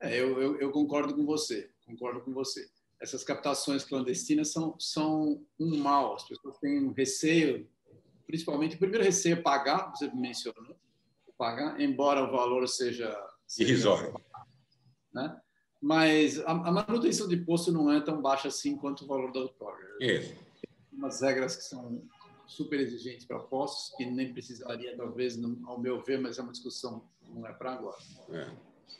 É, 0.00 0.18
eu, 0.18 0.40
eu, 0.40 0.60
eu, 0.60 0.70
concordo 0.70 1.14
com 1.14 1.24
você, 1.24 1.70
concordo 1.86 2.20
com 2.22 2.32
você. 2.32 2.68
Essas 3.00 3.24
captações 3.24 3.84
clandestinas 3.84 4.52
são, 4.52 4.78
são 4.78 5.42
um 5.58 5.78
mal. 5.78 6.14
As 6.14 6.28
pessoas 6.28 6.58
têm 6.58 6.84
um 6.84 6.92
receio, 6.92 7.68
principalmente, 8.26 8.76
o 8.76 8.78
primeiro 8.78 9.04
receio 9.04 9.34
é 9.34 9.40
pagar, 9.40 9.90
você 9.90 10.08
mencionou, 10.14 10.76
pagar, 11.38 11.80
embora 11.80 12.22
o 12.22 12.30
valor 12.30 12.68
seja... 12.68 13.16
Irrisório. 13.58 14.14
Né? 15.12 15.40
Mas 15.80 16.38
a, 16.40 16.50
a, 16.50 16.70
manutenção 16.70 17.26
de 17.26 17.38
posto 17.38 17.72
não 17.72 17.90
é 17.90 18.00
tão 18.00 18.20
baixa 18.20 18.48
assim 18.48 18.76
quanto 18.76 19.04
o 19.04 19.06
valor 19.06 19.32
da 19.32 19.40
outorga. 19.40 19.82
Isso. 19.98 20.34
Tem 20.60 20.70
umas 20.92 21.22
regras 21.22 21.56
que 21.56 21.62
são 21.62 22.02
super 22.46 22.78
exigentes 22.78 23.24
para 23.24 23.38
postos, 23.38 23.96
que 23.96 24.04
nem 24.04 24.32
precisaria, 24.32 24.94
talvez, 24.96 25.38
ao 25.64 25.80
meu 25.80 26.02
ver, 26.02 26.20
mas 26.20 26.38
é 26.38 26.42
uma 26.42 26.52
discussão, 26.52 27.08
não 27.28 27.46
é 27.46 27.52
para 27.52 27.72
agora. 27.72 27.96
É. 28.28 28.50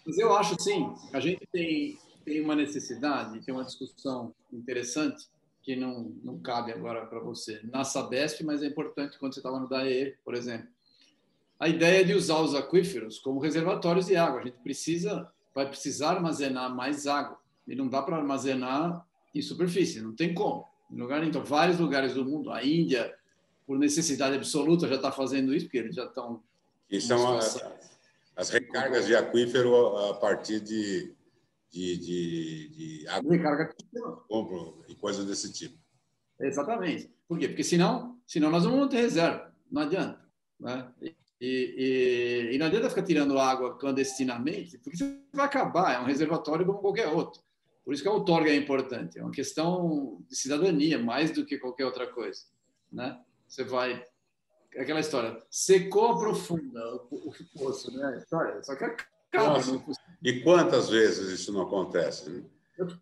Mas 0.07 0.19
eu 0.19 0.35
acho, 0.35 0.61
sim, 0.61 0.95
a 1.13 1.21
gente 1.21 1.47
tem, 1.53 1.99
tem 2.31 2.41
uma 2.41 2.55
necessidade, 2.55 3.41
tem 3.41 3.53
uma 3.53 3.65
discussão 3.65 4.33
interessante 4.53 5.27
que 5.63 5.75
não, 5.75 6.15
não 6.23 6.39
cabe 6.39 6.71
agora 6.71 7.05
para 7.05 7.19
você 7.19 7.61
na 7.65 7.83
Sabesp, 7.83 8.45
mas 8.45 8.63
é 8.63 8.67
importante 8.67 9.19
quando 9.19 9.35
você 9.35 9.41
estava 9.41 9.59
no 9.59 9.69
DAE, 9.69 10.15
por 10.25 10.35
exemplo. 10.35 10.69
A 11.59 11.69
ideia 11.69 12.05
de 12.05 12.15
usar 12.15 12.39
os 12.39 12.55
aquíferos 12.55 13.19
como 13.19 13.41
reservatórios 13.41 14.07
de 14.07 14.17
água. 14.17 14.41
A 14.41 14.45
gente 14.45 14.59
precisa, 14.63 15.29
vai 15.55 15.69
precisar 15.69 16.13
armazenar 16.13 16.75
mais 16.75 17.07
água. 17.07 17.39
E 17.67 17.75
não 17.75 17.89
dá 17.89 18.01
para 18.01 18.17
armazenar 18.17 19.05
em 19.35 19.43
superfície, 19.43 20.01
não 20.01 20.15
tem 20.15 20.33
como. 20.33 20.65
Em 20.91 20.99
lugar, 20.99 21.23
então, 21.23 21.45
vários 21.45 21.79
lugares 21.79 22.15
do 22.15 22.25
mundo, 22.25 22.51
a 22.51 22.65
Índia, 22.65 23.15
por 23.67 23.79
necessidade 23.79 24.37
absoluta, 24.37 24.89
já 24.89 24.95
está 24.95 25.13
fazendo 25.13 25.55
isso, 25.55 25.67
porque 25.67 25.79
eles 25.79 25.95
já 25.95 26.05
estão. 26.05 26.43
É 26.91 27.15
uma, 27.15 27.39
as 28.35 28.49
recargas 28.49 29.07
de 29.07 29.15
aquífero 29.15 29.97
a 29.99 30.15
partir 30.15 30.61
de, 30.61 31.13
de, 31.71 31.97
de, 31.99 32.69
de 32.69 33.09
água 33.09 33.33
Recarga 33.33 33.75
e 34.89 34.95
coisas 34.97 35.25
desse 35.25 35.53
tipo. 35.53 35.79
Exatamente. 36.41 37.13
Por 37.29 37.39
quê? 37.39 37.49
Porque 37.49 37.65
senão, 37.65 38.19
senão 38.27 38.51
nós 38.51 38.65
vamos 38.65 38.89
ter 38.89 39.01
reserva. 39.01 39.55
Não 39.71 39.83
adianta. 39.83 40.21
Né? 40.59 40.93
E, 41.01 41.17
e, 41.41 42.55
e, 42.55 42.59
não 42.59 42.67
adianta 42.67 42.91
ficar 42.91 43.03
tirando 43.03 43.39
água 43.39 43.79
clandestinamente, 43.79 44.79
porque 44.79 44.99
você 44.99 45.19
vai 45.33 45.47
acabar. 45.47 45.95
É 45.95 46.01
um 46.01 46.05
reservatório 46.05 46.67
como 46.67 46.81
qualquer 46.81 47.09
outro. 47.09 47.43
Por 47.85 47.95
isso 47.95 48.03
que 48.03 48.09
a 48.09 48.13
outorga 48.13 48.51
é 48.51 48.57
importante. 48.57 49.19
É 49.19 49.23
uma 49.23 49.31
questão 49.31 50.23
de 50.29 50.37
cidadania, 50.37 50.99
mais 50.99 51.31
do 51.31 51.47
que 51.47 51.59
qualquer 51.59 51.87
outra 51.87 52.07
coisa. 52.07 52.43
Né? 52.93 53.19
Você 53.49 53.65
vai 53.65 54.05
aquela 54.79 55.01
história, 55.01 55.43
secou 55.51 56.13
aprofunda 56.13 56.81
o, 57.11 57.31
o 57.31 57.35
poço, 57.59 57.93
né? 57.97 58.19
História, 58.19 58.63
só 58.63 58.77
que 58.77 58.85
acaba. 58.85 59.55
Nossa, 59.55 59.83
e 60.23 60.41
quantas 60.43 60.89
vezes 60.89 61.41
isso 61.41 61.53
não 61.53 61.63
acontece? 61.63 62.29
Né? 62.31 62.43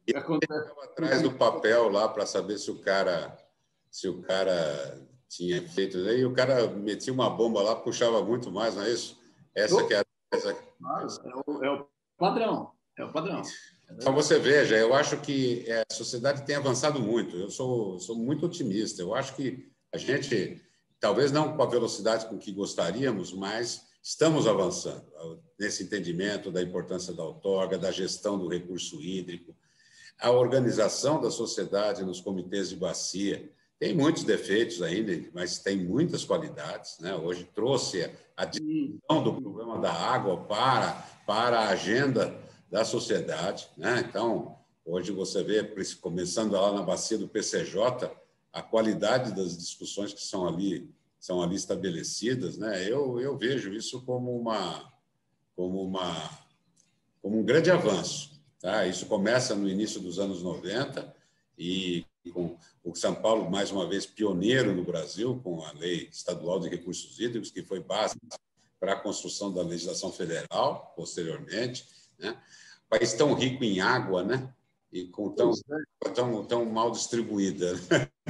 E 0.06 0.16
acontece. 0.16 0.70
atrás 0.82 1.22
do 1.22 1.32
papel 1.32 1.88
lá 1.88 2.08
para 2.08 2.26
saber 2.26 2.58
se 2.58 2.70
o 2.70 2.78
cara 2.78 3.36
se 3.90 4.08
o 4.08 4.20
cara 4.22 5.00
tinha 5.28 5.66
feito 5.68 5.98
e 5.98 6.24
o 6.24 6.32
cara 6.32 6.66
metia 6.68 7.12
uma 7.12 7.30
bomba 7.30 7.62
lá 7.62 7.76
puxava 7.76 8.22
muito 8.22 8.50
mais 8.50 8.74
não 8.74 8.82
é 8.82 8.90
isso 8.90 9.18
essa 9.54 9.86
que 9.86 9.94
é, 9.94 10.02
essa... 10.32 10.50
é, 10.50 10.56
o, 11.46 11.64
é 11.64 11.70
o 11.70 11.86
padrão 12.18 12.72
é 12.98 13.04
o 13.04 13.12
padrão 13.12 13.42
então 13.90 14.12
você 14.12 14.38
veja 14.38 14.76
eu 14.76 14.94
acho 14.94 15.18
que 15.18 15.64
é, 15.66 15.84
a 15.88 15.94
sociedade 15.94 16.44
tem 16.44 16.56
avançado 16.56 17.00
muito 17.00 17.36
eu 17.36 17.50
sou 17.50 17.98
sou 18.00 18.16
muito 18.16 18.46
otimista 18.46 19.00
eu 19.00 19.14
acho 19.14 19.34
que 19.36 19.70
a 19.92 19.96
gente 19.96 20.60
talvez 21.00 21.32
não 21.32 21.56
com 21.56 21.62
a 21.62 21.66
velocidade 21.66 22.26
com 22.26 22.38
que 22.38 22.52
gostaríamos, 22.52 23.32
mas 23.32 23.86
estamos 24.02 24.46
avançando 24.46 25.04
nesse 25.58 25.82
entendimento 25.82 26.50
da 26.50 26.62
importância 26.62 27.12
da 27.12 27.24
outorga, 27.24 27.76
da 27.76 27.90
gestão 27.90 28.38
do 28.38 28.48
recurso 28.48 29.00
hídrico, 29.00 29.54
a 30.20 30.30
organização 30.30 31.20
da 31.20 31.30
sociedade 31.30 32.04
nos 32.04 32.20
comitês 32.20 32.70
de 32.70 32.76
bacia. 32.76 33.50
Tem 33.78 33.94
muitos 33.94 34.24
defeitos 34.24 34.82
ainda, 34.82 35.12
mas 35.32 35.60
tem 35.60 35.76
muitas 35.76 36.24
qualidades. 36.24 36.98
Né? 36.98 37.14
Hoje 37.14 37.48
trouxe 37.54 38.10
a 38.36 38.44
discussão 38.44 39.22
do 39.22 39.40
problema 39.40 39.78
da 39.78 39.92
água 39.92 40.44
para, 40.44 40.92
para 41.26 41.60
a 41.60 41.68
agenda 41.68 42.36
da 42.68 42.84
sociedade. 42.84 43.68
Né? 43.76 44.04
Então, 44.08 44.58
hoje 44.84 45.12
você 45.12 45.44
vê, 45.44 45.62
começando 46.00 46.52
lá 46.52 46.72
na 46.72 46.82
bacia 46.82 47.16
do 47.16 47.28
PCJ, 47.28 48.10
a 48.52 48.62
qualidade 48.62 49.34
das 49.34 49.56
discussões 49.56 50.12
que 50.12 50.22
são 50.22 50.48
ali 50.48 50.92
são 51.18 51.42
ali 51.42 51.56
estabelecidas, 51.56 52.56
né? 52.56 52.88
Eu, 52.88 53.20
eu 53.20 53.36
vejo 53.36 53.72
isso 53.72 54.02
como 54.02 54.38
uma 54.38 54.92
como 55.56 55.82
uma 55.82 56.38
como 57.20 57.38
um 57.38 57.44
grande 57.44 57.70
avanço, 57.70 58.40
tá? 58.60 58.86
Isso 58.86 59.06
começa 59.06 59.54
no 59.54 59.68
início 59.68 60.00
dos 60.00 60.18
anos 60.18 60.42
90 60.42 61.14
e 61.58 62.04
com 62.32 62.56
o 62.84 62.94
São 62.94 63.14
Paulo 63.14 63.50
mais 63.50 63.70
uma 63.70 63.88
vez 63.88 64.06
pioneiro 64.06 64.74
no 64.74 64.84
Brasil 64.84 65.40
com 65.42 65.62
a 65.62 65.72
Lei 65.72 66.08
Estadual 66.12 66.60
de 66.60 66.68
Recursos 66.68 67.18
Hídricos, 67.18 67.50
que 67.50 67.62
foi 67.62 67.80
base 67.80 68.16
para 68.78 68.92
a 68.92 69.00
construção 69.00 69.52
da 69.52 69.62
legislação 69.62 70.12
federal 70.12 70.92
posteriormente, 70.94 71.86
né? 72.18 72.40
País 72.88 73.12
tão 73.12 73.34
rico 73.34 73.64
em 73.64 73.80
água, 73.80 74.22
né? 74.22 74.54
e 74.92 75.06
com 75.06 75.30
tão, 75.30 75.50
é. 75.50 76.08
tão, 76.10 76.44
tão 76.44 76.64
mal 76.64 76.90
distribuída. 76.90 77.74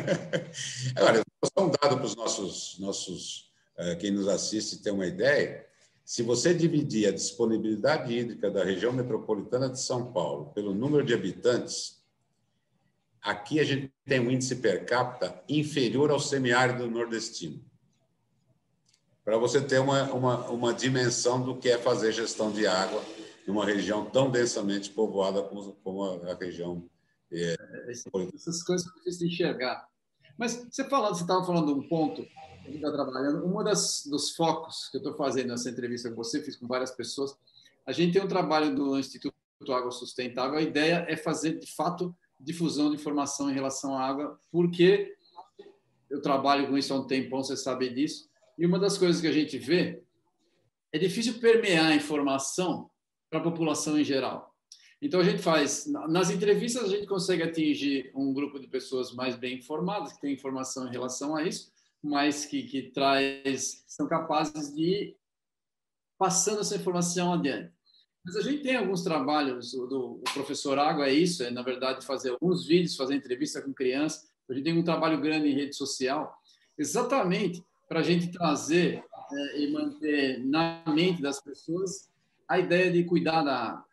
Agora, 0.96 1.22
só 1.44 1.64
um 1.64 1.70
dado 1.70 1.96
para 1.96 2.04
os 2.04 2.16
nossos, 2.16 2.78
nossos 2.78 3.52
eh, 3.76 3.94
quem 3.96 4.10
nos 4.10 4.28
assiste 4.28 4.82
ter 4.82 4.90
uma 4.90 5.06
ideia. 5.06 5.66
Se 6.04 6.22
você 6.22 6.54
dividir 6.54 7.06
a 7.06 7.12
disponibilidade 7.12 8.12
hídrica 8.12 8.50
da 8.50 8.64
região 8.64 8.92
metropolitana 8.92 9.68
de 9.68 9.80
São 9.80 10.12
Paulo 10.12 10.46
pelo 10.54 10.74
número 10.74 11.04
de 11.04 11.14
habitantes, 11.14 12.02
aqui 13.20 13.60
a 13.60 13.64
gente 13.64 13.92
tem 14.06 14.18
um 14.18 14.30
índice 14.30 14.56
per 14.56 14.86
capita 14.86 15.42
inferior 15.48 16.10
ao 16.10 16.18
semiárido 16.18 16.90
nordestino. 16.90 17.62
Para 19.24 19.36
você 19.36 19.60
ter 19.60 19.78
uma, 19.78 20.04
uma, 20.12 20.48
uma 20.48 20.72
dimensão 20.72 21.42
do 21.42 21.56
que 21.56 21.68
é 21.68 21.76
fazer 21.76 22.12
gestão 22.12 22.50
de 22.50 22.66
água 22.66 23.04
numa 23.46 23.64
região 23.64 24.04
tão 24.04 24.30
densamente 24.30 24.90
povoada 24.90 25.42
como, 25.42 25.72
como 25.84 26.04
a, 26.04 26.32
a 26.32 26.34
região. 26.34 26.82
É, 27.32 27.56
Essas 28.34 28.62
coisas 28.62 28.86
são 28.86 28.94
difíceis 28.96 29.18
de 29.18 29.26
enxergar. 29.26 29.86
Mas 30.36 30.66
você 30.70 30.84
falando, 30.84 31.14
você 31.14 31.22
estava 31.22 31.44
falando 31.44 31.66
de 31.66 31.80
um 31.80 31.88
ponto 31.88 32.24
que 32.64 32.76
está 32.76 32.92
trabalhando. 32.92 33.44
Um 33.44 33.62
dos 33.62 34.30
focos 34.36 34.88
que 34.90 34.96
eu 34.96 35.00
estou 35.00 35.14
fazendo 35.14 35.48
nessa 35.48 35.68
entrevista 35.68 36.08
com 36.10 36.16
você, 36.16 36.42
fiz 36.42 36.56
com 36.56 36.66
várias 36.66 36.90
pessoas. 36.90 37.36
A 37.86 37.92
gente 37.92 38.12
tem 38.12 38.22
um 38.22 38.28
trabalho 38.28 38.74
do 38.74 38.98
Instituto 38.98 39.34
Água 39.70 39.90
Sustentável. 39.90 40.58
A 40.58 40.62
ideia 40.62 41.04
é 41.08 41.16
fazer, 41.16 41.58
de 41.58 41.74
fato, 41.74 42.14
difusão 42.38 42.90
de 42.90 42.96
informação 42.96 43.50
em 43.50 43.54
relação 43.54 43.96
à 43.96 44.06
água, 44.06 44.38
porque 44.50 45.16
eu 46.08 46.22
trabalho 46.22 46.68
com 46.68 46.78
isso 46.78 46.92
há 46.94 46.96
um 46.96 47.06
tempão, 47.06 47.42
você 47.42 47.56
sabe 47.56 47.90
disso. 47.90 48.28
E 48.56 48.64
uma 48.64 48.78
das 48.78 48.96
coisas 48.96 49.20
que 49.20 49.26
a 49.26 49.32
gente 49.32 49.58
vê 49.58 50.02
é 50.92 50.98
difícil 50.98 51.38
permear 51.38 51.86
a 51.86 51.94
informação 51.94 52.90
para 53.28 53.40
a 53.40 53.42
população 53.42 53.98
em 53.98 54.04
geral. 54.04 54.47
Então 55.00 55.20
a 55.20 55.24
gente 55.24 55.40
faz 55.40 55.86
nas 55.86 56.28
entrevistas 56.28 56.84
a 56.84 56.88
gente 56.88 57.06
consegue 57.06 57.42
atingir 57.42 58.10
um 58.14 58.32
grupo 58.32 58.58
de 58.58 58.66
pessoas 58.66 59.12
mais 59.12 59.36
bem 59.36 59.58
informadas 59.58 60.12
que 60.12 60.20
tem 60.20 60.34
informação 60.34 60.88
em 60.88 60.90
relação 60.90 61.36
a 61.36 61.44
isso, 61.44 61.70
mas 62.02 62.44
que, 62.44 62.64
que 62.64 62.82
traz 62.90 63.84
são 63.86 64.08
capazes 64.08 64.74
de 64.74 64.82
ir 64.82 65.16
passando 66.18 66.60
essa 66.60 66.76
informação 66.76 67.32
adiante. 67.32 67.72
Mas 68.24 68.36
a 68.36 68.42
gente 68.42 68.62
tem 68.62 68.76
alguns 68.76 69.02
trabalhos 69.02 69.70
do 69.70 70.20
o 70.20 70.34
professor 70.34 70.78
Água 70.78 71.06
é 71.06 71.12
isso, 71.12 71.44
é 71.44 71.50
na 71.50 71.62
verdade 71.62 72.04
fazer 72.04 72.30
alguns 72.30 72.66
vídeos, 72.66 72.96
fazer 72.96 73.14
entrevista 73.14 73.62
com 73.62 73.72
crianças. 73.72 74.28
A 74.50 74.52
gente 74.52 74.64
tem 74.64 74.76
um 74.76 74.82
trabalho 74.82 75.20
grande 75.20 75.48
em 75.48 75.54
rede 75.54 75.76
social, 75.76 76.36
exatamente 76.76 77.64
para 77.88 78.00
a 78.00 78.02
gente 78.02 78.30
trazer 78.30 79.02
é, 79.32 79.60
e 79.60 79.70
manter 79.70 80.44
na 80.44 80.82
mente 80.88 81.22
das 81.22 81.40
pessoas 81.40 82.10
a 82.46 82.58
ideia 82.58 82.90
de 82.90 83.04
cuidar 83.04 83.42
da 83.42 83.56
água. 83.56 83.87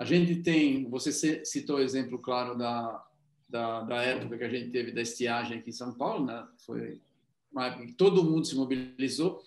A 0.00 0.04
gente 0.06 0.36
tem, 0.36 0.88
você 0.88 1.44
citou 1.44 1.76
o 1.76 1.82
exemplo 1.82 2.18
claro 2.18 2.56
da, 2.56 3.04
da, 3.46 3.82
da, 3.82 4.02
época 4.02 4.38
que 4.38 4.44
a 4.44 4.48
gente 4.48 4.70
teve 4.70 4.92
da 4.92 5.02
estiagem 5.02 5.58
aqui 5.58 5.68
em 5.68 5.74
São 5.74 5.92
Paulo, 5.92 6.24
né? 6.24 6.42
foi 6.64 6.98
uma 7.52 7.66
época 7.66 7.84
que 7.84 7.92
todo 7.92 8.24
mundo 8.24 8.46
se 8.46 8.56
mobilizou, 8.56 9.42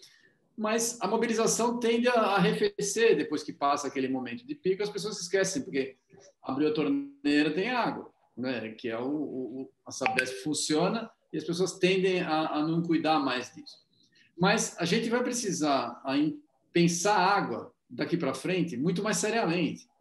mas 0.55 1.01
a 1.01 1.07
mobilização 1.07 1.79
tende 1.79 2.07
a 2.07 2.35
arrefecer 2.35 3.17
depois 3.17 3.41
que 3.41 3.51
passa 3.51 3.87
aquele 3.87 4.07
momento 4.07 4.45
de 4.45 4.53
pico, 4.53 4.83
as 4.83 4.91
pessoas 4.91 5.17
se 5.17 5.23
esquecem, 5.23 5.63
porque 5.63 5.97
abriu 6.43 6.69
a 6.69 6.73
torneira, 6.73 7.51
tem 7.51 7.71
água, 7.71 8.11
né? 8.37 8.73
que 8.73 8.89
é 8.89 8.99
o, 8.99 9.07
o 9.07 9.71
a 9.83 9.91
Sabesp 9.91 10.43
funciona 10.43 11.09
e 11.31 11.37
as 11.39 11.43
pessoas 11.43 11.79
tendem 11.79 12.21
a, 12.21 12.49
a 12.49 12.67
não 12.67 12.83
cuidar 12.83 13.17
mais 13.17 13.51
disso. 13.55 13.79
Mas 14.37 14.75
a 14.77 14.85
gente 14.85 15.09
vai 15.09 15.23
precisar 15.23 15.99
pensar 16.71 17.17
água 17.17 17.73
daqui 17.89 18.15
para 18.15 18.35
frente 18.35 18.77
muito 18.77 19.01
mais 19.01 19.17
seriamente. 19.17 19.91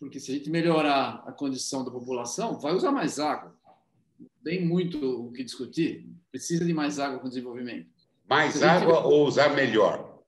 Porque 0.00 0.18
se 0.18 0.30
a 0.30 0.34
gente 0.34 0.48
melhorar 0.48 1.22
a 1.26 1.30
condição 1.30 1.84
da 1.84 1.90
população, 1.90 2.58
vai 2.58 2.74
usar 2.74 2.90
mais 2.90 3.20
água. 3.20 3.54
Tem 4.42 4.64
muito 4.64 5.26
o 5.26 5.30
que 5.30 5.44
discutir. 5.44 6.08
Precisa 6.30 6.64
de 6.64 6.72
mais 6.72 6.98
água 6.98 7.18
com 7.18 7.26
o 7.26 7.28
desenvolvimento. 7.28 7.86
Mais 8.26 8.62
água 8.62 9.00
ou 9.00 9.26
usar 9.26 9.54
melhor? 9.54 10.22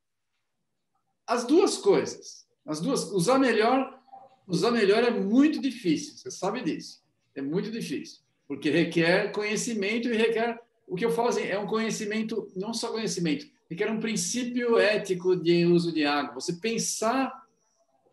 As 1.26 1.46
duas 1.46 1.78
coisas. 1.78 2.46
As 2.66 2.80
duas. 2.80 3.10
Usar 3.10 3.38
melhor, 3.38 3.98
usar 4.46 4.70
melhor 4.70 5.02
é 5.02 5.10
muito 5.10 5.58
difícil. 5.58 6.18
Você 6.18 6.30
sabe 6.30 6.62
disso. 6.62 7.02
É 7.34 7.40
muito 7.40 7.70
difícil, 7.70 8.20
porque 8.46 8.68
requer 8.68 9.32
conhecimento 9.32 10.06
e 10.08 10.16
requer 10.16 10.60
o 10.86 10.94
que 10.94 11.04
eu 11.04 11.10
falo 11.10 11.28
assim, 11.28 11.44
é 11.44 11.58
um 11.58 11.66
conhecimento, 11.66 12.52
não 12.54 12.74
só 12.74 12.92
conhecimento, 12.92 13.46
requer 13.70 13.90
um 13.90 13.98
princípio 13.98 14.78
ético 14.78 15.34
de 15.34 15.64
uso 15.64 15.90
de 15.90 16.04
água. 16.04 16.34
Você 16.34 16.52
pensar 16.52 17.41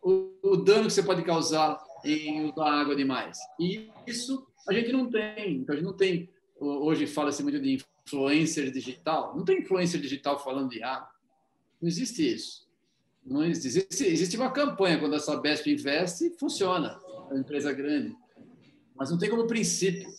o, 0.01 0.33
o 0.43 0.57
dano 0.57 0.87
que 0.87 0.93
você 0.93 1.03
pode 1.03 1.23
causar 1.23 1.79
em 2.03 2.49
usar 2.49 2.69
água 2.69 2.95
demais. 2.95 3.37
E 3.59 3.89
isso 4.07 4.47
a 4.67 4.73
gente 4.73 4.91
não 4.91 5.09
tem. 5.09 5.57
Então, 5.57 5.73
a 5.73 5.77
gente 5.77 5.85
não 5.85 5.95
tem. 5.95 6.29
Hoje 6.59 7.07
fala-se 7.07 7.43
muito 7.43 7.59
de 7.59 7.79
influencer 8.05 8.71
digital. 8.71 9.35
Não 9.35 9.43
tem 9.43 9.59
influencer 9.59 9.99
digital 9.99 10.41
falando 10.43 10.69
de 10.69 10.83
água. 10.83 11.09
Não 11.81 11.87
existe 11.87 12.33
isso. 12.33 12.67
Não 13.25 13.43
existe, 13.43 14.05
existe 14.05 14.37
uma 14.37 14.51
campanha 14.51 14.99
quando 14.99 15.15
a 15.15 15.19
Sabesp 15.19 15.67
investe, 15.67 16.35
funciona. 16.39 16.99
É 17.29 17.33
uma 17.33 17.39
empresa 17.39 17.71
grande. 17.71 18.15
Mas 18.95 19.11
não 19.11 19.17
tem 19.17 19.29
como 19.29 19.47
princípio. 19.47 20.09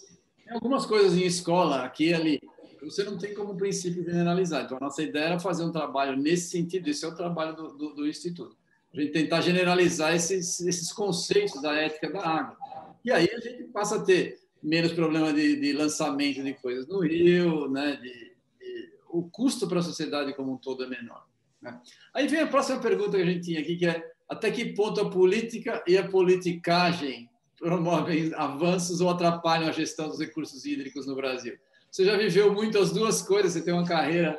Tem 0.44 0.54
algumas 0.54 0.86
coisas 0.86 1.16
em 1.16 1.24
escola, 1.24 1.84
aqui 1.84 2.08
e 2.08 2.14
ali, 2.14 2.40
você 2.82 3.04
não 3.04 3.18
tem 3.18 3.34
como 3.34 3.56
princípio 3.56 4.04
generalizar. 4.04 4.64
Então, 4.64 4.76
a 4.76 4.80
nossa 4.80 5.02
ideia 5.02 5.24
era 5.24 5.38
fazer 5.38 5.64
um 5.64 5.72
trabalho 5.72 6.16
nesse 6.16 6.50
sentido, 6.50 6.88
esse 6.88 7.04
é 7.04 7.08
o 7.08 7.14
trabalho 7.14 7.54
do, 7.54 7.76
do, 7.76 7.94
do 7.94 8.08
Instituto. 8.08 8.56
A 8.92 9.00
gente 9.00 9.12
tentar 9.12 9.40
generalizar 9.40 10.14
esses, 10.14 10.60
esses 10.60 10.92
conceitos 10.92 11.60
da 11.62 11.74
ética 11.74 12.10
da 12.10 12.26
água. 12.26 12.56
E 13.04 13.10
aí 13.10 13.28
a 13.32 13.40
gente 13.40 13.64
passa 13.64 13.96
a 13.96 14.04
ter 14.04 14.38
menos 14.62 14.92
problema 14.92 15.32
de, 15.32 15.56
de 15.56 15.72
lançamento 15.72 16.42
de 16.42 16.54
coisas 16.54 16.86
no 16.86 17.00
rio, 17.00 17.68
né? 17.70 17.96
De, 17.96 18.12
de, 18.12 18.90
o 19.08 19.22
custo 19.22 19.66
para 19.66 19.80
a 19.80 19.82
sociedade 19.82 20.34
como 20.34 20.52
um 20.52 20.56
todo 20.56 20.84
é 20.84 20.86
menor. 20.86 21.24
Né? 21.60 21.80
Aí 22.14 22.26
vem 22.26 22.40
a 22.40 22.46
próxima 22.46 22.80
pergunta 22.80 23.16
que 23.16 23.22
a 23.22 23.26
gente 23.26 23.44
tinha 23.44 23.60
aqui, 23.60 23.76
que 23.76 23.86
é 23.86 24.10
até 24.28 24.50
que 24.50 24.72
ponto 24.74 25.00
a 25.00 25.10
política 25.10 25.82
e 25.86 25.98
a 25.98 26.06
politicagem 26.06 27.28
promovem 27.58 28.32
avanços 28.34 29.00
ou 29.00 29.10
atrapalham 29.10 29.68
a 29.68 29.72
gestão 29.72 30.08
dos 30.08 30.20
recursos 30.20 30.64
hídricos 30.64 31.06
no 31.06 31.16
Brasil? 31.16 31.56
Você 31.90 32.04
já 32.04 32.16
viveu 32.16 32.52
muito 32.52 32.78
as 32.78 32.92
duas 32.92 33.20
coisas, 33.20 33.52
você 33.52 33.62
tem 33.62 33.74
uma 33.74 33.86
carreira 33.86 34.38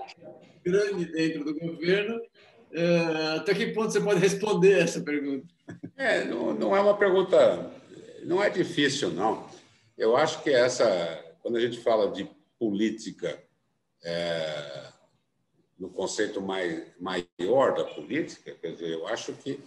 grande 0.64 1.06
dentro 1.06 1.44
do 1.44 1.54
governo. 1.54 2.22
Uh, 2.72 3.38
até 3.38 3.54
que 3.54 3.68
ponto 3.68 3.92
você 3.92 4.00
pode 4.00 4.20
responder 4.20 4.80
essa 4.80 5.02
pergunta? 5.02 5.46
É, 5.98 6.24
não, 6.24 6.54
não 6.54 6.76
é 6.76 6.80
uma 6.80 6.98
pergunta, 6.98 7.72
não 8.24 8.42
é 8.42 8.50
difícil, 8.50 9.12
não. 9.12 9.50
Eu 9.98 10.16
acho 10.16 10.42
que 10.42 10.50
essa, 10.50 10.86
quando 11.42 11.58
a 11.58 11.60
gente 11.60 11.80
fala 11.80 12.12
de 12.12 12.30
política, 12.58 13.42
é, 14.04 14.88
no 15.78 15.90
conceito 15.90 16.42
mais, 16.42 16.84
maior 17.00 17.76
da 17.76 17.84
política, 17.84 18.56
quer 18.62 18.74
dizer, 18.74 18.92
eu 18.92 19.08
acho 19.08 19.34
que 19.34 19.60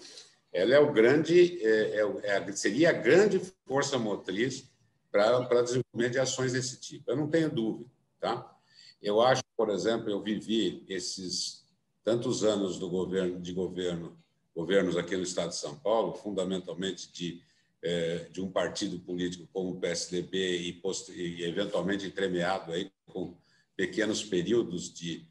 ela 0.53 0.75
é 0.75 0.79
o 0.79 0.93
grande, 0.93 1.61
é, 1.63 2.01
é, 2.01 2.37
é 2.37 2.53
seria 2.53 2.91
a 2.91 2.93
grande 2.93 3.41
força 3.67 3.99
motriz 3.99 4.71
para 5.11 5.63
desenvolvimento 5.63 6.13
de 6.13 6.19
ações 6.19 6.53
desse 6.53 6.81
tipo. 6.81 7.11
Eu 7.11 7.17
não 7.17 7.29
tenho 7.29 7.51
dúvida. 7.51 7.91
Tá? 8.21 8.57
Eu 9.03 9.21
acho, 9.21 9.43
por 9.57 9.69
exemplo, 9.71 10.09
eu 10.09 10.23
vivi 10.23 10.85
esses 10.89 11.64
tantos 12.05 12.45
anos 12.45 12.79
do 12.79 12.89
governo, 12.89 13.41
de 13.41 13.53
governo, 13.53 14.17
governos 14.55 14.97
aqui 14.97 15.17
no 15.17 15.23
Estado 15.23 15.49
de 15.49 15.57
São 15.57 15.75
Paulo, 15.75 16.15
fundamentalmente 16.15 17.11
de, 17.11 17.43
é, 17.83 18.29
de 18.31 18.41
um 18.41 18.51
partido 18.51 19.01
político 19.01 19.49
como 19.53 19.71
o 19.71 19.81
PSDB 19.81 20.59
e, 20.61 20.83
e 21.15 21.45
eventualmente 21.45 22.07
entremeado 22.07 22.73
aí 22.73 22.93
com 23.07 23.35
pequenos 23.75 24.23
períodos 24.23 24.93
de 24.93 25.27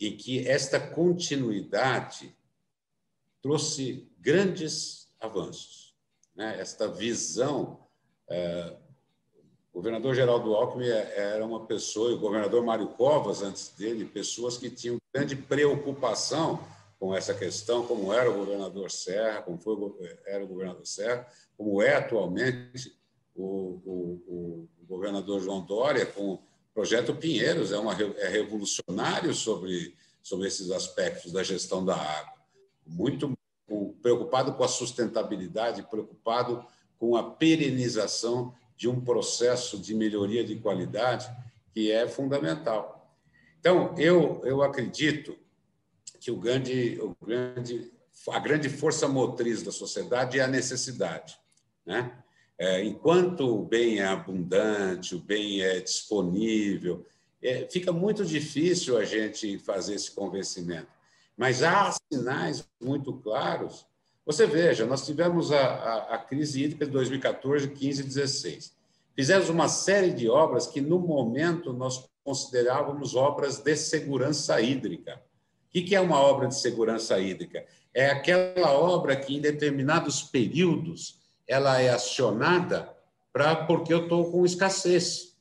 em 0.00 0.16
que 0.16 0.46
esta 0.46 0.78
continuidade 0.78 2.32
trouxe 3.42 4.08
grandes 4.20 5.08
avanços, 5.18 5.94
né? 6.36 6.60
Esta 6.60 6.86
visão 6.86 7.84
é, 8.28 8.76
o 9.78 9.80
governador 9.80 10.12
Geraldo 10.12 10.56
Alckmin 10.56 10.88
é, 10.88 11.34
era 11.34 11.46
uma 11.46 11.64
pessoa, 11.64 12.10
e 12.10 12.14
o 12.14 12.18
governador 12.18 12.64
Mário 12.64 12.88
Covas, 12.88 13.42
antes 13.42 13.68
dele, 13.78 14.04
pessoas 14.04 14.56
que 14.56 14.68
tinham 14.68 14.96
grande 15.14 15.36
preocupação 15.36 16.58
com 16.98 17.14
essa 17.14 17.32
questão, 17.32 17.86
como 17.86 18.12
era 18.12 18.28
o 18.28 18.34
governador 18.34 18.90
Serra, 18.90 19.40
como 19.40 19.56
foi, 19.56 19.76
era 20.26 20.42
o 20.42 20.48
governador 20.48 20.84
Serra, 20.84 21.28
como 21.56 21.80
é 21.80 21.94
atualmente 21.94 22.92
o, 23.36 23.80
o, 23.86 24.68
o 24.80 24.86
governador 24.88 25.40
João 25.40 25.60
Dória, 25.60 26.04
com 26.04 26.32
o 26.32 26.42
projeto 26.74 27.14
Pinheiros, 27.14 27.70
é, 27.70 27.78
uma, 27.78 27.92
é 27.92 28.26
revolucionário 28.26 29.32
sobre, 29.32 29.94
sobre 30.20 30.48
esses 30.48 30.72
aspectos 30.72 31.30
da 31.30 31.44
gestão 31.44 31.84
da 31.84 31.94
água. 31.94 32.32
Muito 32.84 33.32
preocupado 34.02 34.54
com 34.54 34.64
a 34.64 34.68
sustentabilidade, 34.68 35.86
preocupado 35.88 36.66
com 36.98 37.14
a 37.14 37.22
perenização 37.22 38.52
de 38.78 38.88
um 38.88 39.00
processo 39.00 39.76
de 39.76 39.92
melhoria 39.92 40.44
de 40.44 40.54
qualidade 40.54 41.28
que 41.74 41.90
é 41.90 42.06
fundamental. 42.06 43.12
Então, 43.58 43.92
eu, 43.98 44.40
eu 44.44 44.62
acredito 44.62 45.36
que 46.20 46.30
o 46.30 46.36
grande, 46.36 46.96
o 47.00 47.16
grande, 47.26 47.90
a 48.28 48.38
grande 48.38 48.68
força 48.68 49.08
motriz 49.08 49.64
da 49.64 49.72
sociedade 49.72 50.38
é 50.38 50.44
a 50.44 50.46
necessidade. 50.46 51.36
Né? 51.84 52.12
É, 52.56 52.84
enquanto 52.84 53.40
o 53.40 53.64
bem 53.64 53.98
é 53.98 54.06
abundante, 54.06 55.16
o 55.16 55.18
bem 55.18 55.60
é 55.60 55.80
disponível, 55.80 57.04
é, 57.42 57.66
fica 57.68 57.90
muito 57.90 58.24
difícil 58.24 58.96
a 58.96 59.04
gente 59.04 59.58
fazer 59.58 59.94
esse 59.94 60.12
convencimento. 60.12 60.88
Mas 61.36 61.64
há 61.64 61.92
sinais 62.12 62.64
muito 62.80 63.12
claros 63.12 63.87
você 64.28 64.46
veja, 64.46 64.84
nós 64.84 65.06
tivemos 65.06 65.50
a, 65.50 65.58
a, 65.58 66.14
a 66.16 66.18
crise 66.18 66.62
hídrica 66.62 66.84
de 66.84 66.92
2014, 66.92 67.68
15 67.68 68.02
e 68.02 68.04
16. 68.04 68.76
Fizemos 69.16 69.48
uma 69.48 69.68
série 69.68 70.10
de 70.10 70.28
obras 70.28 70.66
que, 70.66 70.82
no 70.82 70.98
momento, 70.98 71.72
nós 71.72 72.10
considerávamos 72.22 73.14
obras 73.14 73.56
de 73.56 73.74
segurança 73.74 74.60
hídrica. 74.60 75.18
O 75.68 75.70
que 75.70 75.96
é 75.96 76.00
uma 76.02 76.20
obra 76.20 76.46
de 76.46 76.60
segurança 76.60 77.18
hídrica? 77.18 77.64
É 77.94 78.10
aquela 78.10 78.70
obra 78.72 79.16
que, 79.16 79.34
em 79.34 79.40
determinados 79.40 80.22
períodos, 80.24 81.22
ela 81.46 81.80
é 81.80 81.88
acionada 81.88 82.94
para 83.32 83.56
porque 83.64 83.94
eu 83.94 84.02
estou 84.02 84.30
com 84.30 84.44
escassez. 84.44 85.38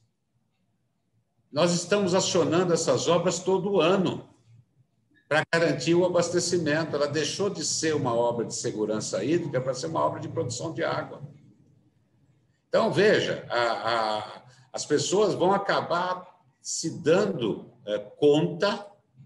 Nós 1.51 1.73
estamos 1.73 2.15
acionando 2.15 2.73
essas 2.73 3.09
obras 3.09 3.39
todo 3.39 3.81
ano 3.81 4.29
para 5.27 5.43
garantir 5.53 5.93
o 5.95 6.05
abastecimento. 6.05 6.95
Ela 6.95 7.07
deixou 7.07 7.49
de 7.49 7.65
ser 7.65 7.95
uma 7.95 8.13
obra 8.13 8.45
de 8.45 8.55
segurança 8.55 9.23
hídrica 9.23 9.59
para 9.59 9.73
ser 9.73 9.87
uma 9.87 10.03
obra 10.03 10.19
de 10.19 10.27
produção 10.27 10.73
de 10.73 10.83
água. 10.83 11.21
Então, 12.69 12.91
veja, 12.91 13.45
a, 13.49 13.61
a, 13.61 14.43
as 14.73 14.85
pessoas 14.85 15.33
vão 15.33 15.51
acabar 15.51 16.37
se 16.61 16.89
dando 16.99 17.71
é, 17.85 17.97
conta 17.97 18.85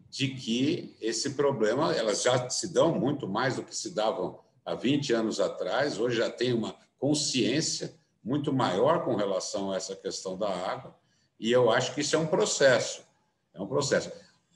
de 0.10 0.28
que 0.30 0.96
esse 1.02 1.32
problema, 1.32 1.94
elas 1.96 2.22
já 2.22 2.50
se 2.50 2.72
dão 2.72 2.94
muito 2.94 3.28
mais 3.28 3.56
do 3.56 3.64
que 3.64 3.76
se 3.76 3.92
davam 3.96 4.40
há 4.66 4.76
20 4.76 5.14
anos 5.14 5.40
atrás, 5.40 5.98
hoje 5.98 6.18
já 6.18 6.30
tem 6.30 6.54
uma 6.54 6.76
consciência 7.00 7.96
muito 8.24 8.54
maior 8.54 9.04
com 9.04 9.16
relação 9.16 9.72
a 9.72 9.78
essa 9.78 9.96
questão 9.96 10.38
da 10.38 10.50
água, 10.50 10.96
e 11.40 11.52
eu 11.52 11.72
acho 11.72 11.96
que 11.96 12.02
isso 12.02 12.16
é 12.16 12.20
um 12.20 12.28
processo. 12.28 13.04
É 13.54 13.62
um 13.62 13.66
processo. 13.66 14.12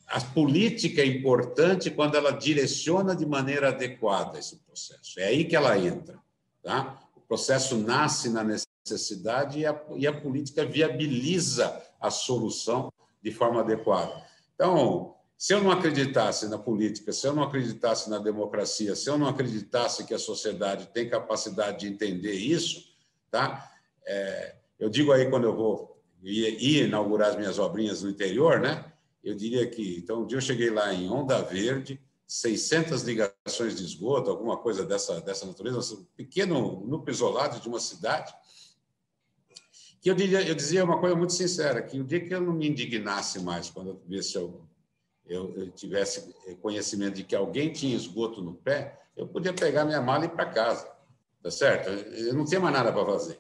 A 0.08 0.22
política 0.22 1.02
é 1.02 1.06
importante 1.06 1.90
quando 1.90 2.16
ela 2.16 2.32
direciona 2.32 3.16
de 3.16 3.26
maneira 3.26 3.70
adequada 3.70 4.38
esse 4.38 4.58
processo. 4.58 5.20
É 5.20 5.28
aí 5.28 5.46
que 5.46 5.56
ela 5.56 5.78
entra. 5.78 6.20
Tá? 6.64 7.00
O 7.16 7.22
processo 7.22 7.78
nasce 7.78 8.30
na 8.30 8.44
necessidade 8.44 9.60
e 9.60 9.66
a, 9.66 9.82
e 9.96 10.06
a 10.06 10.14
política 10.14 10.66
viabiliza 10.66 11.82
a 12.00 12.12
solução 12.12 12.92
de 13.22 13.32
forma 13.32 13.62
adequada. 13.62 14.24
Então, 14.54 15.16
se 15.38 15.54
eu 15.54 15.62
não 15.62 15.72
acreditasse 15.72 16.48
na 16.48 16.58
política, 16.58 17.12
se 17.12 17.28
eu 17.28 17.34
não 17.34 17.44
acreditasse 17.44 18.10
na 18.10 18.20
democracia, 18.20 18.96
se 18.96 19.10
eu 19.10 19.18
não 19.18 19.28
acreditasse 19.28 20.06
que 20.06 20.14
a 20.14 20.20
sociedade 20.20 20.88
tem 20.94 21.10
capacidade 21.10 21.80
de 21.80 21.88
entender 21.88 22.34
isso, 22.34 22.96
tá? 23.30 23.72
É, 24.06 24.56
eu 24.80 24.90
digo 24.90 25.12
aí 25.12 25.30
quando 25.30 25.46
eu 25.46 25.56
vou 25.56 26.02
ir, 26.24 26.62
ir, 26.62 26.86
inaugurar 26.86 27.32
as 27.32 27.36
minhas 27.36 27.60
obrinhas 27.60 28.02
no 28.02 28.10
interior, 28.10 28.60
né? 28.60 28.86
Eu 29.26 29.34
diria 29.34 29.68
que 29.68 29.98
então 29.98 30.22
um 30.22 30.26
dia 30.28 30.38
eu 30.38 30.42
cheguei 30.42 30.70
lá 30.70 30.94
em 30.94 31.10
Onda 31.10 31.42
Verde, 31.42 32.00
600 32.28 33.02
ligações 33.02 33.76
de 33.76 33.84
esgoto, 33.84 34.30
alguma 34.30 34.56
coisa 34.56 34.86
dessa 34.86 35.20
dessa 35.20 35.48
natureza, 35.48 35.96
um 35.96 36.06
pequeno 36.16 36.86
núcleo 36.86 37.12
isolado 37.12 37.60
de 37.60 37.68
uma 37.68 37.80
cidade. 37.80 38.32
Que 40.00 40.12
eu 40.12 40.16
diria, 40.16 40.48
eu 40.48 40.54
dizia 40.54 40.86
uma 40.86 41.00
coisa 41.00 41.16
muito 41.16 41.34
sincera, 41.34 41.82
que 41.82 42.00
o 42.00 42.04
dia 42.04 42.24
que 42.24 42.32
eu 42.32 42.40
não 42.40 42.54
me 42.54 42.70
indignasse 42.70 43.40
mais 43.40 43.72
quando 43.72 43.90
eu 43.90 44.02
visse 44.08 44.36
eu 44.36 44.64
eu, 45.28 45.56
eu 45.58 45.72
tivesse 45.72 46.36
conhecimento 46.62 47.16
de 47.16 47.24
que 47.24 47.36
alguém 47.36 47.74
tinha 47.74 47.96
esgoto 47.96 48.44
no 48.44 48.54
pé, 48.54 49.02
eu 49.18 49.28
podia 49.28 49.52
pegar 49.52 49.84
minha 49.84 50.00
mala 50.00 50.26
e 50.26 50.28
ir 50.28 50.32
para 50.32 50.52
casa, 50.52 50.88
tá 51.42 51.50
certo? 51.50 51.90
Eu 51.90 52.36
não 52.36 52.46
tinha 52.46 52.60
mais 52.60 52.74
nada 52.74 52.94
para 52.94 53.04
fazer, 53.06 53.40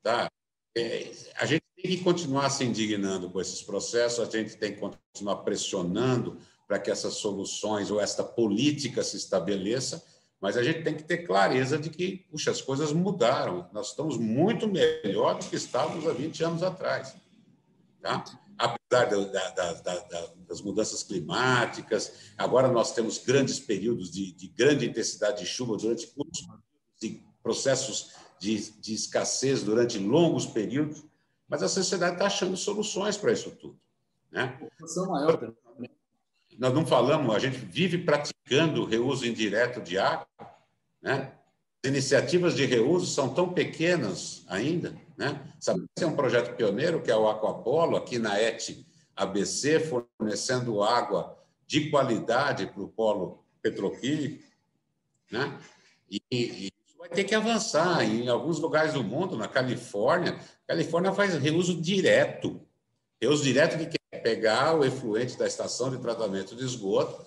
tá? 0.00 0.30
É, 0.76 1.10
a 1.34 1.44
gente 1.44 1.63
tem 1.84 1.98
que 1.98 2.02
continuar 2.02 2.48
se 2.48 2.64
indignando 2.64 3.28
com 3.28 3.38
esses 3.38 3.60
processos, 3.60 4.26
a 4.26 4.38
gente 4.38 4.56
tem 4.56 4.72
que 4.72 4.80
continuar 4.80 5.36
pressionando 5.42 6.38
para 6.66 6.78
que 6.78 6.90
essas 6.90 7.14
soluções 7.16 7.90
ou 7.90 8.00
esta 8.00 8.24
política 8.24 9.02
se 9.04 9.18
estabeleça, 9.18 10.02
mas 10.40 10.56
a 10.56 10.62
gente 10.62 10.82
tem 10.82 10.94
que 10.94 11.02
ter 11.02 11.18
clareza 11.18 11.76
de 11.76 11.90
que, 11.90 12.24
puxa, 12.30 12.50
as 12.50 12.62
coisas 12.62 12.90
mudaram, 12.90 13.68
nós 13.70 13.88
estamos 13.90 14.16
muito 14.16 14.66
melhor 14.66 15.38
do 15.38 15.44
que 15.44 15.56
estávamos 15.56 16.06
há 16.08 16.12
20 16.14 16.42
anos 16.44 16.62
atrás, 16.62 17.14
tá? 18.00 18.24
apesar 18.56 19.04
da, 19.04 19.50
da, 19.50 19.72
da, 19.74 20.32
das 20.48 20.62
mudanças 20.62 21.02
climáticas, 21.02 22.32
agora 22.38 22.68
nós 22.68 22.94
temos 22.94 23.18
grandes 23.18 23.60
períodos 23.60 24.10
de, 24.10 24.32
de 24.32 24.48
grande 24.48 24.86
intensidade 24.86 25.40
de 25.40 25.46
chuva 25.46 25.76
durante 25.76 26.06
curtos 26.06 26.46
processos 27.42 28.12
de, 28.40 28.70
de, 28.80 28.94
escassez 28.94 29.62
durante 29.62 29.98
longos 29.98 30.46
períodos, 30.46 31.04
mas 31.48 31.62
a 31.62 31.68
sociedade 31.68 32.14
está 32.14 32.26
achando 32.26 32.56
soluções 32.56 33.16
para 33.16 33.32
isso 33.32 33.50
tudo. 33.52 33.78
Né? 34.30 34.58
Maior. 35.08 35.54
Nós 36.58 36.72
não 36.72 36.86
falamos, 36.86 37.34
a 37.34 37.38
gente 37.38 37.56
vive 37.56 37.98
praticando 37.98 38.84
reuso 38.84 39.26
indireto 39.26 39.80
de 39.80 39.98
água, 39.98 40.26
né? 41.02 41.32
As 41.84 41.90
iniciativas 41.90 42.54
de 42.54 42.64
reuso 42.64 43.06
são 43.06 43.34
tão 43.34 43.52
pequenas 43.52 44.44
ainda, 44.48 44.96
né? 45.16 45.52
Sabe, 45.60 45.84
esse 45.96 46.04
é 46.04 46.08
um 46.08 46.16
projeto 46.16 46.56
pioneiro, 46.56 47.02
que 47.02 47.10
é 47.10 47.16
o 47.16 47.28
Aquapolo, 47.28 47.96
aqui 47.96 48.18
na 48.18 48.40
ET 48.40 48.62
ABC, 49.16 49.80
fornecendo 49.80 50.82
água 50.82 51.38
de 51.66 51.90
qualidade 51.90 52.66
para 52.66 52.82
o 52.82 52.88
polo 52.88 53.44
petroquímico. 53.62 54.42
Né? 55.30 55.58
E, 56.10 56.20
e, 56.30 56.72
vai 57.04 57.10
ter 57.10 57.24
que 57.24 57.34
avançar. 57.34 58.02
Em 58.02 58.28
alguns 58.28 58.58
lugares 58.58 58.94
do 58.94 59.04
mundo, 59.04 59.36
na 59.36 59.46
Califórnia, 59.46 60.38
a 60.64 60.68
Califórnia 60.68 61.12
faz 61.12 61.34
reuso 61.34 61.80
direto. 61.80 62.60
Reuso 63.20 63.42
direto 63.42 63.78
que 63.78 63.86
quer 63.86 64.22
pegar 64.22 64.74
o 64.74 64.84
efluente 64.84 65.36
da 65.36 65.46
estação 65.46 65.90
de 65.90 65.98
tratamento 65.98 66.56
de 66.56 66.64
esgoto, 66.64 67.22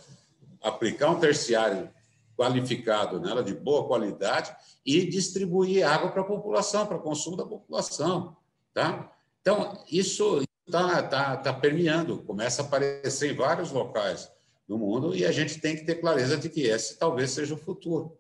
aplicar 0.61 1.11
um 1.11 1.19
terciário 1.19 1.89
qualificado 2.35 3.19
nela, 3.19 3.43
de 3.43 3.53
boa 3.53 3.87
qualidade, 3.87 4.55
e 4.85 5.05
distribuir 5.05 5.87
água 5.87 6.11
para 6.11 6.21
a 6.21 6.25
população, 6.25 6.85
para 6.85 6.97
consumo 6.97 7.37
da 7.37 7.45
população. 7.45 8.35
Tá? 8.73 9.11
Então, 9.41 9.83
isso 9.91 10.43
está 10.65 11.03
tá, 11.03 11.37
tá 11.37 11.53
permeando, 11.53 12.23
começa 12.23 12.61
a 12.61 12.65
aparecer 12.65 13.31
em 13.31 13.35
vários 13.35 13.71
locais 13.71 14.31
do 14.67 14.77
mundo, 14.77 15.15
e 15.15 15.25
a 15.25 15.31
gente 15.31 15.59
tem 15.59 15.75
que 15.75 15.85
ter 15.85 15.95
clareza 15.95 16.37
de 16.37 16.49
que 16.49 16.61
esse 16.61 16.97
talvez 16.97 17.31
seja 17.31 17.53
o 17.53 17.57
futuro. 17.57 18.17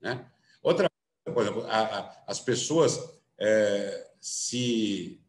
Né? 0.00 0.24
Coisa, 1.24 1.34
por 1.34 1.42
exemplo, 1.42 1.66
a, 1.70 1.80
a, 1.80 2.16
as 2.26 2.40
pessoas 2.40 3.20
é, 3.38 4.10
se 4.20 5.20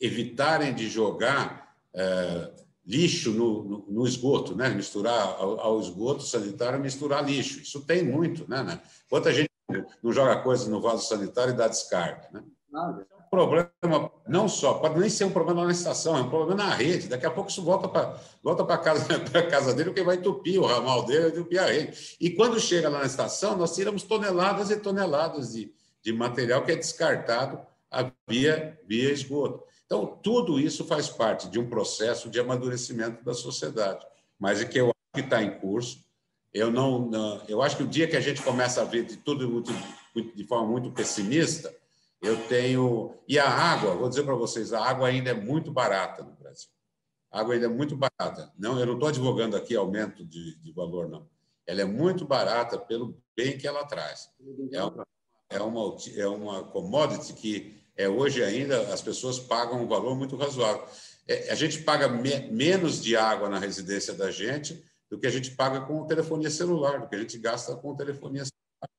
evitarem 0.00 0.74
de 0.74 0.88
jogar 0.88 1.74
é, 1.94 2.52
lixo 2.86 3.30
no, 3.32 3.64
no, 3.64 3.86
no, 3.88 4.06
esgoto, 4.06 4.56
né? 4.56 4.68
misturar 4.70 5.36
ao, 5.38 5.60
ao, 5.60 5.80
esgoto 5.80 6.22
sanitário, 6.22 6.80
misturar 6.80 7.24
lixo. 7.24 7.60
Isso 7.60 7.84
tem 7.84 8.02
muito. 8.02 8.48
Né? 8.48 8.62
né? 8.62 8.80
Quanta 9.08 9.32
gente 9.32 9.50
não 10.02 10.12
joga 10.12 10.42
coisas 10.42 10.66
no 10.66 10.80
vaso 10.80 11.06
sanitário 11.06 11.54
e 11.54 11.56
dá 11.56 11.68
descarga. 11.68 12.28
Né? 12.32 12.42
Um 12.72 13.19
problema 13.30 14.12
não 14.28 14.48
só, 14.48 14.74
pode 14.74 14.98
nem 14.98 15.08
ser 15.08 15.24
um 15.24 15.30
problema 15.30 15.64
na 15.64 15.70
estação, 15.70 16.16
é 16.16 16.20
um 16.20 16.28
problema 16.28 16.64
na 16.64 16.74
rede. 16.74 17.08
Daqui 17.08 17.24
a 17.24 17.30
pouco 17.30 17.48
isso 17.48 17.62
volta 17.62 17.88
para 17.88 18.20
volta 18.42 18.62
a 18.62 18.78
casa, 18.78 19.06
casa 19.48 19.72
dele, 19.72 19.90
porque 19.90 20.02
vai 20.02 20.16
entupir 20.16 20.60
o 20.60 20.66
ramal 20.66 21.04
dele, 21.04 21.20
vai 21.20 21.30
entupir 21.30 21.60
a 21.60 21.66
rede. 21.66 22.16
E 22.20 22.30
quando 22.30 22.58
chega 22.58 22.88
lá 22.88 22.98
na 22.98 23.06
estação, 23.06 23.56
nós 23.56 23.74
tiramos 23.74 24.02
toneladas 24.02 24.70
e 24.70 24.76
toneladas 24.76 25.52
de, 25.52 25.72
de 26.02 26.12
material 26.12 26.64
que 26.64 26.72
é 26.72 26.76
descartado 26.76 27.60
via, 28.28 28.78
via 28.86 29.12
esgoto. 29.12 29.62
Então, 29.86 30.18
tudo 30.22 30.58
isso 30.60 30.84
faz 30.84 31.08
parte 31.08 31.48
de 31.48 31.58
um 31.58 31.68
processo 31.68 32.28
de 32.28 32.38
amadurecimento 32.38 33.24
da 33.24 33.34
sociedade, 33.34 34.04
mas 34.38 34.60
é 34.60 34.64
que 34.64 34.78
eu 34.78 34.86
acho 34.86 35.14
que 35.14 35.20
está 35.20 35.42
em 35.42 35.58
curso 35.58 35.98
eu 36.52 36.70
não, 36.70 37.06
não, 37.06 37.42
eu 37.48 37.62
acho 37.62 37.76
que 37.76 37.82
o 37.84 37.86
dia 37.86 38.08
que 38.08 38.16
a 38.16 38.20
gente 38.20 38.42
começa 38.42 38.82
a 38.82 38.84
ver 38.84 39.04
de 39.04 39.16
tudo 39.16 39.62
de, 40.14 40.34
de 40.34 40.44
forma 40.44 40.68
muito 40.68 40.90
pessimista, 40.90 41.72
eu 42.22 42.46
tenho 42.48 43.14
e 43.26 43.38
a 43.38 43.48
água, 43.48 43.94
vou 43.94 44.08
dizer 44.08 44.24
para 44.24 44.34
vocês, 44.34 44.72
a 44.72 44.84
água 44.84 45.08
ainda 45.08 45.30
é 45.30 45.34
muito 45.34 45.72
barata 45.72 46.22
no 46.22 46.32
Brasil. 46.32 46.68
A 47.30 47.40
água 47.40 47.54
ainda 47.54 47.66
é 47.66 47.68
muito 47.68 47.96
barata. 47.96 48.52
Não, 48.58 48.78
eu 48.78 48.86
não 48.86 48.94
estou 48.94 49.08
advogando 49.08 49.56
aqui 49.56 49.76
aumento 49.76 50.24
de, 50.24 50.56
de 50.56 50.72
valor, 50.72 51.08
não. 51.08 51.28
Ela 51.66 51.82
é 51.82 51.84
muito 51.84 52.24
barata 52.24 52.78
pelo 52.78 53.16
bem 53.36 53.56
que 53.56 53.66
ela 53.66 53.84
traz. 53.84 54.28
É 54.72 54.82
uma, 54.82 55.06
é 55.48 55.60
uma, 55.60 55.96
é 56.16 56.26
uma 56.26 56.64
commodity 56.64 57.32
que 57.32 57.80
é, 57.96 58.08
hoje 58.08 58.42
ainda 58.42 58.92
as 58.92 59.00
pessoas 59.00 59.38
pagam 59.38 59.82
um 59.82 59.86
valor 59.86 60.16
muito 60.16 60.36
razoável. 60.36 60.84
É, 61.28 61.50
a 61.50 61.54
gente 61.54 61.82
paga 61.82 62.08
me, 62.08 62.50
menos 62.50 63.00
de 63.00 63.16
água 63.16 63.48
na 63.48 63.58
residência 63.58 64.12
da 64.12 64.30
gente 64.30 64.84
do 65.08 65.18
que 65.18 65.26
a 65.26 65.30
gente 65.30 65.52
paga 65.52 65.80
com 65.80 66.06
telefonia 66.06 66.50
celular, 66.50 67.00
do 67.00 67.08
que 67.08 67.14
a 67.14 67.18
gente 67.18 67.36
gasta 67.38 67.74
com 67.76 67.96
telefonia 67.96 68.44
celular. 68.44 68.90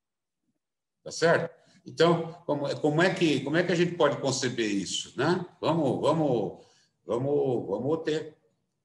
Tá 1.03 1.11
certo? 1.11 1.60
Então, 1.85 2.33
como, 2.45 2.73
como, 2.79 3.01
é 3.01 3.13
que, 3.13 3.41
como 3.41 3.57
é 3.57 3.63
que 3.63 3.71
a 3.71 3.75
gente 3.75 3.95
pode 3.95 4.17
conceber 4.17 4.69
isso? 4.69 5.13
Né? 5.17 5.45
Vamos, 5.59 5.99
vamos, 6.01 6.65
vamos, 7.05 7.67
vamos 7.67 8.03
ter 8.03 8.35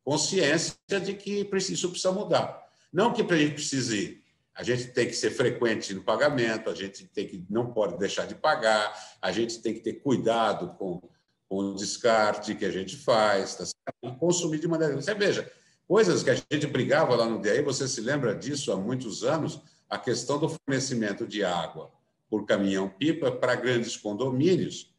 consciência 0.05 0.76
de 0.88 1.14
que 1.14 1.49
isso 1.68 1.90
precisa 1.90 2.12
mudar. 2.12 2.64
Não 2.92 3.12
que 3.12 3.22
a 3.22 3.36
gente 3.36 3.55
precise, 3.55 4.22
a 4.55 4.62
gente 4.62 4.88
tem 4.88 5.07
que 5.07 5.14
ser 5.14 5.30
frequente 5.30 5.92
no 5.92 6.03
pagamento, 6.03 6.70
a 6.70 6.74
gente 6.74 7.07
tem 7.07 7.26
que 7.26 7.44
não 7.51 7.72
pode 7.72 7.99
deixar 7.99 8.26
de 8.26 8.34
pagar, 8.34 8.94
a 9.20 9.30
gente 9.32 9.61
tem 9.61 9.74
que 9.74 9.80
ter 9.80 9.94
cuidado 9.94 10.74
com, 10.78 11.03
com 11.49 11.57
o 11.57 11.74
descarte 11.74 12.55
que 12.55 12.64
a 12.64 12.70
gente 12.70 12.97
faz, 12.97 13.57
tá 13.57 13.64
certo? 13.66 14.18
consumir 14.18 14.59
de 14.59 14.68
maneira. 14.68 14.94
Você 14.94 15.14
veja, 15.14 15.51
Coisas 15.86 16.24
que 16.24 16.30
a 16.30 16.34
gente 16.34 16.66
brigava 16.66 17.14
lá 17.14 17.26
no 17.26 17.40
DAI, 17.40 17.62
você 17.62 17.86
se 17.86 18.01
lembra 18.01 18.34
disso 18.34 18.72
há 18.72 18.76
muitos 18.76 19.22
anos, 19.22 19.61
a 19.88 19.97
questão 19.97 20.36
do 20.36 20.49
fornecimento 20.49 21.24
de 21.24 21.44
água 21.44 21.92
por 22.29 22.45
caminhão-pipa 22.45 23.33
para 23.33 23.55
grandes 23.55 23.97
condomínios. 23.97 24.95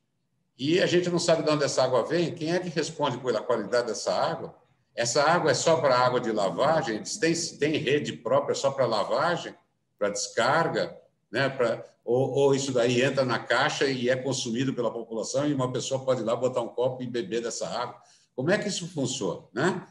E 0.57 0.79
a 0.79 0.85
gente 0.85 1.09
não 1.09 1.19
sabe 1.19 1.43
de 1.43 1.49
onde 1.49 1.63
essa 1.63 1.83
água 1.83 2.03
vem. 2.03 2.33
Quem 2.33 2.53
é 2.53 2.59
que 2.59 2.69
responde 2.69 3.17
pela 3.17 3.41
qualidade 3.41 3.87
dessa 3.87 4.13
água? 4.13 4.55
essa 4.97 5.21
água 5.21 5.51
é 5.51 5.53
só 5.53 5.79
para 5.79 5.95
água 5.95 6.19
de 6.19 6.31
lavagem? 6.31 7.01
Tem, 7.21 7.33
tem 7.59 7.77
rede 7.77 8.13
própria 8.13 8.55
só 8.55 8.71
para 8.71 8.87
lavagem, 8.87 9.55
para 9.97 10.09
descarga? 10.09 10.97
Né? 11.31 11.47
Pra, 11.47 11.85
ou, 12.03 12.31
ou, 12.31 12.55
isso 12.55 12.71
daí 12.71 13.03
entra 13.03 13.23
na 13.23 13.37
caixa 13.37 13.85
e 13.85 14.09
é 14.09 14.15
consumido 14.15 14.73
pela 14.73 14.89
população 14.89 15.47
e 15.47 15.53
uma 15.53 15.71
pessoa 15.71 16.03
pode 16.03 16.21
ir 16.21 16.23
lá 16.23 16.35
botar 16.35 16.61
um 16.61 16.69
copo 16.69 17.03
e 17.03 17.07
beber 17.07 17.43
dessa 17.43 17.67
água? 17.67 17.95
Como 18.35 18.49
é 18.49 18.57
que 18.57 18.67
isso 18.67 18.87
funciona? 18.87 19.43
Né? 19.53 19.85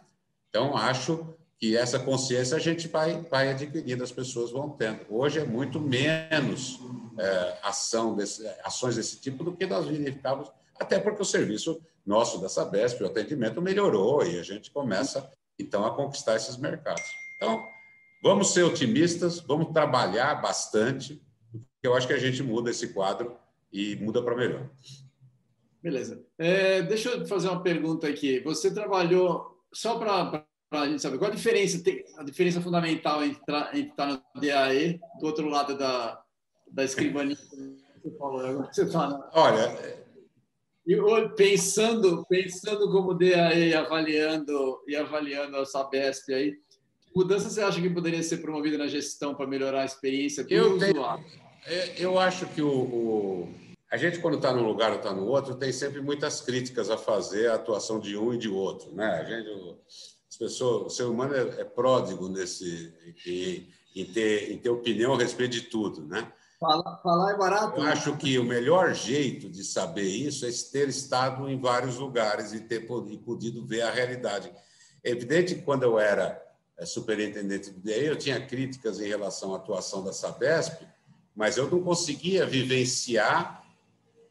Então, 0.49 0.77
acho 0.77 1.37
que 1.59 1.77
essa 1.77 1.99
consciência 1.99 2.57
a 2.57 2.61
gente 2.61 2.89
vai, 2.89 3.23
vai 3.23 3.51
adquirindo, 3.51 4.05
as 4.05 4.13
pessoas 4.13 4.51
vão 4.51 4.71
tendo. 4.71 5.01
Hoje 5.09 5.39
é 5.39 5.45
muito 5.45 5.81
menos 5.81 6.79
é, 7.19 7.59
ação 7.63 8.15
desse, 8.15 8.47
ações 8.63 8.97
desse 8.97 9.21
tipo 9.21 9.43
do 9.43 9.57
que 9.57 9.67
nós 9.67 9.87
verificávamos, 9.87 10.51
até 10.79 10.99
porque 10.99 11.23
o 11.23 11.25
serviço 11.25 11.81
nosso 12.05 12.41
da 12.41 12.49
Sabesp, 12.49 13.03
o 13.03 13.07
atendimento 13.07 13.61
melhorou 13.61 14.25
e 14.25 14.39
a 14.39 14.43
gente 14.43 14.71
começa, 14.71 15.29
então, 15.59 15.85
a 15.85 15.95
conquistar 15.95 16.37
esses 16.37 16.57
mercados. 16.57 17.03
Então, 17.37 17.67
vamos 18.23 18.53
ser 18.53 18.63
otimistas, 18.63 19.41
vamos 19.41 19.73
trabalhar 19.73 20.35
bastante, 20.41 21.21
porque 21.51 21.89
eu 21.89 21.95
acho 21.95 22.07
que 22.07 22.13
a 22.13 22.19
gente 22.19 22.43
muda 22.43 22.71
esse 22.71 22.89
quadro 22.89 23.37
e 23.73 23.97
muda 23.97 24.23
para 24.23 24.37
melhor. 24.37 24.69
Beleza. 25.83 26.23
É, 26.39 26.83
deixa 26.83 27.09
eu 27.11 27.27
fazer 27.27 27.49
uma 27.49 27.63
pergunta 27.63 28.07
aqui. 28.07 28.41
Você 28.41 28.73
trabalhou, 28.73 29.65
só 29.73 29.99
para 29.99 30.45
a 30.71 30.87
gente 30.87 31.01
saber, 31.01 31.19
qual 31.19 31.31
a 31.31 31.35
diferença, 31.35 31.83
a 32.19 32.25
diferença 32.25 32.61
fundamental 32.61 33.23
entre, 33.25 33.57
entre 33.75 33.91
estar 33.91 34.07
no 34.07 34.41
DAE, 34.41 35.01
do 35.21 35.27
outro 35.27 35.49
lado 35.49 35.77
da, 35.77 36.21
da 36.71 36.85
escrivaninha 36.85 37.37
você 38.03 38.17
falou, 38.19 38.65
você 38.65 38.87
tá 38.87 39.31
Olha, 39.33 40.07
e 40.87 40.97
pensando, 41.37 42.25
pensando 42.29 42.91
como 42.91 43.15
DAE 43.15 43.75
avaliando 43.75 44.81
e 44.87 44.95
avaliando 44.95 45.57
a 45.57 45.65
Sabesp 45.65 46.33
aí, 46.33 46.53
que 46.53 47.17
mudança 47.17 47.51
você 47.51 47.61
acha 47.61 47.81
que 47.81 47.91
poderia 47.91 48.23
ser 48.23 48.39
promovida 48.39 48.79
na 48.79 48.87
gestão 48.87 49.35
para 49.35 49.47
melhorar 49.47 49.83
a 49.83 49.85
experiência 49.85 50.45
do 50.45 50.53
eu 50.53 50.75
usuário? 50.75 51.25
Tenho, 51.65 51.99
eu 51.99 52.19
acho 52.19 52.47
que 52.47 52.63
o, 52.63 52.71
o 52.71 53.49
a 53.91 53.97
gente, 53.97 54.19
quando 54.19 54.37
está 54.37 54.53
num 54.53 54.67
lugar 54.67 54.91
ou 54.91 54.99
está 54.99 55.13
no 55.13 55.27
outro, 55.27 55.55
tem 55.55 55.73
sempre 55.73 56.01
muitas 56.01 56.41
críticas 56.41 56.91
a 56.91 56.99
fazer 56.99 57.49
à 57.49 57.55
atuação 57.55 58.01
de 58.01 58.17
um 58.17 58.35
e 58.35 58.39
de 58.39 58.49
outro. 58.49 58.93
Né? 58.93 59.07
A 59.07 59.25
gente, 59.25 59.49
as 60.37 60.39
pessoas, 60.39 60.87
o 60.87 60.91
ser 60.91 61.05
humano 61.05 61.35
é, 61.35 61.61
é 61.61 61.65
pródigo 61.65 62.29
nesse, 62.29 62.93
em, 63.27 63.67
em, 63.95 64.05
ter, 64.05 64.53
em 64.53 64.59
ter 64.59 64.69
opinião 64.69 65.15
a 65.15 65.19
respeito 65.19 65.53
de 65.53 65.63
tudo. 65.63 66.05
Né? 66.07 66.31
Falar, 66.61 66.99
falar 66.99 67.33
é 67.33 67.37
barato. 67.37 67.81
Eu 67.81 67.85
né? 67.85 67.93
acho 67.93 68.15
que 68.19 68.39
o 68.39 68.45
melhor 68.45 68.95
jeito 68.95 69.49
de 69.49 69.65
saber 69.65 70.07
isso 70.07 70.45
é 70.45 70.51
ter 70.71 70.89
estado 70.89 71.49
em 71.49 71.59
vários 71.59 71.97
lugares 71.97 72.53
e 72.53 72.61
ter 72.61 72.87
e 73.09 73.19
podido 73.19 73.65
ver 73.65 73.81
a 73.81 73.91
realidade. 73.91 74.53
É 75.03 75.11
evidente 75.11 75.55
que 75.55 75.63
quando 75.63 75.85
eu 75.85 75.99
era 75.99 76.43
é, 76.77 76.85
superintendente 76.85 77.71
do 77.71 77.81
DEI, 77.81 78.09
eu 78.11 78.17
tinha 78.17 78.45
críticas 78.47 79.01
em 79.01 79.09
relação 79.09 79.55
à 79.55 79.57
atuação 79.57 80.05
da 80.05 80.13
Sabesp, 80.13 80.83
mas 81.35 81.57
eu 81.57 81.71
não 81.71 81.83
conseguia 81.83 82.45
vivenciar 82.45 83.65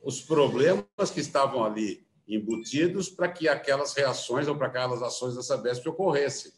os 0.03 0.21
problemas 0.21 1.09
que 1.11 1.19
estavam 1.19 1.65
ali 1.65 2.04
embutidos 2.27 3.09
para 3.09 3.29
que 3.29 3.47
aquelas 3.47 3.93
reações 3.93 4.47
ou 4.47 4.55
para 4.55 4.67
aquelas 4.67 5.01
ações 5.01 5.35
da 5.35 5.43
Sabesp 5.43 5.87
ocorressem. 5.87 6.51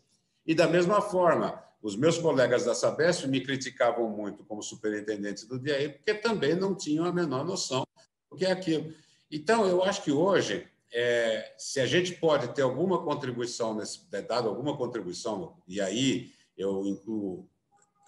E 0.45 0.55
da 0.55 0.68
mesma 0.68 1.01
forma, 1.01 1.61
os 1.82 1.95
meus 1.95 2.18
colegas 2.18 2.65
da 2.65 2.74
Sabesp 2.74 3.28
me 3.28 3.41
criticavam 3.41 4.09
muito 4.09 4.43
como 4.45 4.63
superintendente 4.63 5.45
do 5.45 5.59
DIAE, 5.59 5.89
porque 5.89 6.13
também 6.13 6.55
não 6.55 6.74
tinham 6.74 7.05
a 7.05 7.11
menor 7.11 7.45
noção 7.45 7.86
do 8.30 8.38
que 8.38 8.45
é 8.45 8.51
aquilo. 8.51 8.93
Então, 9.30 9.68
eu 9.68 9.84
acho 9.84 10.03
que 10.03 10.11
hoje, 10.11 10.68
é, 10.93 11.53
se 11.57 11.80
a 11.80 11.86
gente 11.86 12.13
pode 12.15 12.53
ter 12.53 12.61
alguma 12.61 13.03
contribuição, 13.03 13.76
nesse, 13.76 14.07
é, 14.11 14.22
dado 14.22 14.47
alguma 14.47 14.78
contribuição, 14.78 15.57
e 15.68 15.82
aí 15.82 16.32
eu 16.57 16.86
incluo 16.86 17.47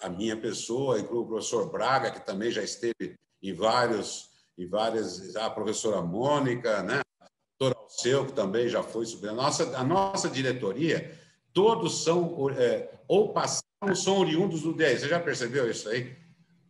a 0.01 0.09
minha 0.09 0.37
pessoa, 0.37 0.99
incluo 0.99 1.23
o 1.23 1.27
professor 1.27 1.69
Braga, 1.69 2.11
que 2.11 2.25
também 2.25 2.51
já 2.51 2.63
esteve 2.63 3.17
em 3.43 3.53
vários, 3.53 4.29
em 4.57 4.65
várias, 4.65 5.35
a 5.35 5.49
professora 5.49 6.01
Mônica, 6.01 6.81
né? 6.83 7.01
Doutor 7.59 7.77
Alceu, 7.77 8.25
que 8.25 8.31
também 8.31 8.69
já 8.69 8.81
foi 8.81 9.05
sobre 9.05 9.29
a 9.29 9.33
nossa, 9.33 9.77
a 9.77 9.83
nossa 9.83 10.29
diretoria, 10.29 11.13
todos 11.53 12.03
são 12.03 12.49
é, 12.51 12.89
ou 13.07 13.33
passaram 13.33 13.93
são 13.93 14.19
oriundos 14.19 14.61
do 14.61 14.73
DEI. 14.73 14.97
Você 14.97 15.09
já 15.09 15.19
percebeu 15.19 15.69
isso 15.69 15.89
aí? 15.89 16.15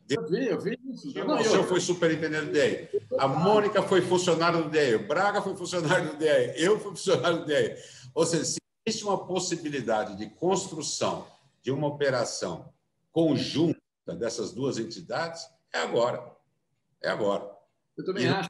Eu 0.10 0.28
vi, 0.28 0.48
eu 0.48 0.60
vi 0.60 0.80
isso. 0.92 1.10
O 1.10 1.64
foi 1.64 1.80
superintendente 1.80 2.48
do 2.48 2.52
DEI. 2.52 2.90
A 3.20 3.28
Mônica 3.28 3.84
foi 3.84 4.02
funcionária 4.02 4.62
do 4.62 4.70
DEI. 4.70 4.96
O 4.96 5.08
Braga 5.08 5.42
foi 5.42 5.56
funcionário 5.56 6.12
do 6.12 6.18
DEI. 6.18 6.56
Eu 6.58 6.80
fui 6.80 6.92
funcionário 6.92 7.40
do 7.40 7.46
DEI. 7.46 7.76
Ou 8.16 8.26
seja, 8.26 8.46
se 8.46 8.58
existe 8.88 9.06
uma 9.06 9.28
possibilidade 9.28 10.18
de 10.18 10.28
construção 10.28 11.28
de 11.62 11.72
uma 11.72 11.88
operação 11.88 12.74
conjunta 13.12 13.80
dessas 14.18 14.52
duas 14.52 14.80
entidades, 14.80 15.48
é 15.72 15.80
agora. 15.80 16.36
É 17.04 17.10
agora. 17.10 17.59
Eu 18.00 18.06
também 18.06 18.24
e... 18.24 18.28
acho. 18.28 18.50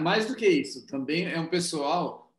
Mais 0.00 0.26
do 0.26 0.36
que 0.36 0.46
isso, 0.46 0.86
também 0.86 1.26
é 1.26 1.40
um 1.40 1.48
pessoal 1.48 2.32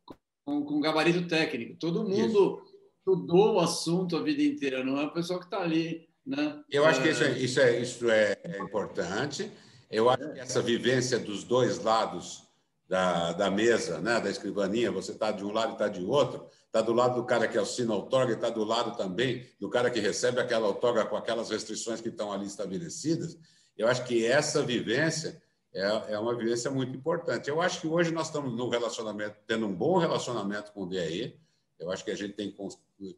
com, 0.44 0.64
com 0.64 0.80
gabarito 0.80 1.28
técnico. 1.28 1.76
Todo 1.78 2.04
mundo. 2.04 2.26
Isso 2.26 2.62
estudou 2.98 3.54
o 3.54 3.60
assunto 3.60 4.16
a 4.16 4.22
vida 4.22 4.42
inteira, 4.42 4.84
não 4.84 4.98
é 4.98 5.04
o 5.04 5.12
pessoal 5.12 5.38
que 5.38 5.46
está 5.46 5.60
ali. 5.60 6.08
Né? 6.26 6.62
Eu 6.70 6.84
acho 6.84 7.02
que 7.02 7.08
isso 7.08 7.24
é, 7.24 7.38
isso 7.38 7.60
é, 7.60 7.80
isso 7.80 8.10
é, 8.10 8.36
é 8.44 8.58
importante. 8.58 9.50
Eu 9.90 10.08
acho 10.08 10.32
que 10.32 10.40
essa 10.40 10.60
vivência 10.60 11.18
dos 11.18 11.44
dois 11.44 11.82
lados 11.82 12.44
da, 12.86 13.32
da 13.32 13.50
mesa, 13.50 14.00
né, 14.00 14.20
da 14.20 14.30
escrivaninha, 14.30 14.90
você 14.90 15.12
está 15.12 15.30
de 15.30 15.44
um 15.44 15.52
lado 15.52 15.70
e 15.70 15.72
está 15.72 15.88
de 15.88 16.02
outro, 16.02 16.46
está 16.66 16.80
do 16.80 16.92
lado 16.92 17.14
do 17.20 17.26
cara 17.26 17.46
que 17.46 17.58
assina 17.58 17.92
a 17.92 17.96
outorga 17.96 18.32
e 18.32 18.34
está 18.34 18.50
do 18.50 18.64
lado 18.64 18.96
também 18.96 19.46
do 19.60 19.68
cara 19.68 19.90
que 19.90 20.00
recebe 20.00 20.40
aquela 20.40 20.66
outorga 20.68 21.04
com 21.04 21.16
aquelas 21.16 21.50
restrições 21.50 22.00
que 22.00 22.08
estão 22.08 22.32
ali 22.32 22.46
estabelecidas. 22.46 23.38
Eu 23.76 23.86
acho 23.88 24.04
que 24.04 24.26
essa 24.26 24.62
vivência 24.62 25.40
é, 25.72 26.14
é 26.14 26.18
uma 26.18 26.34
vivência 26.34 26.70
muito 26.70 26.96
importante. 26.96 27.48
Eu 27.48 27.60
acho 27.60 27.80
que 27.80 27.86
hoje 27.86 28.10
nós 28.10 28.26
estamos 28.26 28.52
no 28.52 28.68
relacionamento, 28.68 29.36
tendo 29.46 29.66
um 29.66 29.74
bom 29.74 29.98
relacionamento 29.98 30.72
com 30.72 30.82
o 30.82 30.88
DAE, 30.88 31.38
eu 31.78 31.90
acho 31.90 32.04
que 32.04 32.10
a 32.10 32.16
gente 32.16 32.34
tem 32.34 32.54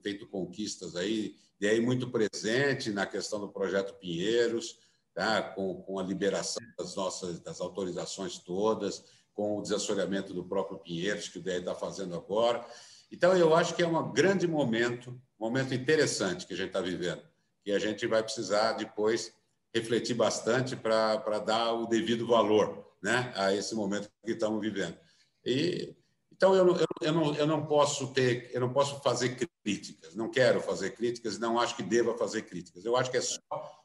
feito 0.02 0.26
conquistas 0.26 0.94
aí, 0.94 1.36
e 1.60 1.66
aí 1.66 1.80
muito 1.80 2.10
presente 2.10 2.90
na 2.90 3.06
questão 3.06 3.40
do 3.40 3.48
projeto 3.48 3.94
Pinheiros, 3.94 4.78
tá? 5.14 5.42
com, 5.42 5.82
com 5.82 5.98
a 5.98 6.02
liberação 6.02 6.62
das 6.78 6.94
nossas 6.94 7.40
das 7.40 7.60
autorizações 7.60 8.38
todas, 8.38 9.04
com 9.32 9.58
o 9.58 9.62
desassoreamento 9.62 10.34
do 10.34 10.44
próprio 10.44 10.78
Pinheiros, 10.78 11.28
que 11.28 11.38
o 11.38 11.42
DEI 11.42 11.58
está 11.58 11.74
fazendo 11.74 12.14
agora. 12.14 12.66
Então, 13.10 13.36
eu 13.36 13.54
acho 13.54 13.74
que 13.74 13.82
é 13.82 13.86
um 13.86 14.12
grande 14.12 14.46
momento, 14.46 15.18
momento 15.38 15.74
interessante 15.74 16.46
que 16.46 16.54
a 16.54 16.56
gente 16.56 16.68
está 16.68 16.80
vivendo, 16.80 17.22
que 17.62 17.72
a 17.72 17.78
gente 17.78 18.06
vai 18.06 18.22
precisar 18.22 18.72
depois 18.74 19.34
refletir 19.74 20.14
bastante 20.14 20.76
para 20.76 21.38
dar 21.38 21.72
o 21.72 21.86
devido 21.86 22.26
valor 22.26 22.86
né, 23.02 23.32
a 23.36 23.54
esse 23.54 23.74
momento 23.74 24.10
que 24.24 24.32
estamos 24.32 24.60
vivendo. 24.60 24.96
E 25.44 25.94
então, 26.32 26.54
eu, 26.54 26.66
eu, 26.68 26.86
eu, 27.02 27.12
não, 27.12 27.34
eu 27.34 27.46
não 27.46 27.66
posso 27.66 28.14
ter, 28.14 28.50
eu 28.54 28.62
não 28.62 28.72
posso 28.72 28.98
fazer 29.02 29.36
críticas, 29.62 30.14
não 30.14 30.30
quero 30.30 30.58
fazer 30.62 30.92
críticas, 30.92 31.38
não 31.38 31.60
acho 31.60 31.76
que 31.76 31.82
deva 31.82 32.16
fazer 32.16 32.42
críticas. 32.42 32.82
Eu 32.82 32.96
acho 32.96 33.10
que 33.10 33.18
é 33.18 33.20
só 33.20 33.38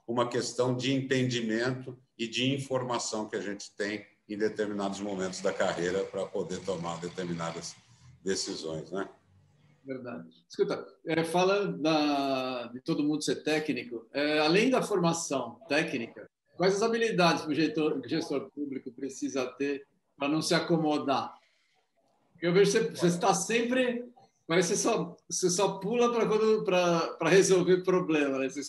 uma 0.08 0.30
questão 0.30 0.74
de 0.74 0.94
entendimento 0.94 1.98
e 2.18 2.26
de 2.26 2.54
informação 2.54 3.28
que 3.28 3.36
a 3.36 3.42
gente 3.42 3.70
tem 3.76 4.06
em 4.30 4.38
determinados 4.38 5.02
momentos 5.02 5.42
da 5.42 5.52
carreira 5.52 6.06
para 6.06 6.26
poder 6.26 6.62
tomar 6.62 6.98
determinadas 7.02 7.76
decisões, 8.24 8.90
né? 8.90 9.10
Verdade. 9.86 10.28
Escuta, 10.50 10.86
é, 11.06 11.24
fala 11.24 11.68
da, 11.68 12.68
de 12.68 12.82
todo 12.82 13.04
mundo 13.04 13.24
ser 13.24 13.44
técnico, 13.44 14.08
é, 14.12 14.40
além 14.40 14.70
da 14.70 14.82
formação 14.82 15.60
técnica, 15.70 16.28
quais 16.58 16.76
as 16.76 16.82
habilidades 16.82 17.44
que 17.44 17.52
o 17.52 17.54
gestor, 17.54 18.02
gestor 18.06 18.50
público 18.50 18.92
precisa 18.92 19.46
ter 19.46 19.86
para 20.18 20.28
não 20.28 20.42
se 20.42 20.56
acomodar 20.56 21.36
eu 22.42 22.54
vejo 22.54 22.72
que 22.72 22.80
você, 22.80 22.90
você 22.90 23.08
está 23.08 23.34
sempre. 23.34 24.06
Mas 24.48 24.68
você 24.68 24.76
só, 24.76 25.18
você 25.28 25.50
só 25.50 25.80
pula 25.80 26.12
para 26.64 27.30
resolver 27.30 27.84
problema, 27.84 28.38
né? 28.38 28.48
Você, 28.48 28.62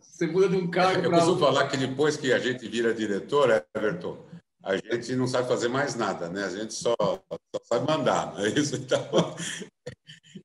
você 0.00 0.26
muda 0.26 0.48
de 0.48 0.56
um 0.56 0.70
cargo 0.70 1.02
para. 1.02 1.18
Eu 1.18 1.20
costumo 1.20 1.38
falar 1.38 1.68
que 1.68 1.76
depois 1.76 2.16
que 2.16 2.32
a 2.32 2.38
gente 2.38 2.66
vira 2.66 2.94
diretor, 2.94 3.62
Everton, 3.76 4.24
a 4.62 4.76
gente 4.76 5.14
não 5.14 5.26
sabe 5.26 5.48
fazer 5.48 5.68
mais 5.68 5.94
nada, 5.94 6.30
né? 6.30 6.44
A 6.44 6.50
gente 6.50 6.72
só, 6.72 6.94
só 6.98 7.60
sabe 7.64 7.86
mandar, 7.86 8.32
não 8.32 8.40
é 8.42 8.48
isso? 8.48 8.76
Então, 8.76 9.06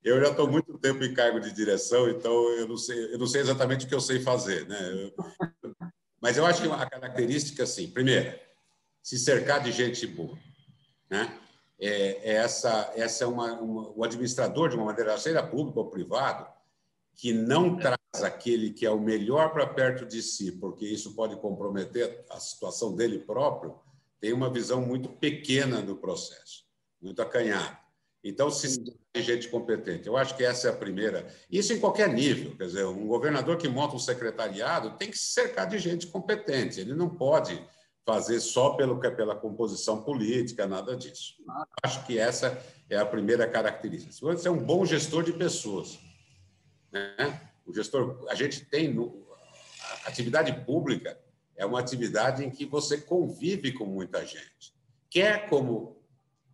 eu 0.07 0.19
já 0.21 0.31
estou 0.31 0.49
muito 0.49 0.77
tempo 0.77 1.03
em 1.03 1.13
cargo 1.13 1.39
de 1.39 1.51
direção, 1.51 2.09
então 2.09 2.49
eu 2.51 2.67
não 2.67 2.77
sei, 2.77 3.13
eu 3.13 3.17
não 3.17 3.27
sei 3.27 3.41
exatamente 3.41 3.85
o 3.85 3.89
que 3.89 3.95
eu 3.95 4.01
sei 4.01 4.19
fazer, 4.19 4.67
né? 4.67 4.79
Eu, 4.93 5.13
mas 6.21 6.37
eu 6.37 6.45
acho 6.45 6.61
que 6.61 6.69
a 6.69 6.85
característica, 6.85 7.63
assim, 7.63 7.89
primeiro, 7.89 8.37
se 9.03 9.19
cercar 9.19 9.63
de 9.63 9.71
gente 9.71 10.05
boa, 10.07 10.37
né? 11.09 11.39
é, 11.79 12.31
é, 12.31 12.33
essa, 12.35 12.91
essa 12.95 13.23
é 13.23 13.27
uma, 13.27 13.53
uma, 13.59 13.91
o 13.95 14.03
administrador, 14.03 14.69
de 14.69 14.75
uma 14.75 14.85
maneira, 14.85 15.17
seja 15.17 15.43
público 15.43 15.79
ou 15.79 15.89
privado, 15.89 16.47
que 17.15 17.33
não 17.33 17.77
traz 17.77 17.97
aquele 18.23 18.71
que 18.71 18.85
é 18.85 18.91
o 18.91 18.99
melhor 18.99 19.51
para 19.51 19.65
perto 19.65 20.05
de 20.05 20.21
si, 20.21 20.51
porque 20.51 20.85
isso 20.85 21.15
pode 21.15 21.35
comprometer 21.37 22.25
a 22.29 22.39
situação 22.39 22.95
dele 22.95 23.19
próprio, 23.19 23.75
tem 24.19 24.33
uma 24.33 24.49
visão 24.49 24.81
muito 24.81 25.09
pequena 25.09 25.81
do 25.81 25.95
processo, 25.95 26.65
muito 27.01 27.21
acanhada. 27.21 27.77
Então, 28.23 28.49
se 28.49 28.83
gente 29.21 29.47
competente, 29.49 30.07
eu 30.07 30.17
acho 30.17 30.35
que 30.35 30.43
essa 30.43 30.67
é 30.67 30.71
a 30.71 30.75
primeira. 30.75 31.27
Isso 31.49 31.73
em 31.73 31.79
qualquer 31.79 32.09
nível. 32.09 32.55
Quer 32.55 32.65
dizer, 32.65 32.85
um 32.85 33.07
governador 33.07 33.57
que 33.57 33.67
monta 33.67 33.95
um 33.95 33.99
secretariado 33.99 34.97
tem 34.97 35.09
que 35.09 35.17
se 35.17 35.33
cercar 35.33 35.67
de 35.67 35.77
gente 35.79 36.07
competente. 36.07 36.79
Ele 36.79 36.93
não 36.93 37.09
pode 37.09 37.61
fazer 38.05 38.39
só 38.39 38.71
pelo, 38.71 38.99
pela 38.99 39.35
composição 39.35 40.01
política, 40.01 40.65
nada 40.65 40.95
disso. 40.95 41.35
Acho 41.83 42.05
que 42.05 42.17
essa 42.17 42.57
é 42.89 42.97
a 42.97 43.05
primeira 43.05 43.47
característica. 43.47 44.13
Você 44.13 44.47
é 44.47 44.51
um 44.51 44.63
bom 44.63 44.85
gestor 44.85 45.23
de 45.23 45.33
pessoas, 45.33 45.99
né? 46.91 47.41
o 47.65 47.73
gestor, 47.73 48.25
a 48.29 48.35
gente 48.35 48.63
tem 48.65 48.93
no, 48.93 49.27
a 50.05 50.07
atividade 50.07 50.53
pública 50.65 51.19
é 51.57 51.65
uma 51.65 51.79
atividade 51.79 52.45
em 52.45 52.49
que 52.49 52.65
você 52.65 52.97
convive 52.97 53.73
com 53.73 53.85
muita 53.85 54.25
gente, 54.25 54.73
quer 55.09 55.49
como 55.49 55.96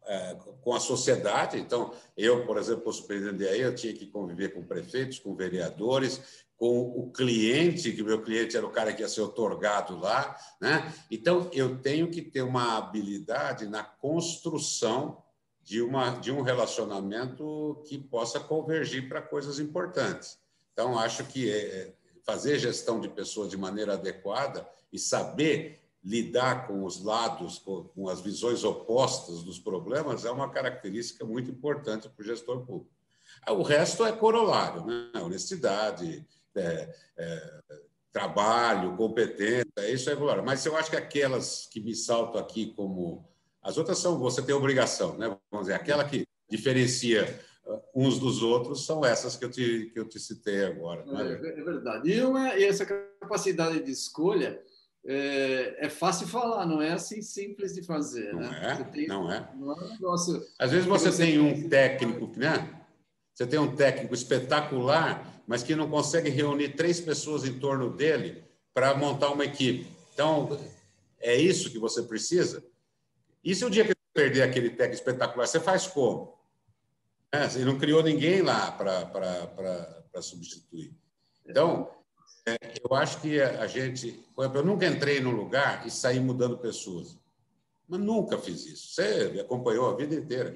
é, 0.06 0.38
com 0.62 0.74
a 0.74 0.80
sociedade. 0.80 1.58
Então, 1.58 1.94
eu, 2.18 2.46
por 2.46 2.58
exemplo, 2.58 2.84
como 2.84 2.94
superintendente 2.94 3.50
aí, 3.50 3.62
eu 3.62 3.76
tinha 3.76 3.94
que 3.94 4.08
conviver 4.08 4.54
com 4.54 4.64
prefeitos, 4.64 5.20
com 5.20 5.36
vereadores, 5.36 6.44
com 6.58 6.82
o 6.82 7.12
cliente, 7.12 7.92
que 7.92 8.04
meu 8.04 8.22
cliente 8.22 8.56
era 8.56 8.66
o 8.66 8.72
cara 8.72 8.94
que 8.94 9.02
ia 9.02 9.10
ser 9.10 9.22
otorgado 9.22 9.98
lá. 9.98 10.38
Né? 10.62 10.94
Então, 11.12 11.50
eu 11.52 11.78
tenho 11.80 12.10
que 12.10 12.22
ter 12.22 12.42
uma 12.42 12.78
habilidade 12.78 13.68
na 13.68 13.84
construção 13.84 15.22
de, 15.62 15.82
uma, 15.82 16.12
de 16.12 16.32
um 16.32 16.42
relacionamento 16.42 17.82
que 17.88 17.98
possa 17.98 18.40
convergir 18.40 19.10
para 19.10 19.22
coisas 19.22 19.60
importantes. 19.60 20.38
Então, 20.72 20.98
acho 20.98 21.26
que 21.26 21.52
é, 21.52 21.94
fazer 22.24 22.58
gestão 22.60 23.00
de 23.00 23.10
pessoas 23.10 23.50
de 23.50 23.58
maneira 23.58 23.94
adequada 23.94 24.68
e 24.92 24.98
saber 24.98 25.83
lidar 26.04 26.68
com 26.68 26.84
os 26.84 27.02
lados, 27.02 27.60
com, 27.60 28.10
as 28.10 28.20
visões 28.20 28.64
opostas 28.64 29.42
dos 29.42 29.58
problemas, 29.58 30.26
é 30.26 30.32
uma 30.32 30.50
característica 30.50 31.24
muito 31.24 31.50
importante 31.50 32.10
para 32.10 32.22
o 32.22 32.26
gestor 32.26 32.66
público. 32.66 32.92
O 33.50 33.64
resto 33.64 34.06
é 34.06 34.12
corolário, 34.12 34.86
né? 34.86 35.10
honestidade, 35.22 36.26
é, 36.56 36.94
é, 37.18 37.60
trabalho, 38.12 38.98
competência, 38.98 39.66
isso 39.90 40.10
é 40.10 40.16
corolário. 40.16 40.44
Mas 40.44 40.66
eu 40.66 40.76
acho 40.76 40.90
que 40.90 40.98
aquelas 40.98 41.68
que 41.72 41.80
me 41.80 41.96
saltam 41.96 42.40
aqui 42.40 42.74
como... 42.76 43.26
As 43.62 43.78
outras 43.78 43.98
são, 43.98 44.20
você 44.20 44.42
tem 44.42 44.54
obrigação, 44.54 45.18
né? 45.18 45.38
vamos 45.50 45.68
dizer, 45.68 45.76
aquela 45.76 46.04
que 46.04 46.28
diferencia 46.50 47.40
uh, 47.66 47.82
uns 47.96 48.20
dos 48.20 48.44
outros 48.44 48.86
são 48.86 49.06
essas 49.06 49.38
que 49.38 49.46
eu 49.46 49.50
te, 49.50 49.90
que 49.94 50.00
eu 50.00 50.08
te 50.08 50.20
citei 50.20 50.66
agora. 50.66 51.06
É, 51.08 51.32
é 51.32 51.64
verdade. 51.64 52.12
E, 52.12 52.22
uma, 52.22 52.56
e 52.58 52.66
essa 52.66 52.86
capacidade 52.86 53.82
de 53.82 53.92
escolha 53.92 54.62
é, 55.06 55.86
é, 55.86 55.90
fácil 55.90 56.28
falar, 56.28 56.66
não 56.66 56.82
é 56.82 56.94
assim 56.94 57.22
simples 57.22 57.74
de 57.74 57.84
fazer. 57.84 58.34
Não 58.34 58.40
né? 58.40 58.78
é, 58.80 58.84
tem, 58.86 59.08
não 59.08 59.32
é. 59.32 59.50
Não 59.56 59.72
é 59.72 59.76
um 59.76 59.90
negócio 59.90 60.46
Às 60.58 60.72
vezes 60.72 60.86
você, 60.86 61.12
tem 61.12 61.40
um 61.40 61.68
técnico, 61.68 62.32
né? 62.38 62.82
Você 63.34 63.46
tem 63.46 63.60
um 63.60 63.76
técnico 63.76 64.14
espetacular, 64.14 65.44
mas 65.46 65.62
que 65.62 65.76
não 65.76 65.90
consegue 65.90 66.30
reunir 66.30 66.70
três 66.70 67.02
pessoas 67.02 67.46
em 67.46 67.60
torno 67.60 67.90
dele 67.90 68.44
para 68.74 68.96
montar 68.96 69.30
uma 69.32 69.44
equipe. 69.44 69.88
Então, 70.14 70.58
é 71.20 71.36
isso 71.36 71.72
que 71.72 71.80
você 71.80 72.04
precisa? 72.04 72.64
E 73.44 73.54
se 73.54 73.66
o 73.66 73.70
dia 73.70 73.84
que 73.84 73.90
você 73.90 74.14
perder 74.14 74.44
aquele 74.44 74.70
técnico 74.70 74.96
espetacular, 74.96 75.48
você 75.48 75.60
faz 75.60 75.86
como? 75.86 76.38
É, 77.30 77.50
você 77.50 77.66
não 77.66 77.78
criou 77.78 78.02
ninguém 78.02 78.42
lá 78.42 78.72
para 78.72 80.22
substituir. 80.22 80.96
Então, 81.46 81.92
eu 82.46 82.96
acho 82.96 83.22
que 83.22 83.40
a 83.42 83.68
gente. 83.68 84.24
Eu 84.38 84.64
nunca 84.64 84.86
entrei 84.86 85.20
num 85.22 85.32
lugar 85.32 85.88
e 85.88 85.92
saí 85.92 86.20
mudando 86.20 86.58
pessoas. 86.58 87.18
Mas 87.88 88.00
nunca 88.00 88.38
fiz 88.38 88.66
isso. 88.66 88.94
Você 88.94 89.30
me 89.30 89.40
acompanhou 89.40 89.90
a 89.90 89.96
vida 89.96 90.16
inteira. 90.16 90.54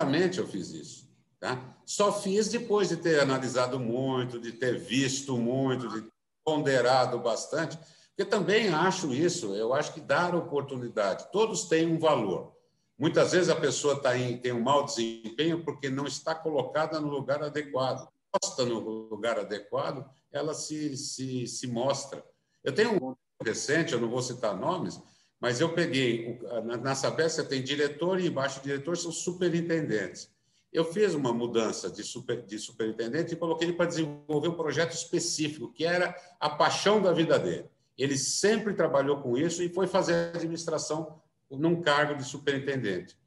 Realmente 0.00 0.38
eu 0.38 0.46
fiz 0.46 0.70
isso. 0.70 1.08
Tá? 1.38 1.76
Só 1.84 2.12
fiz 2.12 2.48
depois 2.48 2.88
de 2.88 2.96
ter 2.96 3.20
analisado 3.20 3.78
muito, 3.78 4.38
de 4.38 4.52
ter 4.52 4.78
visto 4.78 5.36
muito, 5.36 5.88
de 5.88 6.02
ter 6.02 6.12
ponderado 6.44 7.18
bastante, 7.18 7.78
porque 8.08 8.24
também 8.24 8.68
acho 8.68 9.12
isso. 9.12 9.54
Eu 9.54 9.74
acho 9.74 9.92
que 9.92 10.00
dar 10.00 10.34
oportunidade. 10.34 11.30
Todos 11.32 11.64
têm 11.64 11.86
um 11.86 11.98
valor. 11.98 12.52
Muitas 12.98 13.32
vezes 13.32 13.48
a 13.48 13.56
pessoa 13.56 14.00
tá 14.00 14.16
em, 14.16 14.38
tem 14.38 14.52
um 14.52 14.62
mau 14.62 14.84
desempenho 14.84 15.64
porque 15.64 15.88
não 15.88 16.06
está 16.06 16.34
colocada 16.34 17.00
no 17.00 17.08
lugar 17.08 17.42
adequado. 17.42 18.08
Posta 18.30 18.64
no 18.64 18.78
lugar 18.78 19.38
adequado, 19.38 20.08
ela 20.32 20.54
se, 20.54 20.96
se, 20.96 21.46
se 21.46 21.66
mostra. 21.66 22.24
Eu 22.64 22.74
tenho 22.74 22.92
um 22.92 23.14
recente, 23.44 23.92
eu 23.92 24.00
não 24.00 24.08
vou 24.08 24.22
citar 24.22 24.56
nomes, 24.56 25.00
mas 25.40 25.60
eu 25.60 25.74
peguei, 25.74 26.38
na 26.80 26.94
Sabesp 26.94 27.48
tem 27.48 27.62
diretor 27.62 28.20
e 28.20 28.28
embaixo 28.28 28.62
diretor 28.62 28.96
são 28.96 29.10
superintendentes. 29.10 30.30
Eu 30.72 30.84
fiz 30.84 31.14
uma 31.14 31.34
mudança 31.34 31.90
de, 31.90 32.02
super, 32.02 32.42
de 32.42 32.58
superintendente 32.58 33.34
e 33.34 33.36
coloquei 33.36 33.68
ele 33.68 33.76
para 33.76 33.86
desenvolver 33.86 34.48
um 34.48 34.54
projeto 34.54 34.92
específico, 34.92 35.72
que 35.72 35.84
era 35.84 36.16
a 36.40 36.48
paixão 36.48 37.02
da 37.02 37.12
vida 37.12 37.38
dele. 37.38 37.68
Ele 37.98 38.16
sempre 38.16 38.72
trabalhou 38.72 39.20
com 39.20 39.36
isso 39.36 39.62
e 39.62 39.68
foi 39.68 39.86
fazer 39.86 40.34
administração 40.34 41.20
num 41.50 41.82
cargo 41.82 42.14
de 42.14 42.24
superintendente. 42.24 43.18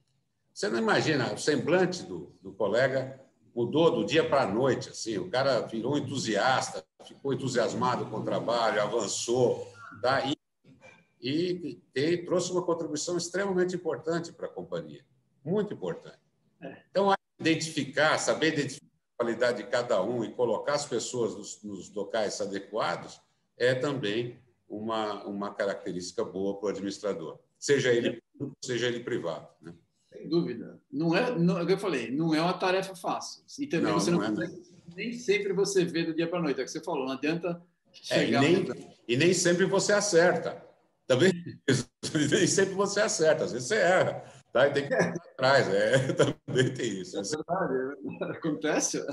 Você 0.51 0.70
não 0.70 0.80
imagina 0.80 1.34
o 1.34 1.38
semblante 1.38 2.03
do, 2.03 2.34
do 2.41 2.53
colega 2.53 3.22
mudou 3.56 3.89
do 3.89 4.06
dia 4.06 4.28
para 4.28 4.43
a 4.43 4.51
noite. 4.51 4.89
Assim, 4.89 5.18
o 5.18 5.30
cara 5.30 5.62
virou 5.62 5.97
entusiasta, 5.97 6.86
ficou 7.06 7.34
entusiasmado 7.34 8.06
com 8.08 8.18
o 8.18 8.24
trabalho, 8.24 8.82
avançou, 8.82 9.72
tá? 10.01 10.22
e, 10.26 10.36
e, 11.22 11.82
e 11.95 12.18
trouxe 12.18 12.51
uma 12.51 12.64
contribuição 12.64 13.18
extremamente 13.18 13.76
importante 13.76 14.34
para 14.34 14.47
a 14.47 14.49
companhia, 14.49 15.06
muito 15.43 15.74
importante. 15.74 16.20
É. 16.62 16.84
Então, 16.91 17.14
identificar, 17.39 18.18
saber 18.18 18.53
identificar 18.53 18.86
a 18.86 19.24
qualidade 19.24 19.64
de 19.64 19.70
cada 19.70 20.03
um 20.03 20.24
e 20.24 20.34
colocar 20.34 20.74
as 20.74 20.86
pessoas 20.86 21.36
nos, 21.36 21.64
nos 21.64 21.93
locais 21.93 22.41
adequados 22.41 23.22
é 23.58 23.74
também 23.74 24.38
uma, 24.68 25.24
uma 25.26 25.53
característica 25.53 26.24
boa 26.24 26.58
para 26.58 26.68
o 26.68 26.70
administrador, 26.70 27.39
seja 27.58 27.93
ele 27.93 28.22
público, 28.38 28.58
seja 28.64 28.88
ele 28.88 28.99
privado. 29.01 29.47
Né? 29.62 29.74
Sem 30.18 30.30
dúvida. 30.30 30.80
Não 30.91 31.16
é, 31.16 31.38
não, 31.38 31.57
é 31.57 31.72
eu 31.72 31.78
falei, 31.78 32.11
não 32.11 32.34
é 32.34 32.41
uma 32.41 32.53
tarefa 32.53 32.95
fácil. 32.95 33.43
E 33.59 33.68
também 33.68 33.91
não, 33.91 33.99
você 33.99 34.11
não, 34.11 34.20
não 34.20 34.43
é, 34.43 34.51
nem 34.95 35.13
sempre 35.13 35.53
você 35.53 35.84
vê 35.86 36.03
do 36.03 36.13
dia 36.13 36.28
para 36.28 36.39
a 36.39 36.41
noite. 36.41 36.59
É 36.59 36.63
o 36.63 36.66
que 36.66 36.72
você 36.72 36.84
falou, 36.84 37.05
não 37.05 37.13
adianta 37.13 37.61
chegar. 37.91 38.43
É, 38.43 38.49
e, 38.49 38.53
nem, 38.53 38.93
e 39.07 39.18
nem 39.18 39.34
sempre 39.34 39.66
você 39.66 39.93
acerta. 39.93 40.63
Também 41.07 41.32
nem 42.32 42.47
sempre 42.47 42.74
você 42.74 43.01
acerta, 43.01 43.45
às 43.45 43.51
vezes 43.51 43.68
você 43.68 43.76
erra. 43.76 44.24
Tá? 44.51 44.68
E 44.68 44.74
tem 44.74 44.88
que 44.88 44.93
ir 44.93 44.97
atrás, 45.34 45.68
é, 45.68 46.13
também 46.13 46.74
tem 46.74 47.01
isso. 47.01 47.18
É 47.18 47.22
verdade, 47.22 47.74
é 48.22 48.32
acontece. 48.32 49.05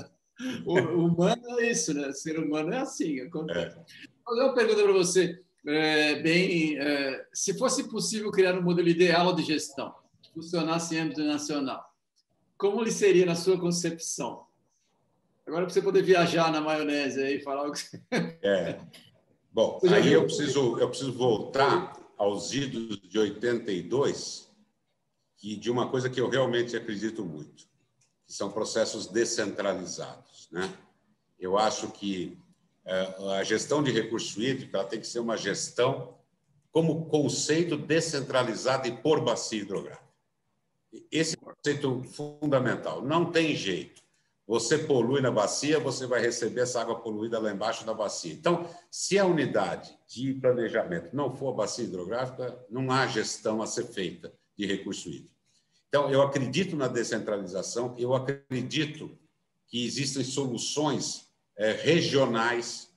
O, 0.65 0.79
o 0.79 1.05
humano 1.07 1.59
é 1.59 1.69
isso, 1.69 1.93
né? 1.93 2.07
O 2.07 2.13
ser 2.13 2.39
humano 2.39 2.73
é 2.73 2.77
assim, 2.79 3.19
acontece. 3.19 3.75
É. 3.77 3.79
Vou 4.25 4.35
fazer 4.35 4.41
uma 4.41 4.55
pergunta 4.55 4.83
para 4.83 4.93
você. 4.93 5.43
É, 5.65 6.15
bem, 6.21 6.77
é, 6.77 7.25
se 7.33 7.57
fosse 7.57 7.89
possível 7.89 8.31
criar 8.31 8.57
um 8.57 8.61
modelo 8.61 8.87
ideal 8.87 9.33
de 9.33 9.43
gestão, 9.43 9.91
que 9.91 10.02
funcionasse 10.33 10.95
em 10.95 10.99
âmbito 10.99 11.23
nacional, 11.23 11.93
como 12.57 12.81
ele 12.81 12.91
seria 12.91 13.25
na 13.25 13.35
sua 13.35 13.59
concepção? 13.59 14.45
Agora 15.45 15.65
para 15.65 15.73
você 15.73 15.81
poder 15.81 16.03
viajar 16.03 16.51
na 16.51 16.61
maionese 16.61 17.21
aí 17.21 17.35
e 17.37 17.41
falar 17.41 17.67
o 17.67 17.71
que 17.71 17.79
você... 17.79 18.01
É. 18.41 18.79
Bom, 19.51 19.79
aí 19.83 20.11
eu 20.11 20.23
preciso, 20.23 20.79
eu 20.79 20.89
preciso 20.89 21.13
voltar 21.13 21.99
aos 22.17 22.53
idos 22.53 22.99
de 23.01 23.19
82 23.19 24.49
e 25.43 25.55
de 25.55 25.69
uma 25.69 25.89
coisa 25.89 26.09
que 26.09 26.21
eu 26.21 26.29
realmente 26.29 26.75
acredito 26.75 27.23
muito, 27.23 27.65
que 28.25 28.33
são 28.33 28.49
processos 28.49 29.07
descentralizados. 29.07 30.47
Né? 30.51 30.73
Eu 31.37 31.57
acho 31.57 31.89
que 31.89 32.37
é, 32.85 33.15
a 33.39 33.43
gestão 33.43 33.83
de 33.83 33.91
recurso 33.91 34.41
hídrico 34.41 34.75
ela 34.75 34.85
tem 34.85 34.99
que 34.99 35.07
ser 35.07 35.19
uma 35.19 35.37
gestão 35.37 36.17
como 36.71 37.05
conceito 37.05 37.77
descentralizado 37.77 38.87
e 38.87 38.91
por 38.91 39.21
bacia 39.21 39.61
hidrográfica. 39.61 40.02
Esse 41.11 41.35
conceito 41.37 42.03
fundamental. 42.03 43.03
Não 43.03 43.31
tem 43.31 43.55
jeito. 43.55 44.03
Você 44.45 44.77
polui 44.77 45.21
na 45.21 45.31
bacia, 45.31 45.79
você 45.79 46.05
vai 46.05 46.21
receber 46.21 46.61
essa 46.61 46.81
água 46.81 46.99
poluída 46.99 47.39
lá 47.39 47.51
embaixo 47.51 47.85
da 47.85 47.93
bacia. 47.93 48.33
Então, 48.33 48.69
se 48.91 49.17
a 49.17 49.25
unidade 49.25 49.97
de 50.07 50.33
planejamento 50.33 51.15
não 51.15 51.35
for 51.35 51.53
a 51.53 51.55
bacia 51.55 51.85
hidrográfica, 51.85 52.57
não 52.69 52.91
há 52.91 53.07
gestão 53.07 53.61
a 53.61 53.67
ser 53.67 53.85
feita 53.85 54.33
de 54.57 54.65
recurso 54.65 55.09
hídrico. 55.09 55.33
Então, 55.87 56.09
eu 56.09 56.21
acredito 56.21 56.75
na 56.75 56.87
descentralização, 56.87 57.95
eu 57.97 58.13
acredito 58.13 59.17
que 59.67 59.85
existem 59.85 60.23
soluções 60.23 61.29
é, 61.55 61.71
regionais 61.71 62.91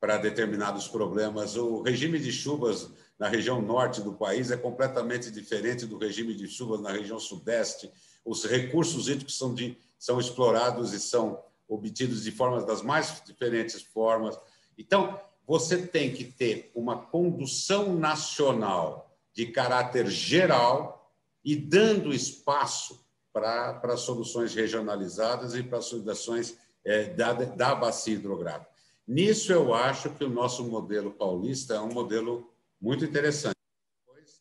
para 0.00 0.16
determinados 0.16 0.88
problemas. 0.88 1.56
O 1.56 1.82
regime 1.82 2.18
de 2.18 2.32
chuvas 2.32 2.90
na 3.18 3.28
região 3.28 3.60
norte 3.60 4.00
do 4.00 4.12
país 4.12 4.50
é 4.50 4.56
completamente 4.56 5.30
diferente 5.30 5.86
do 5.86 5.98
regime 5.98 6.34
de 6.34 6.46
chuvas 6.46 6.80
na 6.80 6.92
região 6.92 7.18
sudeste. 7.18 7.90
Os 8.24 8.44
recursos 8.44 9.08
hídricos 9.08 9.36
são 9.36 9.54
de 9.54 9.76
são 9.98 10.20
explorados 10.20 10.92
e 10.92 11.00
são 11.00 11.42
obtidos 11.66 12.22
de 12.22 12.30
formas 12.30 12.64
das 12.64 12.82
mais 12.82 13.20
diferentes 13.26 13.82
formas. 13.82 14.38
Então, 14.78 15.20
você 15.44 15.86
tem 15.86 16.12
que 16.12 16.24
ter 16.24 16.70
uma 16.74 16.96
condução 16.96 17.94
nacional 17.96 19.10
de 19.34 19.46
caráter 19.46 20.06
geral 20.06 21.12
e 21.44 21.56
dando 21.56 22.14
espaço 22.14 23.04
para 23.32 23.96
soluções 23.96 24.54
regionalizadas 24.54 25.54
e 25.54 25.62
para 25.62 25.80
soluções 25.80 26.56
é, 26.84 27.04
da, 27.04 27.32
da 27.32 27.74
bacia 27.74 28.14
hidrográfica. 28.14 28.70
Nisso, 29.06 29.52
eu 29.52 29.72
acho 29.74 30.10
que 30.10 30.24
o 30.24 30.28
nosso 30.28 30.64
modelo 30.64 31.10
paulista 31.10 31.74
é 31.74 31.80
um 31.80 31.92
modelo 31.92 32.50
muito 32.80 33.04
interessante. 33.04 33.56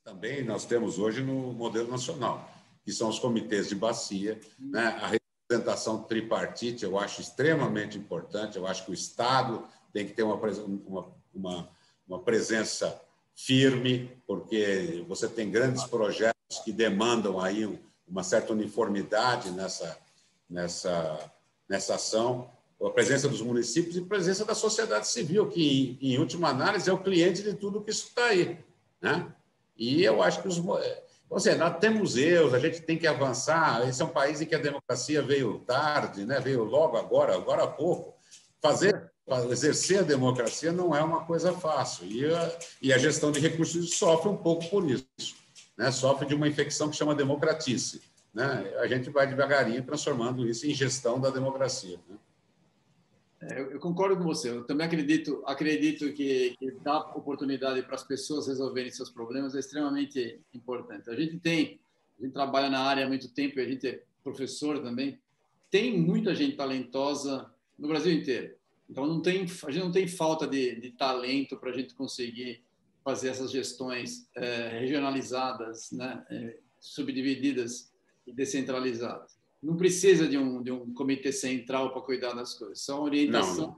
Também 0.04 0.44
nós 0.44 0.66
temos 0.66 0.98
hoje 0.98 1.22
no 1.22 1.54
modelo 1.54 1.90
nacional, 1.90 2.50
que 2.86 2.92
são 2.92 3.10
os 3.10 3.20
comitês 3.20 3.68
de 3.68 3.76
bacia, 3.76 4.40
né? 4.58 4.98
a 5.02 5.08
representação 5.08 6.04
tripartite, 6.04 6.86
eu 6.86 6.98
acho 6.98 7.22
extremamente 7.22 7.98
importante, 7.98 8.58
eu 8.58 8.66
acho 8.66 8.86
que 8.86 8.92
o 8.92 8.94
Estado 8.94 9.68
tem 9.92 10.06
que 10.06 10.14
ter 10.14 10.24
uma, 10.24 10.36
uma, 10.36 11.14
uma, 11.34 11.70
uma 12.08 12.20
presença 12.20 13.02
firme, 13.36 14.10
porque 14.26 15.06
você 15.08 15.28
tem 15.28 15.52
grandes 15.52 15.84
projetos 15.84 16.60
que 16.64 16.72
demandam 16.72 17.40
aí 17.40 17.80
uma 18.08 18.24
certa 18.24 18.54
uniformidade 18.54 19.52
nessa, 19.52 19.98
nessa, 20.50 21.32
nessa 21.68 21.96
ação, 21.96 22.50
a 22.86 22.89
presença 22.91 23.28
dos 23.28 23.41
municípios 23.41 23.95
e 23.95 23.99
a 23.99 24.05
presença 24.05 24.45
da 24.45 24.53
sociedade 24.53 25.07
civil, 25.07 25.47
que, 25.47 25.97
em, 25.99 26.17
última 26.19 26.49
análise, 26.49 26.89
é 26.89 26.93
o 26.93 27.01
cliente 27.01 27.41
de 27.41 27.53
tudo 27.55 27.82
que 27.82 27.89
isso 27.89 28.07
está 28.07 28.25
aí. 28.25 28.59
Né? 29.01 29.28
E 29.75 30.03
eu 30.03 30.21
acho 30.21 30.41
que 30.41 30.47
os. 30.47 30.61
Ou 31.30 31.39
seja, 31.39 31.57
nós 31.57 31.78
temos 31.80 32.15
erros, 32.15 32.53
a 32.53 32.59
gente 32.59 32.82
tem 32.82 32.97
que 32.97 33.07
avançar. 33.07 33.88
Esse 33.88 34.01
é 34.01 34.05
um 34.05 34.09
país 34.09 34.39
em 34.41 34.45
que 34.45 34.55
a 34.55 34.59
democracia 34.59 35.21
veio 35.21 35.59
tarde, 35.59 36.25
né? 36.25 36.39
veio 36.39 36.63
logo 36.63 36.97
agora, 36.97 37.36
agora 37.36 37.63
há 37.63 37.67
pouco. 37.67 38.15
Fazer, 38.61 39.11
exercer 39.51 39.99
a 39.99 40.03
democracia 40.03 40.71
não 40.71 40.95
é 40.95 41.03
uma 41.03 41.25
coisa 41.25 41.51
fácil. 41.53 42.05
E 42.05 42.34
a, 42.34 42.57
e 42.82 42.93
a 42.93 42.97
gestão 42.97 43.32
de 43.32 43.39
recursos 43.39 43.97
sofre 43.97 44.30
um 44.30 44.38
pouco 44.38 44.69
por 44.69 44.89
isso. 44.89 45.36
Né? 45.75 45.91
Sofre 45.91 46.28
de 46.28 46.36
uma 46.36 46.47
infecção 46.47 46.89
que 46.89 46.95
chama 46.95 47.13
democratice. 47.13 48.01
Né? 48.34 48.73
A 48.80 48.88
gente 48.88 49.09
vai 49.09 49.28
devagarinho 49.28 49.84
transformando 49.84 50.47
isso 50.47 50.65
em 50.65 50.73
gestão 50.73 51.19
da 51.19 51.30
democracia. 51.30 51.99
Né? 52.09 52.15
É, 53.40 53.62
eu, 53.62 53.80
concordo 53.80 54.18
com 54.18 54.24
você. 54.24 54.50
Eu 54.50 54.64
também 54.64 54.88
acredito, 54.88 55.44
acredito 55.46 56.12
que, 56.14 56.56
que 56.58 56.72
dar 56.84 57.16
oportunidade 57.16 57.84
para 57.84 57.96
as 57.96 58.04
pessoas 58.04 58.48
resolverem 58.48 58.92
seus 58.92 59.10
problemas 59.10 59.56
é 59.56 59.60
extremamente 59.60 60.40
importante. 60.54 61.10
A 61.10 61.16
gente 61.16 61.40
tem, 61.40 61.80
a 62.20 62.24
gente 62.24 62.34
trabalha 62.34 62.70
na 62.70 62.80
área 62.80 63.06
há 63.06 63.08
muito 63.08 63.30
tempo, 63.30 63.60
a 63.60 63.66
gente 63.66 63.88
é 63.88 64.04
professor 64.24 64.82
também. 64.82 65.20
Tem 65.70 65.98
muita 65.98 66.34
gente 66.34 66.56
talentosa 66.56 67.52
no 67.78 67.88
Brasil 67.88 68.12
inteiro. 68.12 68.56
Então 68.90 69.06
não 69.06 69.22
tem, 69.22 69.44
a 69.44 69.72
gente 69.72 69.84
não 69.84 69.92
tem 69.92 70.08
falta 70.08 70.48
de, 70.48 70.80
de 70.80 70.92
talento 70.92 71.58
para 71.58 71.70
a 71.70 71.74
gente 71.74 71.94
conseguir 71.94 72.64
fazer 73.04 73.30
essas 73.30 73.52
gestões 73.52 74.28
é, 74.36 74.80
regionalizadas, 74.80 75.92
né, 75.92 76.26
é, 76.30 76.58
subdivididas 76.80 77.92
e 78.26 78.34
descentralizadas 78.34 79.37
não 79.68 79.76
precisa 79.76 80.26
de 80.26 80.38
um, 80.38 80.63
de 80.63 80.72
um 80.72 80.93
comitê 80.93 81.30
central 81.30 81.91
para 81.91 82.01
cuidar 82.01 82.32
das 82.32 82.53
coisas. 82.53 82.80
São 82.80 83.01
orientações. 83.01 83.76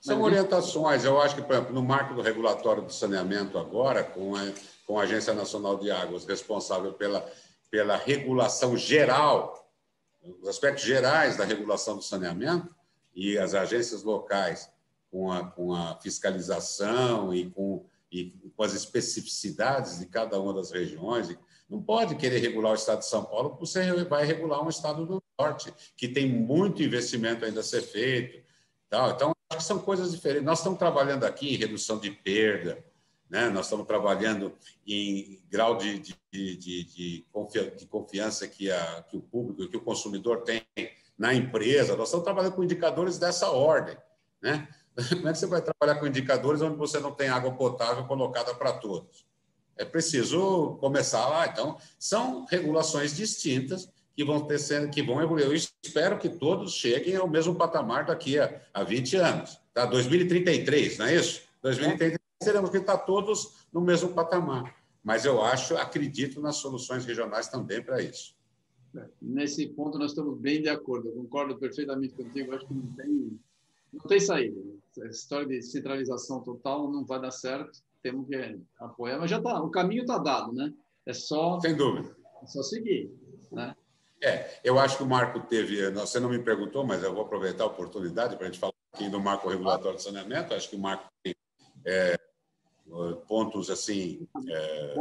São 0.00 0.20
orientações. 0.20 1.04
Eu 1.04 1.20
acho 1.20 1.36
que, 1.36 1.42
por 1.42 1.52
exemplo, 1.52 1.72
no 1.72 1.82
marco 1.82 2.12
do 2.12 2.22
regulatório 2.22 2.82
do 2.82 2.92
saneamento, 2.92 3.56
agora, 3.56 4.02
com 4.02 4.34
a, 4.34 4.40
com 4.84 4.98
a 4.98 5.04
Agência 5.04 5.32
Nacional 5.32 5.78
de 5.78 5.92
Águas, 5.92 6.24
responsável 6.24 6.92
pela, 6.92 7.24
pela 7.70 7.96
regulação 7.96 8.76
geral, 8.76 9.70
os 10.42 10.48
aspectos 10.48 10.84
gerais 10.84 11.36
da 11.36 11.44
regulação 11.44 11.94
do 11.94 12.02
saneamento, 12.02 12.74
e 13.14 13.38
as 13.38 13.54
agências 13.54 14.02
locais 14.02 14.68
com 15.08 15.30
a, 15.30 15.44
com 15.44 15.72
a 15.72 16.00
fiscalização 16.00 17.32
e 17.32 17.48
com, 17.48 17.86
e 18.10 18.34
com 18.56 18.62
as 18.64 18.74
especificidades 18.74 20.00
de 20.00 20.06
cada 20.06 20.40
uma 20.40 20.52
das 20.52 20.72
regiões, 20.72 21.28
não 21.68 21.82
pode 21.82 22.14
querer 22.14 22.38
regular 22.38 22.72
o 22.72 22.76
Estado 22.76 23.00
de 23.00 23.06
São 23.06 23.24
Paulo, 23.24 23.56
você 23.58 24.04
vai 24.04 24.24
regular 24.24 24.64
um 24.64 24.68
Estado 24.68 25.04
do 25.04 25.22
Norte, 25.38 25.72
que 25.96 26.06
tem 26.06 26.28
muito 26.28 26.82
investimento 26.82 27.44
ainda 27.44 27.60
a 27.60 27.64
ser 27.64 27.82
feito. 27.82 28.44
Então, 28.86 29.34
acho 29.50 29.58
que 29.58 29.64
são 29.64 29.78
coisas 29.78 30.12
diferentes. 30.12 30.44
Nós 30.44 30.58
estamos 30.58 30.78
trabalhando 30.78 31.24
aqui 31.24 31.54
em 31.54 31.56
redução 31.56 31.98
de 31.98 32.10
perda, 32.10 32.84
né? 33.28 33.48
nós 33.48 33.66
estamos 33.66 33.86
trabalhando 33.86 34.52
em 34.86 35.42
grau 35.50 35.76
de, 35.76 35.98
de, 35.98 36.16
de, 36.32 36.84
de, 36.84 37.26
confiança 37.90 38.46
que, 38.46 38.70
a, 38.70 39.02
que 39.02 39.16
o 39.16 39.20
público, 39.20 39.68
que 39.68 39.76
o 39.76 39.82
consumidor 39.82 40.42
tem 40.42 40.64
na 41.18 41.34
empresa. 41.34 41.96
Nós 41.96 42.08
estamos 42.08 42.24
trabalhando 42.24 42.54
com 42.54 42.62
indicadores 42.62 43.18
dessa 43.18 43.50
ordem. 43.50 43.96
Né? 44.40 44.68
Como 45.10 45.28
é 45.28 45.32
que 45.32 45.38
você 45.38 45.46
vai 45.46 45.62
trabalhar 45.62 45.98
com 45.98 46.06
indicadores 46.06 46.62
onde 46.62 46.76
você 46.76 47.00
não 47.00 47.10
tem 47.10 47.28
água 47.28 47.52
potável 47.52 48.04
colocada 48.06 48.54
para 48.54 48.72
todos? 48.72 49.26
É 49.76 49.84
preciso 49.84 50.76
começar 50.80 51.26
lá. 51.28 51.46
Então, 51.46 51.76
são 51.98 52.44
regulações 52.46 53.14
distintas 53.14 53.90
que 54.14 54.24
vão 54.24 54.46
ter 54.46 54.58
sendo, 54.58 54.90
que 54.90 55.02
vão 55.02 55.22
evoluir. 55.22 55.44
Eu 55.44 55.54
espero 55.54 56.18
que 56.18 56.28
todos 56.28 56.72
cheguem 56.72 57.16
ao 57.16 57.28
mesmo 57.28 57.54
patamar 57.54 58.06
daqui 58.06 58.38
a, 58.38 58.62
a 58.72 58.82
20 58.82 59.16
anos. 59.16 59.60
Tá? 59.74 59.84
2033, 59.84 60.98
não 60.98 61.06
é 61.06 61.16
isso? 61.16 61.42
2033 61.62 62.18
teremos 62.40 62.70
que 62.70 62.78
estar 62.78 62.98
todos 62.98 63.66
no 63.72 63.80
mesmo 63.80 64.14
patamar. 64.14 64.74
Mas 65.04 65.24
eu 65.24 65.42
acho, 65.42 65.76
acredito 65.76 66.40
nas 66.40 66.56
soluções 66.56 67.04
regionais 67.04 67.48
também 67.48 67.82
para 67.82 68.00
isso. 68.00 68.34
Nesse 69.20 69.66
ponto 69.68 69.98
nós 69.98 70.12
estamos 70.12 70.38
bem 70.38 70.62
de 70.62 70.70
acordo. 70.70 71.08
Eu 71.08 71.12
concordo 71.12 71.58
perfeitamente 71.58 72.14
contigo. 72.14 72.54
Acho 72.54 72.66
que 72.66 72.74
não 72.74 72.92
tem, 72.94 73.40
não 73.92 74.00
tem 74.00 74.18
saída. 74.18 74.58
Essa 74.98 75.06
história 75.06 75.46
de 75.46 75.60
centralização 75.60 76.40
total 76.40 76.90
não 76.90 77.04
vai 77.04 77.20
dar 77.20 77.30
certo 77.30 77.82
temos 78.06 78.28
que 78.28 78.60
apoiar, 78.78 79.18
mas 79.18 79.28
já 79.28 79.42
tá, 79.42 79.60
o 79.60 79.70
caminho 79.70 80.02
está 80.02 80.16
dado, 80.18 80.52
né? 80.52 80.72
É 81.04 81.12
só. 81.12 81.58
Sem 81.58 81.74
dúvida. 81.74 82.14
É 82.40 82.46
só 82.46 82.62
seguir, 82.62 83.12
né? 83.50 83.74
É, 84.22 84.60
eu 84.62 84.78
acho 84.78 84.96
que 84.96 85.02
o 85.02 85.06
Marco 85.06 85.40
teve. 85.40 85.90
Você 85.90 86.20
não 86.20 86.28
me 86.28 86.38
perguntou, 86.38 86.86
mas 86.86 87.02
eu 87.02 87.12
vou 87.12 87.24
aproveitar 87.24 87.64
a 87.64 87.66
oportunidade 87.66 88.36
para 88.36 88.46
a 88.46 88.50
gente 88.50 88.60
falar 88.60 88.70
um 88.70 88.90
pouquinho 88.90 89.10
do 89.10 89.20
marco 89.20 89.48
regulatório 89.48 89.96
de 89.96 90.04
saneamento. 90.04 90.54
Acho 90.54 90.70
que 90.70 90.76
o 90.76 90.78
Marco 90.78 91.04
tem 91.22 91.34
é, 91.84 92.18
pontos 93.26 93.70
assim 93.70 94.26
é, 94.48 94.94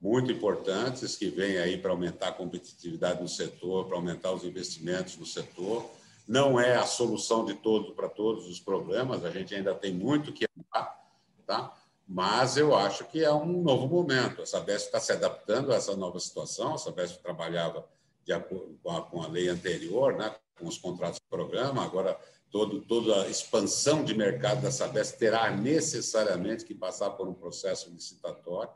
muito 0.00 0.30
importantes 0.30 1.16
que 1.16 1.28
vêm 1.28 1.58
aí 1.58 1.76
para 1.76 1.90
aumentar 1.90 2.28
a 2.28 2.32
competitividade 2.32 3.20
no 3.20 3.28
setor, 3.28 3.86
para 3.86 3.96
aumentar 3.96 4.32
os 4.32 4.44
investimentos 4.44 5.18
no 5.18 5.26
setor. 5.26 5.90
Não 6.26 6.60
é 6.60 6.76
a 6.76 6.86
solução 6.86 7.44
de 7.44 7.54
todo 7.54 7.92
para 7.92 8.08
todos 8.08 8.48
os 8.48 8.60
problemas. 8.60 9.24
A 9.24 9.30
gente 9.30 9.54
ainda 9.54 9.74
tem 9.74 9.92
muito 9.92 10.32
que 10.32 10.46
andar, 10.56 10.96
tá? 11.44 11.79
Mas 12.12 12.56
eu 12.56 12.74
acho 12.74 13.04
que 13.04 13.22
é 13.22 13.32
um 13.32 13.62
novo 13.62 13.86
momento. 13.86 14.42
A 14.42 14.46
Sabesp 14.46 14.86
está 14.86 14.98
se 14.98 15.12
adaptando 15.12 15.72
a 15.72 15.76
essa 15.76 15.94
nova 15.94 16.18
situação. 16.18 16.74
A 16.74 16.78
Sabesp 16.78 17.22
trabalhava 17.22 17.88
de 18.24 18.32
acordo 18.32 18.76
com 18.82 18.90
a, 18.90 19.02
com 19.02 19.22
a 19.22 19.28
lei 19.28 19.48
anterior, 19.48 20.16
né, 20.16 20.34
com 20.58 20.66
os 20.66 20.76
contratos 20.76 21.20
de 21.20 21.26
programa, 21.30 21.84
agora 21.84 22.18
todo, 22.50 22.80
toda 22.80 23.22
a 23.22 23.28
expansão 23.28 24.02
de 24.02 24.12
mercado 24.12 24.60
da 24.60 24.72
Sabesp 24.72 25.18
terá 25.18 25.52
necessariamente 25.56 26.64
que 26.64 26.74
passar 26.74 27.10
por 27.10 27.28
um 27.28 27.32
processo 27.32 27.88
licitatório. 27.90 28.72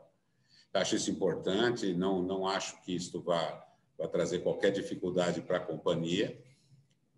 Acho 0.73 0.95
isso 0.95 1.11
importante, 1.11 1.93
não, 1.93 2.23
não 2.23 2.47
acho 2.47 2.81
que 2.83 2.95
isto 2.95 3.21
vá, 3.21 3.67
vá 3.97 4.07
trazer 4.07 4.39
qualquer 4.39 4.71
dificuldade 4.71 5.41
para 5.41 5.57
a 5.57 5.59
companhia. 5.59 6.41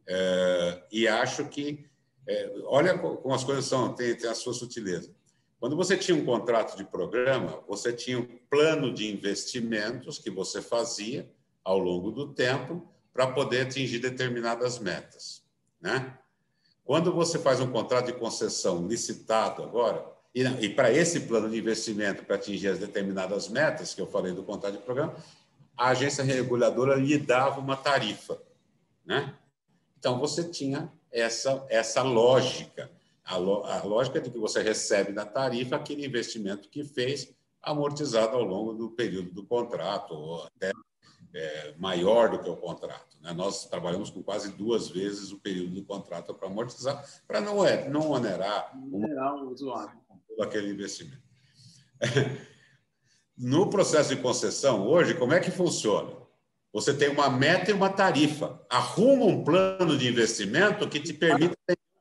É, 0.07 0.83
e 0.91 1.07
acho 1.07 1.47
que, 1.47 1.87
é, 2.27 2.55
olha 2.65 2.97
como 2.97 3.35
as 3.35 3.43
coisas 3.43 3.65
são, 3.65 3.93
tem, 3.93 4.15
tem 4.15 4.29
a 4.29 4.35
sua 4.35 4.53
sutileza. 4.53 5.15
Quando 5.59 5.75
você 5.75 5.97
tinha 5.97 6.15
um 6.15 6.23
contrato 6.23 6.77
de 6.77 6.83
programa, 6.83 7.63
você 7.67 7.91
tinha 7.91 8.19
um 8.19 8.27
plano 8.49 8.93
de 8.93 9.11
investimentos 9.11 10.19
que 10.19 10.29
você 10.29 10.61
fazia 10.61 11.29
ao 11.63 11.79
longo 11.79 12.11
do 12.11 12.33
tempo 12.33 12.87
para 13.11 13.27
poder 13.27 13.61
atingir 13.61 13.99
determinadas 13.99 14.77
metas, 14.77 15.43
né? 15.81 16.17
Quando 16.85 17.11
você 17.11 17.39
faz 17.39 17.59
um 17.59 17.71
contrato 17.71 18.05
de 18.05 18.13
concessão 18.13 18.87
licitado 18.87 19.63
agora, 19.63 20.05
e, 20.33 20.43
e 20.43 20.69
para 20.69 20.91
esse 20.93 21.21
plano 21.21 21.49
de 21.49 21.57
investimento 21.57 22.23
para 22.23 22.35
atingir 22.35 22.67
as 22.67 22.77
determinadas 22.77 23.49
metas 23.49 23.95
que 23.95 23.99
eu 23.99 24.07
falei 24.07 24.33
do 24.33 24.43
contrato 24.43 24.77
de 24.77 24.83
programa, 24.83 25.15
a 25.75 25.89
agência 25.89 26.23
reguladora 26.23 26.95
lhe 26.95 27.17
dava 27.17 27.59
uma 27.59 27.75
tarifa, 27.75 28.39
né? 29.03 29.33
Então 29.97 30.19
você 30.19 30.43
tinha 30.43 30.91
essa 31.11 31.65
essa 31.69 32.03
lógica 32.03 32.91
a, 33.27 33.35
a 33.35 33.83
lógica 33.83 34.21
de 34.21 34.29
que 34.29 34.39
você 34.39 34.61
recebe 34.61 35.11
na 35.11 35.25
tarifa 35.25 35.75
aquele 35.75 36.05
investimento 36.05 36.69
que 36.69 36.83
fez 36.83 37.35
amortizado 37.61 38.37
ao 38.37 38.43
longo 38.43 38.73
do 38.73 38.91
período 38.91 39.31
do 39.31 39.45
contrato, 39.45 40.13
ou 40.13 40.43
até 40.45 40.71
é, 41.33 41.75
maior 41.77 42.29
do 42.29 42.39
que 42.39 42.49
o 42.49 42.55
contrato. 42.55 43.17
Né? 43.21 43.33
Nós 43.33 43.65
trabalhamos 43.65 44.09
com 44.09 44.23
quase 44.23 44.53
duas 44.53 44.87
vezes 44.87 45.31
o 45.31 45.39
período 45.39 45.75
do 45.75 45.83
contrato 45.83 46.33
para 46.33 46.47
amortizar, 46.47 47.03
para 47.27 47.41
não, 47.41 47.65
é, 47.65 47.89
não 47.89 48.11
onerar, 48.11 48.71
onerar 48.91 49.35
o 49.35 49.51
usuário. 49.51 49.99
aquele 50.39 50.71
investimento. 50.71 51.27
No 53.39 53.69
processo 53.69 54.15
de 54.15 54.19
concessão, 54.19 54.87
hoje, 54.87 55.13
como 55.13 55.31
é 55.31 55.39
que 55.39 55.51
funciona? 55.51 56.11
Você 56.73 56.91
tem 56.91 57.07
uma 57.07 57.29
meta 57.29 57.69
e 57.69 57.73
uma 57.73 57.87
tarifa. 57.87 58.59
Arruma 58.67 59.25
um 59.25 59.43
plano 59.43 59.95
de 59.95 60.07
investimento 60.07 60.89
que 60.89 60.99
te 60.99 61.13
permita 61.13 61.55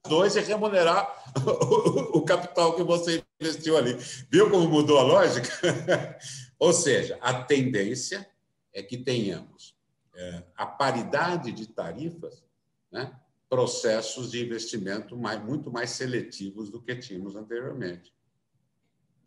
dois 0.07 0.37
e 0.37 0.41
remunerar 0.41 1.25
o, 2.13 2.23
capital 2.23 2.75
que 2.75 2.83
você 2.83 3.23
investiu 3.41 3.77
ali. 3.77 3.97
Viu 4.31 4.51
como 4.51 4.69
mudou 4.69 4.99
a 4.99 5.03
lógica? 5.03 5.49
Ou 6.59 6.73
seja, 6.73 7.19
a 7.21 7.43
tendência 7.43 8.29
é 8.73 8.83
que 8.83 8.97
tenhamos 8.97 9.75
é, 10.15 10.43
a 10.57 10.67
paridade 10.67 11.53
de 11.53 11.67
tarifas, 11.67 12.43
né, 12.91 13.13
processos 13.49 14.31
de 14.31 14.45
investimento 14.45 15.17
mais, 15.17 15.43
muito 15.43 15.71
mais 15.71 15.91
seletivos 15.91 16.71
do 16.71 16.81
que 16.81 16.97
tínhamos 16.97 17.37
anteriormente. 17.37 18.13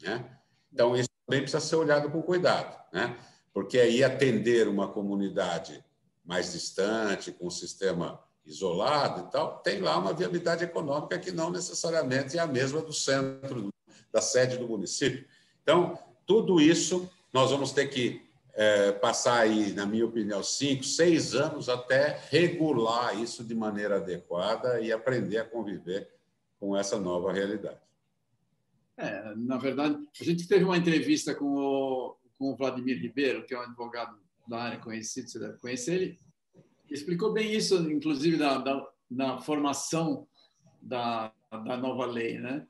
Né? 0.02 0.38
Então, 0.74 0.96
isso 0.96 1.10
também 1.26 1.42
precisa 1.42 1.62
ser 1.62 1.76
olhado 1.76 2.10
com 2.10 2.22
cuidado, 2.22 2.76
né? 2.92 3.18
porque 3.54 3.80
aí 3.80 4.04
atender 4.04 4.68
uma 4.68 4.88
comunidade 4.88 5.84
mais 6.24 6.52
distante, 6.54 7.32
com 7.32 7.48
um 7.48 7.52
sistema 7.52 8.24
isolado 8.50 9.28
e 9.28 9.32
tal, 9.32 9.60
tem 9.60 9.80
lá 9.80 9.98
uma 9.98 10.12
viabilidade 10.12 10.64
econômica 10.64 11.20
que 11.20 11.32
não 11.32 11.52
necessariamente 11.52 12.38
é 12.38 12.42
a 12.42 12.48
mesma 12.48 12.82
do 12.82 12.92
centro, 12.92 13.72
da 14.12 14.22
sede 14.22 14.58
do 14.58 14.68
município. 14.68 15.24
Então, 15.62 15.98
tudo 16.26 16.60
isso 16.60 17.08
nós 17.32 17.52
vamos 17.52 17.72
ter 17.72 17.88
que 17.88 18.28
é, 18.56 18.92
passar 18.92 19.42
aí, 19.42 19.72
na 19.74 19.86
minha 19.86 20.06
opinião, 20.06 20.42
cinco, 20.44 20.84
seis 20.84 21.36
anos 21.36 21.70
até 21.70 22.20
regular 22.30 23.22
isso 23.22 23.44
de 23.44 23.54
maneira 23.54 23.98
adequada 23.98 24.82
e 24.82 24.92
aprender 24.92 25.38
a 25.38 25.46
conviver 25.46 26.10
com 26.60 26.76
essa 26.76 27.00
nova 27.00 27.32
realidade. 27.32 27.80
É, 28.98 29.34
na 29.36 29.58
verdade, 29.58 29.98
a 30.20 30.24
gente 30.24 30.48
teve 30.48 30.66
uma 30.66 30.76
entrevista 30.76 31.34
com 31.36 31.56
o, 31.56 32.18
com 32.38 32.52
o 32.52 32.56
Vladimir 32.56 33.00
Ribeiro, 33.00 33.46
que 33.46 33.54
é 33.54 33.60
um 33.60 33.62
advogado 33.62 34.18
da 34.48 34.64
área 34.64 34.80
conhecido, 34.80 35.30
você 35.30 35.40
deve 35.40 35.58
conhecer 35.60 35.94
ele, 35.94 36.20
explicou 36.90 37.32
bem 37.32 37.54
isso, 37.54 37.76
inclusive 37.92 38.38
da, 38.38 38.58
da, 39.10 39.38
formação 39.40 40.28
da, 40.82 41.32
da 41.52 41.78
nova 41.78 42.06
lei, 42.06 42.38
né? 42.38 42.66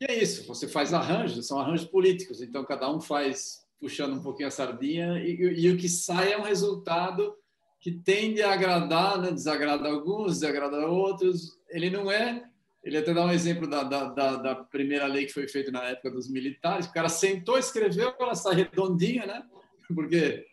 E 0.00 0.06
é 0.06 0.22
isso, 0.22 0.46
você 0.46 0.66
faz 0.66 0.94
arranjos, 0.94 1.46
são 1.46 1.58
arranjos 1.58 1.86
políticos, 1.86 2.40
então 2.40 2.64
cada 2.64 2.90
um 2.90 3.00
faz 3.00 3.66
puxando 3.78 4.14
um 4.14 4.22
pouquinho 4.22 4.48
a 4.48 4.50
sardinha 4.50 5.18
e, 5.18 5.62
e 5.64 5.70
o 5.70 5.76
que 5.76 5.88
sai 5.88 6.32
é 6.32 6.38
um 6.38 6.42
resultado 6.42 7.34
que 7.80 7.90
tende 7.90 8.42
a 8.42 8.52
agradar, 8.52 9.18
né? 9.18 9.32
desagrada 9.32 9.88
alguns, 9.88 10.40
desagrada 10.40 10.86
outros. 10.86 11.58
Ele 11.70 11.88
não 11.88 12.10
é. 12.10 12.44
Ele 12.84 12.98
até 12.98 13.12
dá 13.12 13.24
um 13.24 13.32
exemplo 13.32 13.66
da, 13.66 13.82
da, 13.82 14.04
da, 14.04 14.36
da, 14.36 14.54
primeira 14.54 15.06
lei 15.06 15.26
que 15.26 15.32
foi 15.32 15.48
feita 15.48 15.70
na 15.70 15.84
época 15.84 16.10
dos 16.10 16.30
militares. 16.30 16.86
O 16.86 16.92
cara 16.92 17.08
sentou, 17.08 17.58
escreveu, 17.58 18.14
ela 18.18 18.32
está 18.32 18.52
redondinha, 18.52 19.26
né? 19.26 19.42
Porque 19.94 20.46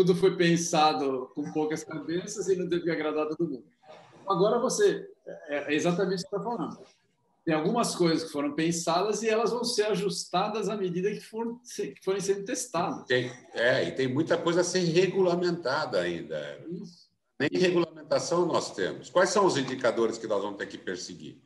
tudo 0.00 0.14
foi 0.14 0.34
pensado 0.34 1.30
com 1.34 1.52
poucas 1.52 1.84
cabeças 1.84 2.48
e 2.48 2.56
não 2.56 2.68
teve 2.68 2.84
que 2.84 2.90
agradar 2.90 3.28
todo 3.28 3.48
mundo. 3.48 3.64
Agora 4.26 4.58
você 4.58 5.06
é, 5.48 5.72
é 5.72 5.74
exatamente 5.74 6.24
o 6.24 6.28
que 6.28 6.36
está 6.36 6.40
falando 6.40 6.78
tem 7.44 7.54
algumas 7.54 7.96
coisas 7.96 8.24
que 8.24 8.32
foram 8.32 8.54
pensadas 8.54 9.22
e 9.22 9.28
elas 9.28 9.50
vão 9.50 9.64
ser 9.64 9.84
ajustadas 9.86 10.68
à 10.68 10.76
medida 10.76 11.10
que, 11.10 11.20
for, 11.20 11.58
que 11.74 12.04
forem 12.04 12.20
sendo 12.20 12.44
testadas. 12.44 13.06
Tem, 13.06 13.32
é, 13.54 13.88
e 13.88 13.92
tem 13.92 14.06
muita 14.06 14.36
coisa 14.36 14.60
a 14.60 14.64
ser 14.64 14.80
regulamentada 14.80 16.00
ainda. 16.00 16.64
Isso. 16.70 17.08
Nem 17.38 17.48
regulamentação 17.52 18.46
nós 18.46 18.72
temos. 18.72 19.08
Quais 19.08 19.30
são 19.30 19.46
os 19.46 19.56
indicadores 19.56 20.18
que 20.18 20.26
nós 20.26 20.42
vamos 20.42 20.58
ter 20.58 20.66
que 20.66 20.76
perseguir? 20.76 21.40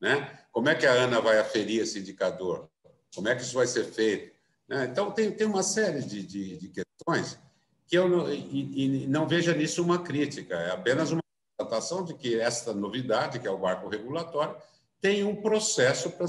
Né? 0.00 0.38
Como 0.50 0.68
é 0.68 0.74
que 0.74 0.84
a 0.84 0.92
ANA 0.92 1.20
vai 1.20 1.38
aferir 1.38 1.80
esse 1.80 2.00
indicador? 2.00 2.68
Como 3.14 3.28
é 3.28 3.34
que 3.34 3.42
isso 3.42 3.54
vai 3.54 3.66
ser 3.66 3.84
feito? 3.84 4.34
Né? 4.68 4.88
Então, 4.90 5.12
tem, 5.12 5.30
tem 5.30 5.46
uma 5.46 5.62
série 5.62 6.02
de, 6.02 6.22
de, 6.22 6.56
de 6.56 6.68
questões 6.68 7.38
que 7.86 7.96
eu 7.96 8.08
não, 8.08 8.32
e, 8.32 9.02
e 9.02 9.06
não 9.06 9.26
veja 9.26 9.54
nisso 9.54 9.82
uma 9.82 10.02
crítica, 10.02 10.54
é 10.54 10.70
apenas 10.70 11.12
uma 11.12 11.22
constatação 11.56 12.04
de 12.04 12.14
que 12.14 12.38
essa 12.38 12.74
novidade, 12.74 13.38
que 13.38 13.46
é 13.46 13.50
o 13.50 13.60
marco 13.60 13.88
regulatório, 13.88 14.56
tem 15.00 15.24
um 15.24 15.40
processo 15.40 16.10
para 16.10 16.26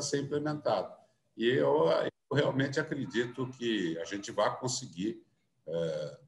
ser 0.00 0.20
implementado. 0.20 0.92
E 1.36 1.48
eu, 1.48 1.88
eu, 1.90 2.36
realmente 2.36 2.80
acredito 2.80 3.48
que 3.58 3.98
a 3.98 4.04
gente 4.04 4.30
vai 4.30 4.58
conseguir 4.58 5.22
é, 5.66 6.18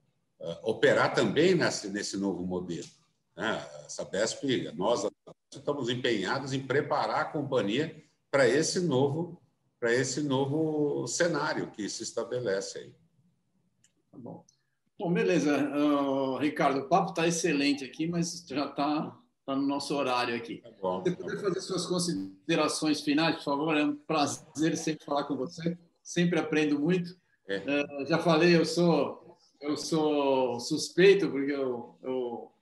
é, 0.40 0.58
operar 0.62 1.14
também 1.14 1.54
nesse, 1.54 1.88
nesse 1.88 2.16
novo 2.16 2.44
modelo. 2.44 2.88
Né? 3.36 3.46
A 3.46 4.72
nós 4.74 5.08
estamos 5.50 5.88
empenhados 5.88 6.52
em 6.52 6.66
preparar 6.66 7.20
a 7.20 7.24
companhia 7.24 8.04
para 8.30 8.46
esse 8.46 8.80
novo 8.80 9.40
para 9.78 9.94
esse 9.94 10.22
novo 10.22 11.06
cenário 11.06 11.70
que 11.70 11.88
se 11.88 12.02
estabelece 12.02 12.78
aí. 12.78 12.94
Tá 14.10 14.18
bom. 14.18 14.44
Bom, 14.99 15.12
beleza. 15.12 15.57
Uh, 15.68 16.36
Ricardo, 16.38 16.80
o 16.80 16.88
papo 16.88 17.11
está 17.11 17.26
excelente 17.26 17.84
aqui, 17.84 18.07
mas 18.07 18.44
já 18.49 18.66
está 18.66 19.16
está 19.40 19.57
no 19.57 19.66
nosso 19.66 19.96
horário 19.96 20.36
aqui. 20.36 20.59
Tá 20.59 20.70
bom, 20.82 21.03
você 21.03 21.12
poder 21.12 21.40
fazer 21.40 21.61
suas 21.62 21.86
considerações 21.86 23.01
finais, 23.01 23.36
por 23.36 23.44
favor? 23.44 23.76
É 23.76 23.84
um 23.84 23.96
prazer 23.96 24.76
sempre 24.76 25.07
falar 25.07 25.24
com 25.24 25.36
você. 25.36 25.78
Sempre 26.03 26.38
aprendo 26.38 26.78
muito. 26.78 27.16
É. 27.49 27.59
Uh, 27.59 28.07
já 28.07 28.18
falei, 28.18 28.55
eu 28.55 28.66
sou 28.66 29.28
eu 29.61 29.76
sou 29.76 30.61
suspeito 30.61 31.28
porque 31.30 31.53
eu, 31.53 31.99
eu, 32.03 32.53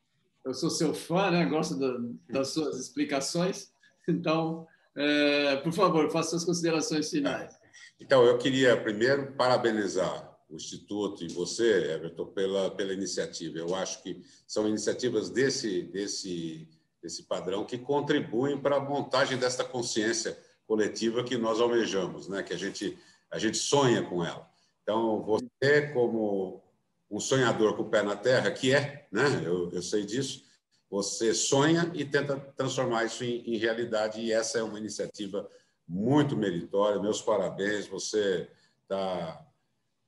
eu 0.45 0.55
sou 0.55 0.70
seu 0.70 0.95
fã, 0.95 1.30
né? 1.30 1.45
Gosto 1.47 1.78
da, 1.78 1.99
das 2.30 2.49
suas 2.49 2.78
explicações. 2.78 3.70
Então, 4.09 4.66
é, 4.95 5.57
por 5.57 5.72
favor, 5.72 6.11
faça 6.11 6.30
suas 6.30 6.45
considerações 6.45 7.11
finais. 7.11 7.59
Então, 8.01 8.24
eu 8.24 8.39
queria 8.39 8.80
primeiro 8.80 9.32
parabenizar 9.32 10.26
o 10.49 10.57
Instituto 10.57 11.24
e 11.24 11.28
você, 11.28 11.92
Everton, 11.92 12.26
pela, 12.26 12.70
pela 12.70 12.92
iniciativa. 12.92 13.59
Eu 13.59 13.74
acho 13.74 14.03
que 14.03 14.22
são 14.47 14.68
iniciativas 14.68 15.28
desse, 15.28 15.82
desse 15.82 16.68
esse 17.07 17.22
padrão 17.22 17.64
que 17.64 17.78
contribuem 17.78 18.59
para 18.59 18.76
a 18.76 18.80
montagem 18.80 19.38
desta 19.38 19.64
consciência 19.64 20.36
coletiva 20.66 21.22
que 21.22 21.38
nós 21.38 21.61
almejamos, 21.61 22.28
né? 22.28 22.42
que 22.42 22.53
a 22.53 22.57
gente, 22.59 22.99
a 23.30 23.38
gente 23.38 23.57
sonha 23.57 24.03
com 24.03 24.24
ela. 24.24 24.49
Então, 24.82 25.22
você, 25.22 25.88
como 25.92 26.62
um 27.11 27.20
sonhador 27.20 27.76
com 27.76 27.82
o 27.82 27.88
pé 27.88 28.03
na 28.03 28.16
terra, 28.16 28.51
que 28.51 28.74
é, 28.74 29.07
né? 29.11 29.42
eu, 29.44 29.70
eu 29.70 29.82
sei 29.82 30.05
disso, 30.05 30.44
você 30.90 31.32
sonha 31.32 31.90
e 31.94 32.05
tenta 32.05 32.36
transformar 32.57 33.05
isso 33.05 33.24
em, 33.24 33.42
em 33.55 33.57
realidade, 33.57 34.20
e 34.20 34.32
essa 34.32 34.59
é 34.59 34.62
uma 34.62 34.78
iniciativa 34.78 35.49
muito 35.86 36.36
meritória. 36.36 37.01
Meus 37.01 37.22
parabéns, 37.22 37.86
você 37.86 38.49
está 38.82 39.45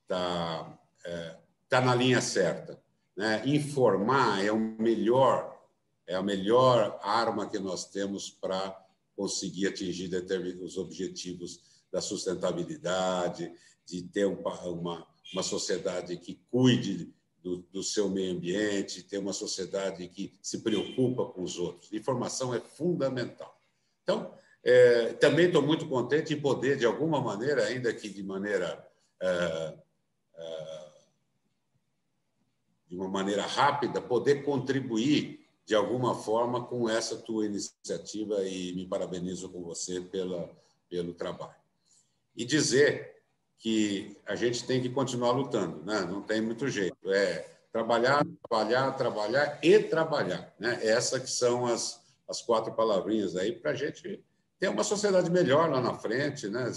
tá, 0.09 0.79
é, 1.05 1.37
tá 1.69 1.81
na 1.81 1.95
linha 1.95 2.21
certa. 2.21 2.83
Né? 3.17 3.43
Informar 3.47 4.45
é 4.45 4.51
o 4.51 4.59
melhor 4.59 5.57
é 6.09 6.15
a 6.15 6.23
melhor 6.23 6.99
arma 7.03 7.47
que 7.49 7.59
nós 7.59 7.85
temos 7.85 8.31
para 8.31 8.75
conseguir 9.15 9.67
atingir 9.67 10.11
os 10.63 10.79
objetivos 10.79 11.61
da 11.93 12.01
sustentabilidade, 12.01 13.53
de 13.85 14.03
ter 14.03 14.25
uma, 14.25 15.07
uma 15.33 15.43
sociedade 15.43 16.17
que 16.17 16.41
cuide 16.51 17.13
do, 17.43 17.59
do, 17.71 17.83
seu 17.83 18.09
meio 18.09 18.33
ambiente, 18.33 19.03
ter 19.03 19.19
uma 19.19 19.35
sociedade 19.35 20.09
que 20.09 20.37
se 20.41 20.59
preocupa 20.61 21.27
com 21.27 21.43
os 21.43 21.59
outros. 21.59 21.93
Informação 21.93 22.55
é 22.55 22.61
fundamental. 22.61 23.61
Então, 24.03 24.33
é, 24.65 25.13
também 25.15 25.47
estou 25.47 25.63
muito 25.63 25.87
contente 25.89 26.33
em 26.33 26.41
poder, 26.41 26.79
de 26.79 26.87
alguma 26.87 27.21
maneira, 27.21 27.65
ainda 27.65 27.93
que 27.93 28.09
de 28.09 28.23
maneira 28.23 28.87
é, 29.21 29.75
de 32.89 32.97
uma 32.97 33.09
maneira 33.09 33.43
rápida, 33.43 34.01
poder 34.01 34.43
contribuir 34.45 35.47
de 35.67 35.75
alguma 35.75 36.15
forma 36.15 36.65
com 36.65 36.89
essa 36.89 37.17
tua 37.17 37.45
iniciativa 37.45 38.43
e 38.47 38.73
me 38.75 38.87
parabenizo 38.87 39.51
com 39.51 39.63
você 39.63 40.01
pela, 40.01 40.51
pelo 40.89 41.13
trabalho. 41.13 41.55
E 42.35 42.45
dizer 42.45 43.17
que 43.59 44.17
a 44.25 44.35
gente 44.35 44.65
tem 44.67 44.81
que 44.81 44.89
continuar 44.89 45.33
lutando, 45.33 45.85
né? 45.85 46.01
não 46.03 46.23
tem 46.23 46.41
muito 46.41 46.69
jeito. 46.69 46.97
É 47.13 47.59
trabalhar, 47.71 48.27
trabalhar, 48.49 48.93
trabalhar 48.93 49.59
e 49.63 49.79
trabalhar. 49.81 50.55
Né? 50.59 50.79
Essas 50.83 51.21
que 51.21 51.31
são 51.31 51.67
as, 51.67 52.01
as 52.27 52.41
quatro 52.41 52.73
palavrinhas 52.73 53.37
aí 53.37 53.53
para 53.53 53.73
a 53.73 53.75
gente 53.75 54.25
ter 54.59 54.69
uma 54.69 54.85
sociedade 54.85 55.31
melhor 55.31 55.69
lá 55.71 55.83
na 55.83 55.95
frente, 55.95 56.49
né? 56.49 56.73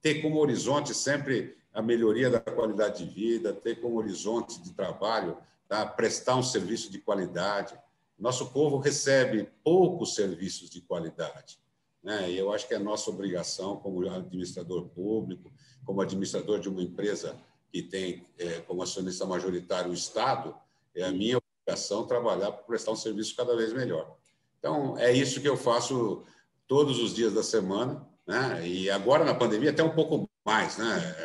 ter 0.00 0.22
como 0.22 0.40
horizonte 0.40 0.94
sempre 0.94 1.54
a 1.72 1.80
melhoria 1.80 2.28
da 2.28 2.40
qualidade 2.40 3.04
de 3.04 3.12
vida, 3.12 3.52
ter 3.52 3.80
como 3.80 3.96
horizonte 3.96 4.60
de 4.62 4.72
trabalho, 4.72 5.36
tá? 5.68 5.86
prestar 5.86 6.36
um 6.36 6.42
serviço 6.42 6.90
de 6.90 6.98
qualidade, 6.98 7.78
nosso 8.18 8.52
povo 8.52 8.78
recebe 8.78 9.48
poucos 9.64 10.14
serviços 10.14 10.70
de 10.70 10.80
qualidade. 10.80 11.58
Né? 12.02 12.30
E 12.30 12.38
eu 12.38 12.52
acho 12.52 12.68
que 12.68 12.74
é 12.74 12.78
nossa 12.78 13.10
obrigação, 13.10 13.76
como 13.76 14.08
administrador 14.08 14.88
público, 14.88 15.50
como 15.84 16.00
administrador 16.00 16.60
de 16.60 16.68
uma 16.68 16.82
empresa 16.82 17.36
que 17.72 17.82
tem 17.82 18.26
é, 18.38 18.60
como 18.60 18.82
acionista 18.82 19.24
majoritário 19.24 19.90
o 19.90 19.94
Estado, 19.94 20.54
é 20.94 21.04
a 21.04 21.10
minha 21.10 21.38
obrigação 21.38 22.06
trabalhar 22.06 22.52
para 22.52 22.64
prestar 22.64 22.92
um 22.92 22.96
serviço 22.96 23.34
cada 23.34 23.56
vez 23.56 23.72
melhor. 23.72 24.16
Então, 24.58 24.96
é 24.98 25.10
isso 25.10 25.40
que 25.40 25.48
eu 25.48 25.56
faço 25.56 26.22
todos 26.68 26.98
os 27.00 27.14
dias 27.14 27.32
da 27.32 27.42
semana, 27.42 28.06
né? 28.26 28.66
e 28.66 28.90
agora 28.90 29.24
na 29.24 29.34
pandemia 29.34 29.70
até 29.70 29.82
um 29.82 29.94
pouco 29.94 30.28
mais, 30.44 30.76
né? 30.76 31.16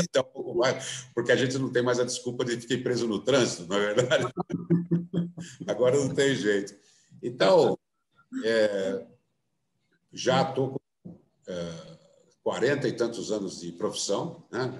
Até 0.00 0.20
um 0.20 0.24
pouco 0.24 0.54
mais, 0.54 1.06
porque 1.14 1.32
a 1.32 1.36
gente 1.36 1.58
não 1.58 1.70
tem 1.70 1.82
mais 1.82 2.00
a 2.00 2.04
desculpa 2.04 2.44
de 2.44 2.58
ficar 2.58 2.82
preso 2.82 3.06
no 3.06 3.18
trânsito, 3.20 3.66
não 3.66 3.76
é 3.76 3.94
verdade? 3.94 4.32
Agora 5.66 5.96
não 5.96 6.14
tem 6.14 6.34
jeito. 6.34 6.74
Então, 7.22 7.78
é, 8.44 9.06
já 10.12 10.42
estou 10.48 10.70
com 11.04 11.18
é, 11.46 11.98
40 12.42 12.88
e 12.88 12.92
tantos 12.92 13.30
anos 13.30 13.60
de 13.60 13.72
profissão, 13.72 14.42
né? 14.50 14.72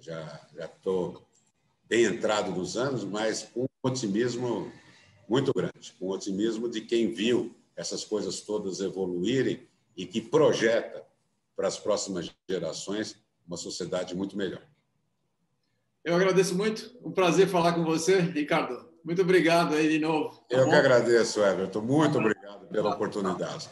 já 0.00 0.64
estou 0.64 1.12
já, 1.12 1.20
já 1.20 1.24
bem 1.88 2.04
entrado 2.04 2.50
nos 2.50 2.76
anos, 2.76 3.04
mas 3.04 3.42
com 3.42 3.62
um 3.62 3.68
otimismo 3.82 4.72
muito 5.28 5.52
grande, 5.52 5.94
com 5.98 6.06
um 6.06 6.10
otimismo 6.10 6.68
de 6.68 6.80
quem 6.80 7.12
viu 7.12 7.54
essas 7.76 8.04
coisas 8.04 8.40
todas 8.40 8.80
evoluírem 8.80 9.68
e 9.96 10.06
que 10.06 10.20
projeta 10.20 11.04
para 11.56 11.68
as 11.68 11.78
próximas 11.78 12.30
gerações 12.48 13.22
uma 13.46 13.56
sociedade 13.56 14.14
muito 14.14 14.36
melhor. 14.36 14.62
Eu 16.04 16.14
agradeço 16.14 16.54
muito. 16.54 16.96
Um 17.04 17.12
prazer 17.12 17.48
falar 17.48 17.72
com 17.72 17.84
você, 17.84 18.20
Ricardo. 18.20 18.88
Muito 19.04 19.22
obrigado 19.22 19.74
aí 19.74 19.88
de 19.88 19.98
novo. 19.98 20.38
Tá 20.48 20.56
Eu 20.56 20.64
bom? 20.64 20.70
que 20.70 20.76
agradeço, 20.76 21.40
Everton. 21.40 21.82
Muito 21.82 22.18
obrigado 22.18 22.66
pela 22.68 22.94
oportunidade. 22.94 23.68